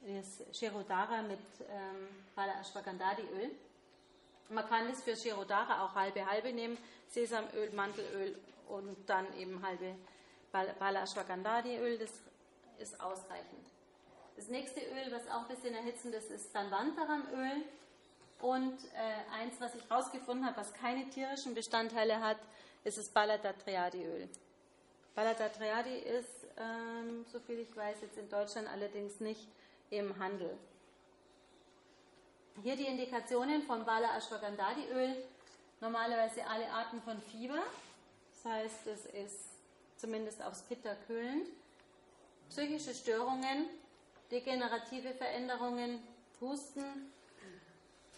das 0.07 0.57
Shirodara 0.59 1.21
mit 1.23 1.39
ähm, 1.69 2.09
Bala 2.35 2.59
Ashwagandhadi 2.61 3.23
Öl. 3.35 3.51
Man 4.49 4.67
kann 4.67 4.89
das 4.89 5.03
für 5.03 5.15
Shirodara 5.15 5.85
auch 5.85 5.95
halbe 5.95 6.25
halbe 6.25 6.53
nehmen, 6.53 6.79
Sesamöl, 7.09 7.71
Mandelöl 7.73 8.39
und 8.69 8.97
dann 9.09 9.27
eben 9.37 9.63
halbe 9.63 9.95
Bal- 10.51 10.75
Bala 10.79 11.03
Ashwagandha-Öl, 11.03 11.99
das 11.99 12.11
ist 12.79 12.99
ausreichend. 13.01 13.67
Das 14.37 14.49
nächste 14.49 14.81
Öl, 14.81 15.13
was 15.13 15.29
auch 15.29 15.43
ein 15.43 15.49
bisschen 15.49 15.75
erhitzend 15.75 16.15
ist, 16.15 16.31
ist 16.31 16.55
Danvantaram-Öl. 16.55 17.65
Und 18.43 18.79
äh, 18.95 19.41
eins, 19.41 19.61
was 19.61 19.75
ich 19.75 19.89
herausgefunden 19.89 20.47
habe, 20.47 20.57
was 20.57 20.73
keine 20.75 21.09
tierischen 21.11 21.55
Bestandteile 21.55 22.21
hat, 22.21 22.39
ist 22.85 22.99
das 22.99 23.09
Baladatriadi-Öl. 23.09 24.29
Baladatriadi 25.15 25.99
ist, 25.99 26.47
ähm, 26.57 27.27
soviel 27.31 27.59
ich 27.59 27.77
weiß, 27.77 27.99
jetzt 28.03 28.17
in 28.17 28.29
Deutschland 28.31 28.69
allerdings 28.69 29.21
nicht 29.21 29.47
im 29.91 30.19
Handel. 30.19 30.57
Hier 32.63 32.77
die 32.77 32.87
Indikationen 32.87 33.63
von 33.63 33.85
Bala 33.85 34.17
Ashwagandha-Öl. 34.17 35.17
Normalerweise 35.81 36.47
alle 36.47 36.71
Arten 36.71 37.01
von 37.03 37.21
Fieber. 37.21 37.63
Das 38.33 38.53
heißt, 38.53 38.87
es 38.87 39.07
ist 39.07 39.51
zumindest 39.97 40.43
aufs 40.43 40.63
Pitta 40.63 40.95
kühlend. 41.07 41.49
Psychische 42.49 42.95
Störungen, 42.95 43.67
degenerative 44.31 45.13
Veränderungen, 45.15 46.03
Husten, 46.41 47.13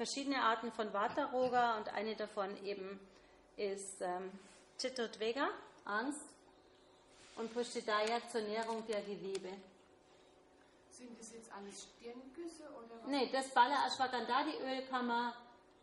verschiedene 0.02 0.42
Arten 0.42 0.72
von 0.72 0.92
Vata-Roga 0.92 1.76
und 1.76 1.94
eine 1.94 2.16
davon 2.16 2.50
eben 2.64 2.98
ist 3.56 4.00
ähm, 4.00 4.32
Chittodvega, 4.76 5.48
Angst, 5.84 6.26
und 7.36 7.54
Pushtidaya 7.54 8.18
zur 8.28 8.40
Nährung 8.40 8.84
der 8.88 9.00
Gewebe. 9.02 9.50
Sind 10.90 11.16
das 11.20 11.32
jetzt 11.32 11.52
alles 11.52 11.84
Stirngüsse 11.84 12.64
oder 12.64 13.00
was? 13.00 13.06
Nee, 13.06 13.30
das 13.30 13.48
Bala 13.50 13.86
Ashwagandha-Öl 13.86 14.82
kann 14.90 15.06
man 15.06 15.32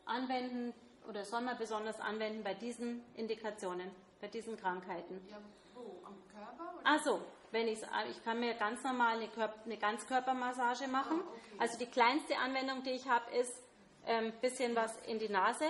anwenden 0.05 0.73
oder 1.07 1.23
soll 1.23 1.39
man 1.39 1.57
besonders 1.57 2.01
anwenden 2.01 2.43
bei 2.43 2.55
diesen 2.55 3.01
Indikationen, 3.15 3.89
bei 4.19 4.27
diesen 4.27 4.57
Krankheiten. 4.57 5.25
Ja, 5.29 5.37
wo? 5.73 6.01
Am 6.05 6.15
Körper? 6.27 6.73
Oder? 6.77 6.85
Also, 6.85 7.21
wenn 7.51 7.69
ich's, 7.69 7.83
ich 8.11 8.21
kann 8.25 8.41
mir 8.41 8.53
ganz 8.55 8.83
normal 8.83 9.15
eine, 9.15 9.29
Körp 9.29 9.59
eine 9.63 9.77
Ganzkörpermassage 9.77 10.89
machen. 10.89 11.21
Ah, 11.21 11.31
okay. 11.31 11.55
Also 11.57 11.79
die 11.79 11.85
kleinste 11.85 12.37
Anwendung, 12.37 12.83
die 12.83 12.91
ich 12.91 13.07
habe, 13.07 13.33
ist 13.33 13.68
ähm, 14.07 14.31
bisschen 14.41 14.75
was 14.75 14.95
in 15.07 15.19
die 15.19 15.29
Nase. 15.29 15.65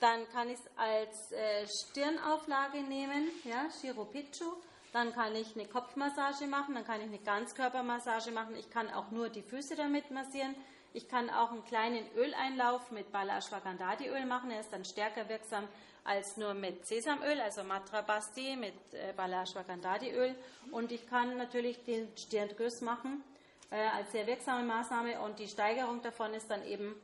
Dann 0.00 0.28
kann 0.30 0.48
ich 0.48 0.58
es 0.58 0.70
als 0.76 1.32
äh, 1.32 1.66
Stirnauflage 1.66 2.82
nehmen, 2.82 3.28
ja, 3.44 3.66
Shiropichu. 3.80 4.52
Dann 4.92 5.12
kann 5.12 5.34
ich 5.36 5.54
eine 5.54 5.66
Kopfmassage 5.66 6.46
machen, 6.46 6.74
dann 6.74 6.84
kann 6.84 7.00
ich 7.00 7.08
eine 7.08 7.18
Ganzkörpermassage 7.18 8.30
machen. 8.30 8.56
Ich 8.56 8.70
kann 8.70 8.90
auch 8.90 9.10
nur 9.10 9.28
die 9.28 9.42
Füße 9.42 9.76
damit 9.76 10.10
massieren. 10.10 10.54
Ich 10.94 11.08
kann 11.08 11.28
auch 11.28 11.50
einen 11.50 11.64
kleinen 11.64 12.06
Öleinlauf 12.16 12.90
mit 12.90 13.12
Bala 13.12 13.38
Ashwagandha-Öl 13.38 14.24
machen. 14.24 14.50
Er 14.50 14.60
ist 14.60 14.72
dann 14.72 14.84
stärker 14.84 15.28
wirksam 15.28 15.68
als 16.04 16.38
nur 16.38 16.54
mit 16.54 16.86
Sesamöl, 16.86 17.38
also 17.40 17.62
Matrabasti 17.62 18.56
mit 18.56 18.72
äh, 18.92 19.12
Bala 19.14 19.42
Ashwagandha-Öl. 19.42 20.34
Und 20.70 20.90
ich 20.90 21.06
kann 21.06 21.36
natürlich 21.36 21.84
den 21.84 22.08
Stirngriff 22.16 22.80
machen 22.80 23.22
äh, 23.70 23.76
als 23.88 24.12
sehr 24.12 24.26
wirksame 24.26 24.64
Maßnahme. 24.64 25.20
Und 25.20 25.38
die 25.38 25.48
Steigerung 25.48 26.00
davon 26.00 26.32
ist 26.32 26.50
dann 26.50 26.64
eben, 26.64 26.94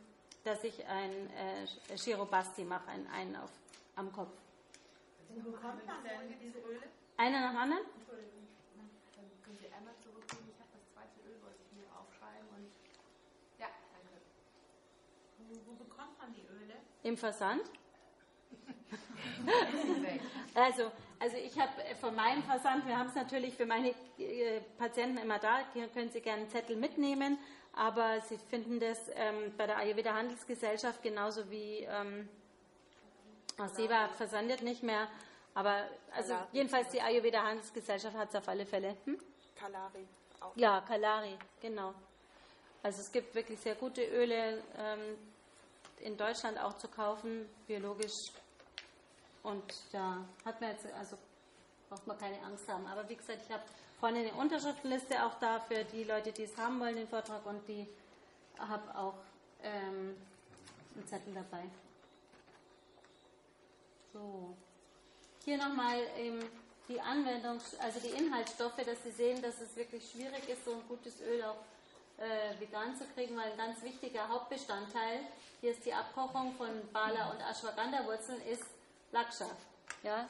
dass 0.44 0.62
ich 0.62 0.86
ein 0.86 1.30
äh, 1.30 1.96
Shirobasti 1.96 2.64
mache, 2.64 2.88
einen 2.88 3.06
Einlauf 3.08 3.50
am 3.96 4.12
Kopf. 4.12 4.32
Einer 7.16 7.40
nach 7.40 7.50
dem 7.50 7.58
anderen? 7.58 7.82
Dann 7.84 9.42
können 9.42 9.58
Sie 9.58 9.66
einmal 9.74 9.94
zurückgehen. 10.02 10.44
Ich 10.52 10.60
habe 10.60 10.70
das 10.72 10.84
zweite 10.92 11.20
Öl, 11.26 11.42
wollte 11.42 11.58
ich 11.64 11.72
mir 11.76 11.86
aufschreiben. 11.96 12.46
Und 12.56 12.70
ja, 13.58 13.68
danke. 13.92 14.20
Wo, 15.38 15.72
wo 15.72 15.84
bekommt 15.84 16.18
man 16.18 16.34
die 16.34 16.42
Öle? 16.42 16.74
Im 17.02 17.16
Versand? 17.16 17.62
also, 20.54 20.92
also 21.18 21.36
ich 21.36 21.58
habe 21.58 21.72
von 22.00 22.14
meinem 22.14 22.42
Versand, 22.42 22.86
wir 22.86 22.98
haben 22.98 23.08
es 23.08 23.14
natürlich 23.14 23.54
für 23.54 23.66
meine 23.66 23.94
äh, 24.18 24.60
Patienten 24.78 25.18
immer 25.18 25.38
da, 25.38 25.60
hier 25.72 25.88
können 25.88 26.10
Sie 26.10 26.20
gerne 26.20 26.42
einen 26.42 26.50
Zettel 26.50 26.76
mitnehmen, 26.76 27.38
aber 27.76 28.20
Sie 28.22 28.38
finden 28.38 28.78
das 28.80 28.98
ähm, 29.14 29.52
bei 29.56 29.66
der 29.66 29.78
Ayurveda 29.78 30.14
Handelsgesellschaft 30.14 31.02
genauso 31.02 31.50
wie 31.50 31.80
ähm, 31.80 32.28
Seva 33.74 34.08
versandet 34.08 34.62
nicht 34.62 34.82
mehr, 34.82 35.08
aber 35.54 35.88
also 36.12 36.34
jedenfalls 36.52 36.88
die 36.88 37.00
Ayurveda 37.00 37.42
Handelsgesellschaft 37.42 38.16
hat 38.16 38.28
es 38.30 38.34
auf 38.36 38.48
alle 38.48 38.66
Fälle. 38.66 38.96
Hm? 39.04 39.18
Kalari 39.56 40.06
auch. 40.40 40.56
Ja, 40.56 40.80
Kalari, 40.80 41.36
genau. 41.60 41.94
Also 42.82 43.00
es 43.00 43.10
gibt 43.10 43.34
wirklich 43.34 43.60
sehr 43.60 43.76
gute 43.76 44.04
Öle 44.04 44.62
ähm, 44.76 45.16
in 46.00 46.16
Deutschland 46.16 46.58
auch 46.58 46.76
zu 46.76 46.88
kaufen, 46.88 47.48
biologisch. 47.66 48.12
Und 49.42 49.62
da 49.92 50.24
hat 50.44 50.60
man 50.60 50.70
jetzt, 50.70 50.86
also 50.92 51.16
braucht 51.88 52.06
man 52.06 52.18
keine 52.18 52.40
Angst 52.42 52.68
haben. 52.68 52.86
Aber 52.86 53.08
wie 53.08 53.16
gesagt, 53.16 53.40
ich 53.46 53.52
habe 53.52 53.62
vorne 54.04 54.18
eine 54.18 54.34
Unterschriftenliste 54.34 55.24
auch 55.24 55.38
da 55.40 55.60
für 55.60 55.82
die 55.82 56.04
Leute, 56.04 56.30
die 56.30 56.42
es 56.42 56.54
haben 56.58 56.78
wollen, 56.78 56.94
den 56.94 57.08
Vortrag. 57.08 57.46
Und 57.46 57.66
die 57.66 57.88
habe 58.58 58.98
auch 58.98 59.14
ähm, 59.62 60.14
einen 60.94 61.06
Zettel 61.06 61.32
dabei. 61.32 61.64
So. 64.12 64.54
Hier 65.42 65.56
nochmal 65.56 66.00
ähm, 66.18 66.38
die 66.86 67.00
Anwendung, 67.00 67.58
also 67.78 67.98
die 67.98 68.10
Inhaltsstoffe, 68.10 68.76
dass 68.76 69.02
Sie 69.04 69.10
sehen, 69.10 69.40
dass 69.40 69.58
es 69.62 69.74
wirklich 69.74 70.10
schwierig 70.10 70.50
ist, 70.50 70.66
so 70.66 70.72
ein 70.72 70.86
gutes 70.86 71.22
Öl 71.22 71.42
auch 71.42 71.64
äh, 72.18 72.60
vegan 72.60 72.94
zu 72.94 73.06
kriegen, 73.14 73.34
weil 73.38 73.52
ein 73.52 73.56
ganz 73.56 73.82
wichtiger 73.82 74.28
Hauptbestandteil, 74.28 75.20
hier 75.62 75.70
ist 75.70 75.82
die 75.86 75.94
Abkochung 75.94 76.54
von 76.56 76.68
Bala 76.92 77.30
und 77.30 77.40
Ashwagandha-Wurzeln, 77.40 78.42
ist 78.52 78.64
Laksha. 79.12 79.46
Ja? 80.02 80.28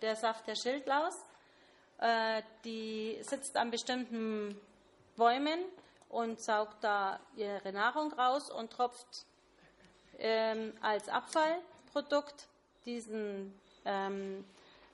Der 0.00 0.14
Saft 0.14 0.46
der 0.46 0.54
Schildlaus. 0.54 1.16
Äh, 1.98 2.42
die 2.64 3.18
sitzt 3.22 3.56
an 3.56 3.70
bestimmten 3.70 4.58
Bäumen 5.16 5.60
und 6.08 6.40
saugt 6.40 6.82
da 6.82 7.18
ihre 7.36 7.72
Nahrung 7.72 8.12
raus 8.12 8.50
und 8.50 8.70
tropft 8.70 9.26
ähm, 10.18 10.72
als 10.80 11.08
Abfallprodukt 11.08 12.48
diesen 12.84 13.52
ähm, 13.84 14.44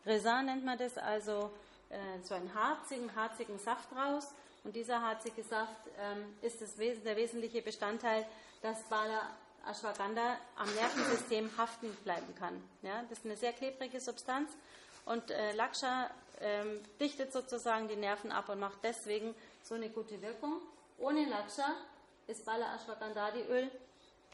Resin 0.05 0.47
nennt 0.47 0.65
man 0.65 0.77
das, 0.77 0.99
also 0.99 1.51
äh, 1.91 1.97
so 2.23 2.35
einen 2.35 2.53
harzigen, 2.55 3.15
harzigen 3.15 3.59
Saft 3.59 3.89
raus. 3.95 4.35
Und 4.65 4.75
dieser 4.75 5.01
harzige 5.01 5.43
Saft 5.43 5.89
ähm, 5.99 6.35
ist 6.43 6.61
das 6.61 6.79
Wes 6.79 7.03
der 7.03 7.17
wesentliche 7.17 7.63
Bestandteil, 7.63 8.27
dass 8.63 8.83
Bala 8.85 9.21
Ashwagandha 9.69 10.37
am 10.57 10.75
Nervensystem 10.75 11.51
haften 11.57 11.95
bleiben 12.05 12.35
kann. 12.39 12.63
Ja, 12.83 13.03
das 13.09 13.19
ist 13.19 13.25
eine 13.25 13.37
sehr 13.37 13.53
klebrige 13.53 14.01
Substanz 14.01 14.51
und 15.07 15.31
äh, 15.31 15.53
Laksha 15.53 16.11
ähm, 16.45 16.81
dichtet 17.01 17.33
sozusagen 17.33 17.89
die 17.89 17.97
Nerven 17.97 18.31
ab 18.31 18.49
und 18.49 18.61
macht 18.61 18.79
deswegen 18.85 19.35
so 19.65 19.75
eine 19.75 19.89
gute 19.91 20.23
Wirkung. 20.23 20.61
Ohne 20.99 21.25
Laksha 21.29 21.75
ist 22.29 22.45
Bala 22.47 22.77
Ashwagandha-Öl 22.77 23.71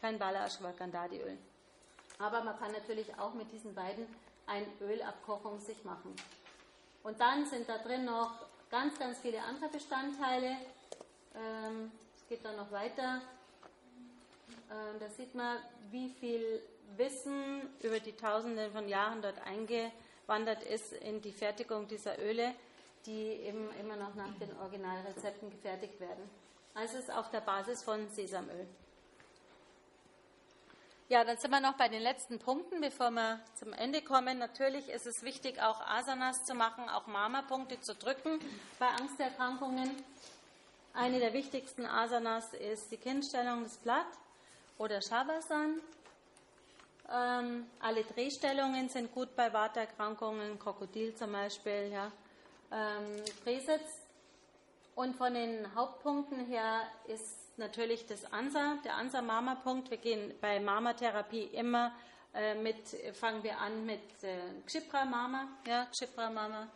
kein 0.01 0.17
Bala 0.17 0.45
Ashwagandha-Öl. 0.45 1.37
Aber 2.17 2.43
man 2.43 2.57
kann 2.57 2.71
natürlich 2.71 3.17
auch 3.19 3.33
mit 3.35 3.51
diesen 3.51 3.73
beiden 3.75 4.05
ein 4.47 4.65
Ölabkochung 4.81 5.59
sich 5.59 5.83
machen. 5.83 6.15
Und 7.03 7.21
dann 7.21 7.45
sind 7.45 7.69
da 7.69 7.77
drin 7.77 8.05
noch 8.05 8.31
ganz, 8.69 8.97
ganz 8.97 9.19
viele 9.19 9.41
andere 9.43 9.69
Bestandteile. 9.69 10.57
Ähm, 11.35 11.91
es 12.15 12.27
geht 12.27 12.43
dann 12.43 12.57
noch 12.57 12.71
weiter. 12.71 13.21
Ähm, 14.71 14.99
da 14.99 15.09
sieht 15.09 15.35
man, 15.35 15.57
wie 15.91 16.09
viel 16.19 16.61
Wissen 16.97 17.61
über 17.81 17.99
die 17.99 18.15
Tausende 18.15 18.69
von 18.71 18.87
Jahren 18.89 19.21
dort 19.21 19.39
eingewandert 20.31 20.63
ist 20.63 20.93
in 20.93 21.21
die 21.21 21.31
Fertigung 21.31 21.87
dieser 21.87 22.17
Öle, 22.19 22.53
die 23.05 23.11
eben 23.11 23.69
immer 23.79 23.97
noch 23.97 24.15
nach 24.15 24.33
den 24.39 24.55
Originalrezepten 24.59 25.49
gefertigt 25.49 25.99
werden. 25.99 26.29
Also 26.73 26.97
es 26.97 27.03
ist 27.05 27.11
auf 27.11 27.29
der 27.31 27.41
Basis 27.41 27.83
von 27.83 28.09
Sesamöl. 28.09 28.65
Ja, 31.09 31.25
dann 31.25 31.37
sind 31.37 31.51
wir 31.51 31.59
noch 31.59 31.73
bei 31.73 31.89
den 31.89 32.01
letzten 32.01 32.39
Punkten, 32.39 32.79
bevor 32.79 33.11
wir 33.11 33.41
zum 33.55 33.73
Ende 33.73 34.01
kommen. 34.01 34.37
Natürlich 34.37 34.87
ist 34.87 35.05
es 35.05 35.23
wichtig, 35.23 35.61
auch 35.61 35.81
Asanas 35.81 36.45
zu 36.45 36.53
machen, 36.53 36.87
auch 36.87 37.07
Mama-Punkte 37.07 37.81
zu 37.81 37.93
drücken 37.93 38.39
bei 38.79 38.87
Angsterkrankungen. 38.87 39.91
Eine 40.93 41.19
der 41.19 41.33
wichtigsten 41.33 41.85
Asanas 41.85 42.53
ist 42.53 42.91
die 42.91 42.97
Kindstellung 42.97 43.63
des 43.63 43.75
Blatt 43.77 44.05
oder 44.77 45.01
Shavasana. 45.01 45.73
Ähm, 47.13 47.65
alle 47.79 48.03
Drehstellungen 48.03 48.87
sind 48.87 49.11
gut 49.13 49.35
bei 49.35 49.51
Waterkrankungen, 49.51 50.57
Krokodil 50.57 51.13
zum 51.13 51.33
Beispiel, 51.33 51.91
ja. 51.91 52.11
Ähm, 52.71 53.23
Drehsitz. 53.43 54.01
Und 54.95 55.15
von 55.15 55.33
den 55.33 55.73
Hauptpunkten 55.75 56.45
her 56.45 56.83
ist 57.07 57.57
natürlich 57.57 58.05
das 58.05 58.31
ANSA, 58.31 58.77
der 58.85 58.95
ANSA-Mama-Punkt. 58.95 59.89
Wir 59.89 59.97
gehen 59.97 60.33
bei 60.39 60.59
Mama-Therapie 60.59 61.43
immer 61.53 61.93
äh, 62.33 62.55
mit, 62.55 62.77
fangen 63.13 63.43
wir 63.43 63.59
an 63.59 63.85
mit 63.85 64.01
äh, 64.23 64.37
Xipra-Mama, 64.65 65.47
ja, 65.67 65.85
Xipra-Mama. 65.87 66.67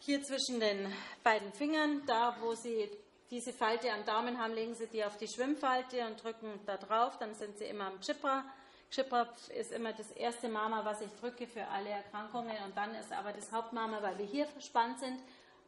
Hier 0.00 0.22
zwischen 0.22 0.60
den 0.60 0.92
beiden 1.24 1.52
Fingern, 1.52 2.02
da 2.06 2.36
wo 2.40 2.54
Sie 2.54 2.90
diese 3.30 3.52
Falte 3.52 3.90
am 3.92 4.04
Daumen 4.04 4.38
haben, 4.38 4.52
legen 4.52 4.74
Sie 4.74 4.86
die 4.86 5.04
auf 5.04 5.16
die 5.16 5.26
Schwimmfalte 5.26 6.06
und 6.06 6.22
drücken 6.22 6.60
da 6.66 6.76
drauf, 6.76 7.18
dann 7.18 7.34
sind 7.34 7.56
Sie 7.56 7.64
immer 7.64 7.86
am 7.86 8.00
Chipra 8.00 8.44
Chipra 8.90 9.28
ist 9.54 9.72
immer 9.72 9.92
das 9.92 10.10
erste 10.12 10.48
Mama, 10.48 10.84
was 10.84 11.00
ich 11.00 11.10
drücke 11.20 11.46
für 11.46 11.66
alle 11.68 11.90
Erkrankungen 11.90 12.56
und 12.64 12.76
dann 12.76 12.94
ist 12.94 13.12
aber 13.12 13.32
das 13.32 13.50
Hauptmama, 13.52 14.00
weil 14.02 14.18
wir 14.18 14.26
hier 14.26 14.46
verspannt 14.46 15.00
sind. 15.00 15.18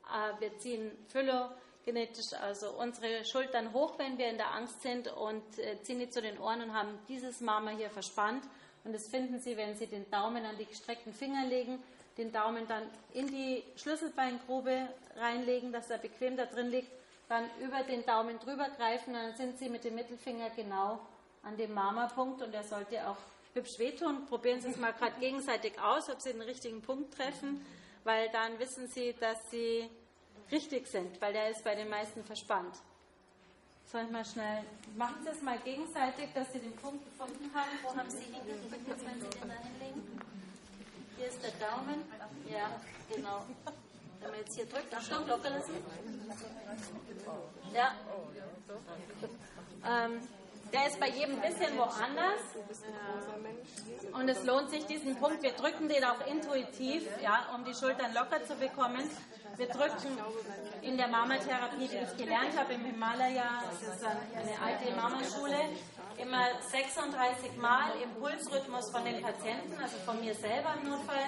Äh, 0.08 0.40
wir 0.40 0.56
ziehen 0.58 0.92
phylogenetisch 1.08 2.32
also 2.40 2.70
unsere 2.72 3.24
Schultern 3.24 3.72
hoch, 3.72 3.98
wenn 3.98 4.18
wir 4.18 4.28
in 4.28 4.36
der 4.36 4.54
Angst 4.54 4.82
sind 4.82 5.08
und 5.08 5.58
äh, 5.58 5.82
ziehen 5.82 5.98
die 5.98 6.10
zu 6.10 6.22
den 6.22 6.38
Ohren 6.38 6.62
und 6.62 6.74
haben 6.74 6.98
dieses 7.08 7.40
Mama 7.40 7.70
hier 7.70 7.90
verspannt. 7.90 8.44
Und 8.84 8.94
das 8.94 9.08
finden 9.08 9.40
Sie, 9.40 9.56
wenn 9.56 9.74
Sie 9.76 9.86
den 9.86 10.08
Daumen 10.10 10.44
an 10.46 10.56
die 10.56 10.66
gestreckten 10.66 11.12
Finger 11.12 11.44
legen, 11.46 11.82
den 12.16 12.32
Daumen 12.32 12.66
dann 12.66 12.82
in 13.12 13.26
die 13.26 13.64
Schlüsselbeingrube 13.76 14.88
reinlegen, 15.16 15.72
dass 15.72 15.90
er 15.90 15.98
bequem 15.98 16.36
da 16.36 16.46
drin 16.46 16.70
liegt, 16.70 16.90
dann 17.28 17.44
über 17.60 17.82
den 17.82 18.06
Daumen 18.06 18.38
drüber 18.38 18.68
greifen, 18.76 19.12
dann 19.12 19.36
sind 19.36 19.58
Sie 19.58 19.68
mit 19.68 19.84
dem 19.84 19.96
Mittelfinger 19.96 20.50
genau 20.50 21.00
an 21.42 21.56
dem 21.56 21.72
Mama-Punkt 21.74 22.42
und 22.42 22.52
der 22.52 22.64
sollte 22.64 23.08
auch 23.08 23.16
hübsch 23.54 23.78
wehtun. 23.78 24.26
Probieren 24.26 24.60
Sie 24.60 24.68
es 24.68 24.76
mal 24.76 24.92
gerade 24.92 25.18
gegenseitig 25.20 25.80
aus, 25.80 26.08
ob 26.10 26.20
Sie 26.20 26.32
den 26.32 26.42
richtigen 26.42 26.82
Punkt 26.82 27.14
treffen, 27.14 27.64
weil 28.04 28.28
dann 28.30 28.58
wissen 28.58 28.88
Sie, 28.88 29.14
dass 29.20 29.50
Sie 29.50 29.88
richtig 30.50 30.86
sind, 30.86 31.20
weil 31.20 31.32
der 31.32 31.50
ist 31.50 31.64
bei 31.64 31.74
den 31.74 31.88
meisten 31.88 32.24
verspannt. 32.24 32.76
Soll 33.90 34.02
ich 34.02 34.10
mal 34.10 34.24
schnell, 34.24 34.64
machen 34.96 35.16
Sie 35.24 35.30
es 35.30 35.42
mal 35.42 35.58
gegenseitig, 35.60 36.28
dass 36.34 36.52
Sie 36.52 36.58
den 36.58 36.76
Punkt 36.76 37.04
gefunden 37.04 37.50
haben. 37.54 37.70
Wo 37.82 37.96
haben 37.96 38.10
Sie 38.10 38.18
hingedrückt, 38.18 38.86
wenn 38.86 39.20
Sie 39.20 39.30
den 39.30 39.48
da 39.48 39.54
hinlegen? 39.54 40.20
Hier 41.16 41.26
ist 41.26 41.42
der 41.42 41.52
Daumen. 41.52 42.04
Ja, 42.50 42.80
genau. 43.12 43.44
Wenn 44.20 44.30
man 44.30 44.40
jetzt 44.40 44.54
hier 44.54 44.66
drückt, 44.66 44.94
Achtung, 44.94 45.26
locker 45.26 45.50
lassen. 45.50 45.72
Ja. 47.72 47.94
Ähm, 49.86 50.20
der 50.72 50.86
ist 50.86 51.00
bei 51.00 51.08
jedem 51.08 51.40
bisschen 51.40 51.76
woanders. 51.76 52.40
Und 54.12 54.28
es 54.28 54.42
lohnt 54.44 54.70
sich, 54.70 54.86
diesen 54.86 55.16
Punkt, 55.16 55.42
wir 55.42 55.52
drücken 55.52 55.88
den 55.88 56.04
auch 56.04 56.26
intuitiv, 56.26 57.06
ja, 57.22 57.46
um 57.54 57.64
die 57.64 57.74
Schultern 57.74 58.12
locker 58.14 58.44
zu 58.44 58.54
bekommen. 58.54 59.08
Wir 59.56 59.68
drücken 59.68 60.18
in 60.82 60.96
der 60.96 61.08
Mama-Therapie, 61.08 61.88
die 61.88 61.96
ich 61.96 62.16
gelernt 62.16 62.56
habe 62.56 62.74
im 62.74 62.84
Himalaya, 62.84 63.64
das 63.70 63.96
ist 63.96 64.04
eine 64.04 64.60
alte 64.64 64.94
Mama-Schule, 64.94 65.58
immer 66.16 66.46
36 66.70 67.56
Mal 67.56 67.90
im 68.02 68.10
Pulsrhythmus 68.20 68.90
von 68.90 69.04
den 69.04 69.20
Patienten, 69.20 69.80
also 69.80 69.96
von 70.04 70.20
mir 70.20 70.34
selber 70.34 70.74
im 70.80 70.90
Notfall. 70.90 71.26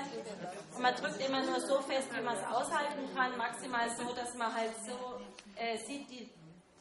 Und 0.74 0.82
man 0.82 0.95
drückt 0.95 1.26
immer 1.26 1.43
nur 1.43 1.61
so 1.61 1.80
fest, 1.80 2.09
wie 2.16 2.22
man 2.22 2.36
es 2.36 2.45
aushalten 2.45 3.09
kann, 3.16 3.36
maximal 3.36 3.88
so, 3.91 4.12
dass 4.14 4.34
man 4.34 4.55
halt 4.55 4.72
so 4.86 5.20
äh, 5.57 5.76
sieht, 5.78 6.11
die 6.11 6.28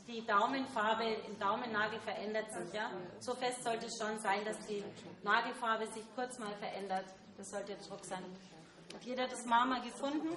die 0.10 0.26
Daumenfarbe 0.26 1.04
im 1.04 1.40
Daumennagel 1.40 2.00
verändert 2.00 2.52
sich. 2.52 2.74
Ja? 2.74 2.90
So 3.20 3.36
fest 3.36 3.64
sollte 3.64 3.86
es 3.86 3.98
schon 3.98 4.20
sein, 4.20 4.44
dass 4.44 4.58
die 4.66 4.84
Nagelfarbe 5.24 5.86
sich 5.88 6.04
kurz 6.16 6.40
mal 6.40 6.54
verändert. 6.60 7.06
Das 7.38 7.52
sollte 7.52 7.76
der 7.76 7.88
Druck 7.88 8.04
sein. 8.04 8.24
Hat 8.94 9.04
jeder 9.04 9.28
das 9.28 9.46
Mama 9.46 9.80
gefunden? 9.80 10.36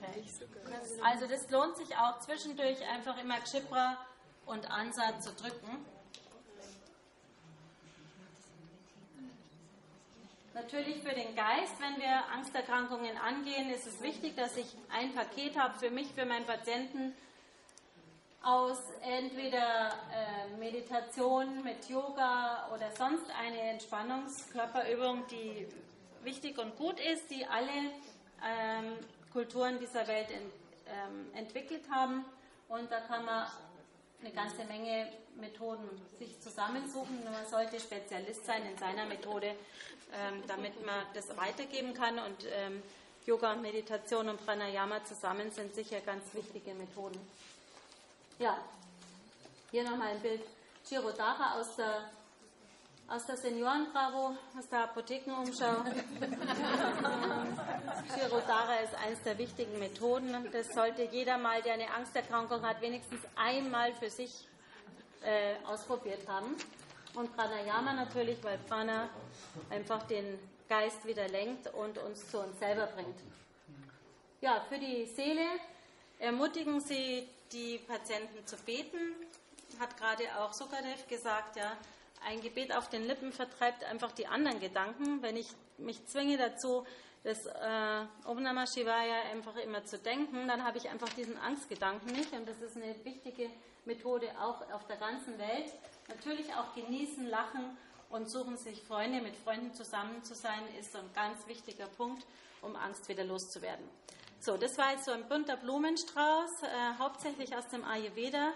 Okay. 0.00 0.24
Also 1.04 1.26
das 1.26 1.48
lohnt 1.50 1.76
sich 1.76 1.96
auch 1.96 2.18
zwischendurch 2.20 2.78
einfach 2.88 3.16
immer 3.22 3.38
Gschipra 3.40 3.96
und 4.46 4.70
Ansa 4.70 5.20
zu 5.20 5.32
drücken. 5.32 5.84
Natürlich 10.60 11.02
für 11.04 11.14
den 11.14 11.36
Geist, 11.36 11.74
wenn 11.78 12.02
wir 12.02 12.24
Angsterkrankungen 12.34 13.16
angehen, 13.16 13.70
ist 13.70 13.86
es 13.86 14.02
wichtig, 14.02 14.34
dass 14.34 14.56
ich 14.56 14.66
ein 14.90 15.14
Paket 15.14 15.56
habe 15.56 15.78
für 15.78 15.88
mich, 15.88 16.08
für 16.08 16.26
meinen 16.26 16.46
Patienten 16.46 17.14
aus 18.42 18.78
entweder 19.02 19.92
äh, 20.12 20.56
Meditation 20.58 21.62
mit 21.62 21.88
Yoga 21.88 22.68
oder 22.74 22.90
sonst 22.90 23.30
eine 23.40 23.60
Entspannungskörperübung, 23.70 25.28
die 25.30 25.68
wichtig 26.24 26.58
und 26.58 26.76
gut 26.76 26.98
ist, 26.98 27.30
die 27.30 27.46
alle 27.46 27.92
ähm, 28.44 28.94
Kulturen 29.32 29.78
dieser 29.78 30.08
Welt 30.08 30.28
ent, 30.32 30.52
ähm, 30.88 31.26
entwickelt 31.34 31.84
haben. 31.88 32.24
Und 32.68 32.90
da 32.90 32.98
kann 33.02 33.24
man 33.24 33.46
eine 34.20 34.32
ganze 34.32 34.64
Menge 34.64 35.06
Methoden 35.36 35.88
sich 36.18 36.40
zusammensuchen. 36.40 37.22
Man 37.24 37.46
sollte 37.46 37.78
Spezialist 37.78 38.44
sein 38.44 38.66
in 38.66 38.76
seiner 38.76 39.06
Methode, 39.06 39.54
ähm, 40.14 40.42
damit 40.46 40.84
man 40.84 41.06
das 41.14 41.36
weitergeben 41.36 41.94
kann. 41.94 42.18
Und 42.18 42.46
ähm, 42.52 42.82
Yoga, 43.26 43.54
Meditation 43.56 44.28
und 44.28 44.44
Pranayama 44.44 45.04
zusammen 45.04 45.50
sind 45.50 45.74
sicher 45.74 46.00
ganz 46.00 46.24
wichtige 46.32 46.74
Methoden. 46.74 47.20
Ja, 48.38 48.56
hier 49.70 49.84
nochmal 49.84 50.08
ein 50.08 50.20
Bild. 50.20 50.40
Chirodara 50.86 51.60
aus 51.60 51.76
der, 51.76 52.10
aus 53.08 53.26
der 53.26 53.36
Senioren-Bravo, 53.36 54.34
aus 54.58 54.68
der 54.70 54.84
Apothekenumschau. 54.84 55.84
Chirodara 58.14 58.76
ist 58.76 58.94
eines 58.94 59.22
der 59.24 59.36
wichtigen 59.36 59.78
Methoden. 59.78 60.48
Das 60.50 60.72
sollte 60.72 61.02
jeder 61.02 61.36
mal, 61.36 61.60
der 61.60 61.74
eine 61.74 61.90
Angsterkrankung 61.92 62.66
hat, 62.66 62.80
wenigstens 62.80 63.20
einmal 63.36 63.92
für 63.92 64.08
sich 64.08 64.48
äh, 65.22 65.56
ausprobiert 65.66 66.26
haben. 66.26 66.56
Und 67.18 67.34
Pranayama 67.34 67.94
natürlich, 67.94 68.38
weil 68.44 68.58
Prana 68.58 69.08
einfach 69.70 70.04
den 70.04 70.38
Geist 70.68 71.04
wieder 71.04 71.26
lenkt 71.26 71.66
und 71.74 71.98
uns 71.98 72.30
zu 72.30 72.38
uns 72.38 72.56
selber 72.60 72.86
bringt. 72.86 73.18
Ja, 74.40 74.64
für 74.68 74.78
die 74.78 75.04
Seele 75.04 75.44
ermutigen 76.20 76.80
Sie 76.80 77.26
die 77.50 77.78
Patienten 77.78 78.46
zu 78.46 78.56
beten. 78.58 79.16
Hat 79.80 79.96
gerade 79.96 80.22
auch 80.38 80.52
Sukadev 80.52 81.08
gesagt, 81.08 81.56
ja, 81.56 81.76
ein 82.24 82.40
Gebet 82.40 82.72
auf 82.72 82.88
den 82.88 83.04
Lippen 83.04 83.32
vertreibt 83.32 83.82
einfach 83.82 84.12
die 84.12 84.28
anderen 84.28 84.60
Gedanken. 84.60 85.20
Wenn 85.20 85.36
ich 85.36 85.48
mich 85.76 86.06
zwinge 86.06 86.36
dazu, 86.36 86.86
das 87.24 87.46
äh, 87.46 88.04
Om 88.26 88.44
Namah 88.44 88.68
Shivaya 88.68 89.22
einfach 89.32 89.56
immer 89.56 89.84
zu 89.84 89.98
denken, 89.98 90.46
dann 90.46 90.62
habe 90.62 90.78
ich 90.78 90.88
einfach 90.88 91.08
diesen 91.08 91.36
Angstgedanken 91.36 92.12
nicht. 92.12 92.32
Und 92.32 92.48
das 92.48 92.60
ist 92.60 92.76
eine 92.76 92.94
wichtige 93.04 93.50
Methode 93.86 94.30
auch 94.40 94.62
auf 94.70 94.86
der 94.86 94.98
ganzen 94.98 95.36
Welt. 95.36 95.72
Natürlich 96.08 96.52
auch 96.54 96.74
genießen, 96.74 97.26
lachen 97.28 97.76
und 98.10 98.28
suchen 98.28 98.56
sich 98.56 98.82
Freunde, 98.82 99.20
mit 99.20 99.36
Freunden 99.36 99.74
zusammen 99.74 100.22
zu 100.24 100.34
sein, 100.34 100.60
ist 100.80 100.92
so 100.92 100.98
ein 100.98 101.12
ganz 101.14 101.46
wichtiger 101.46 101.86
Punkt, 101.86 102.24
um 102.62 102.74
Angst 102.76 103.08
wieder 103.08 103.24
loszuwerden. 103.24 103.86
So, 104.40 104.56
das 104.56 104.78
war 104.78 104.92
jetzt 104.92 105.04
so 105.04 105.12
ein 105.12 105.28
bunter 105.28 105.56
Blumenstrauß, 105.56 106.62
äh, 106.62 106.98
hauptsächlich 106.98 107.56
aus 107.56 107.68
dem 107.68 107.84
Ayurveda. 107.84 108.52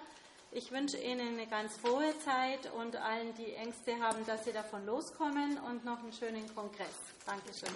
Ich 0.53 0.70
wünsche 0.70 0.98
Ihnen 0.98 1.34
eine 1.34 1.46
ganz 1.46 1.76
frohe 1.78 2.16
Zeit 2.20 2.70
und 2.74 2.96
allen, 2.96 3.34
die 3.34 3.55
Ängste 3.55 3.98
haben, 4.00 4.24
dass 4.26 4.44
sie 4.44 4.53
davon 4.53 4.84
loskommen 4.84 5.59
und 5.59 5.84
noch 5.84 5.98
einen 5.98 6.12
schönen 6.12 6.55
Kongress. 6.55 6.94
Dankeschön. 7.26 7.72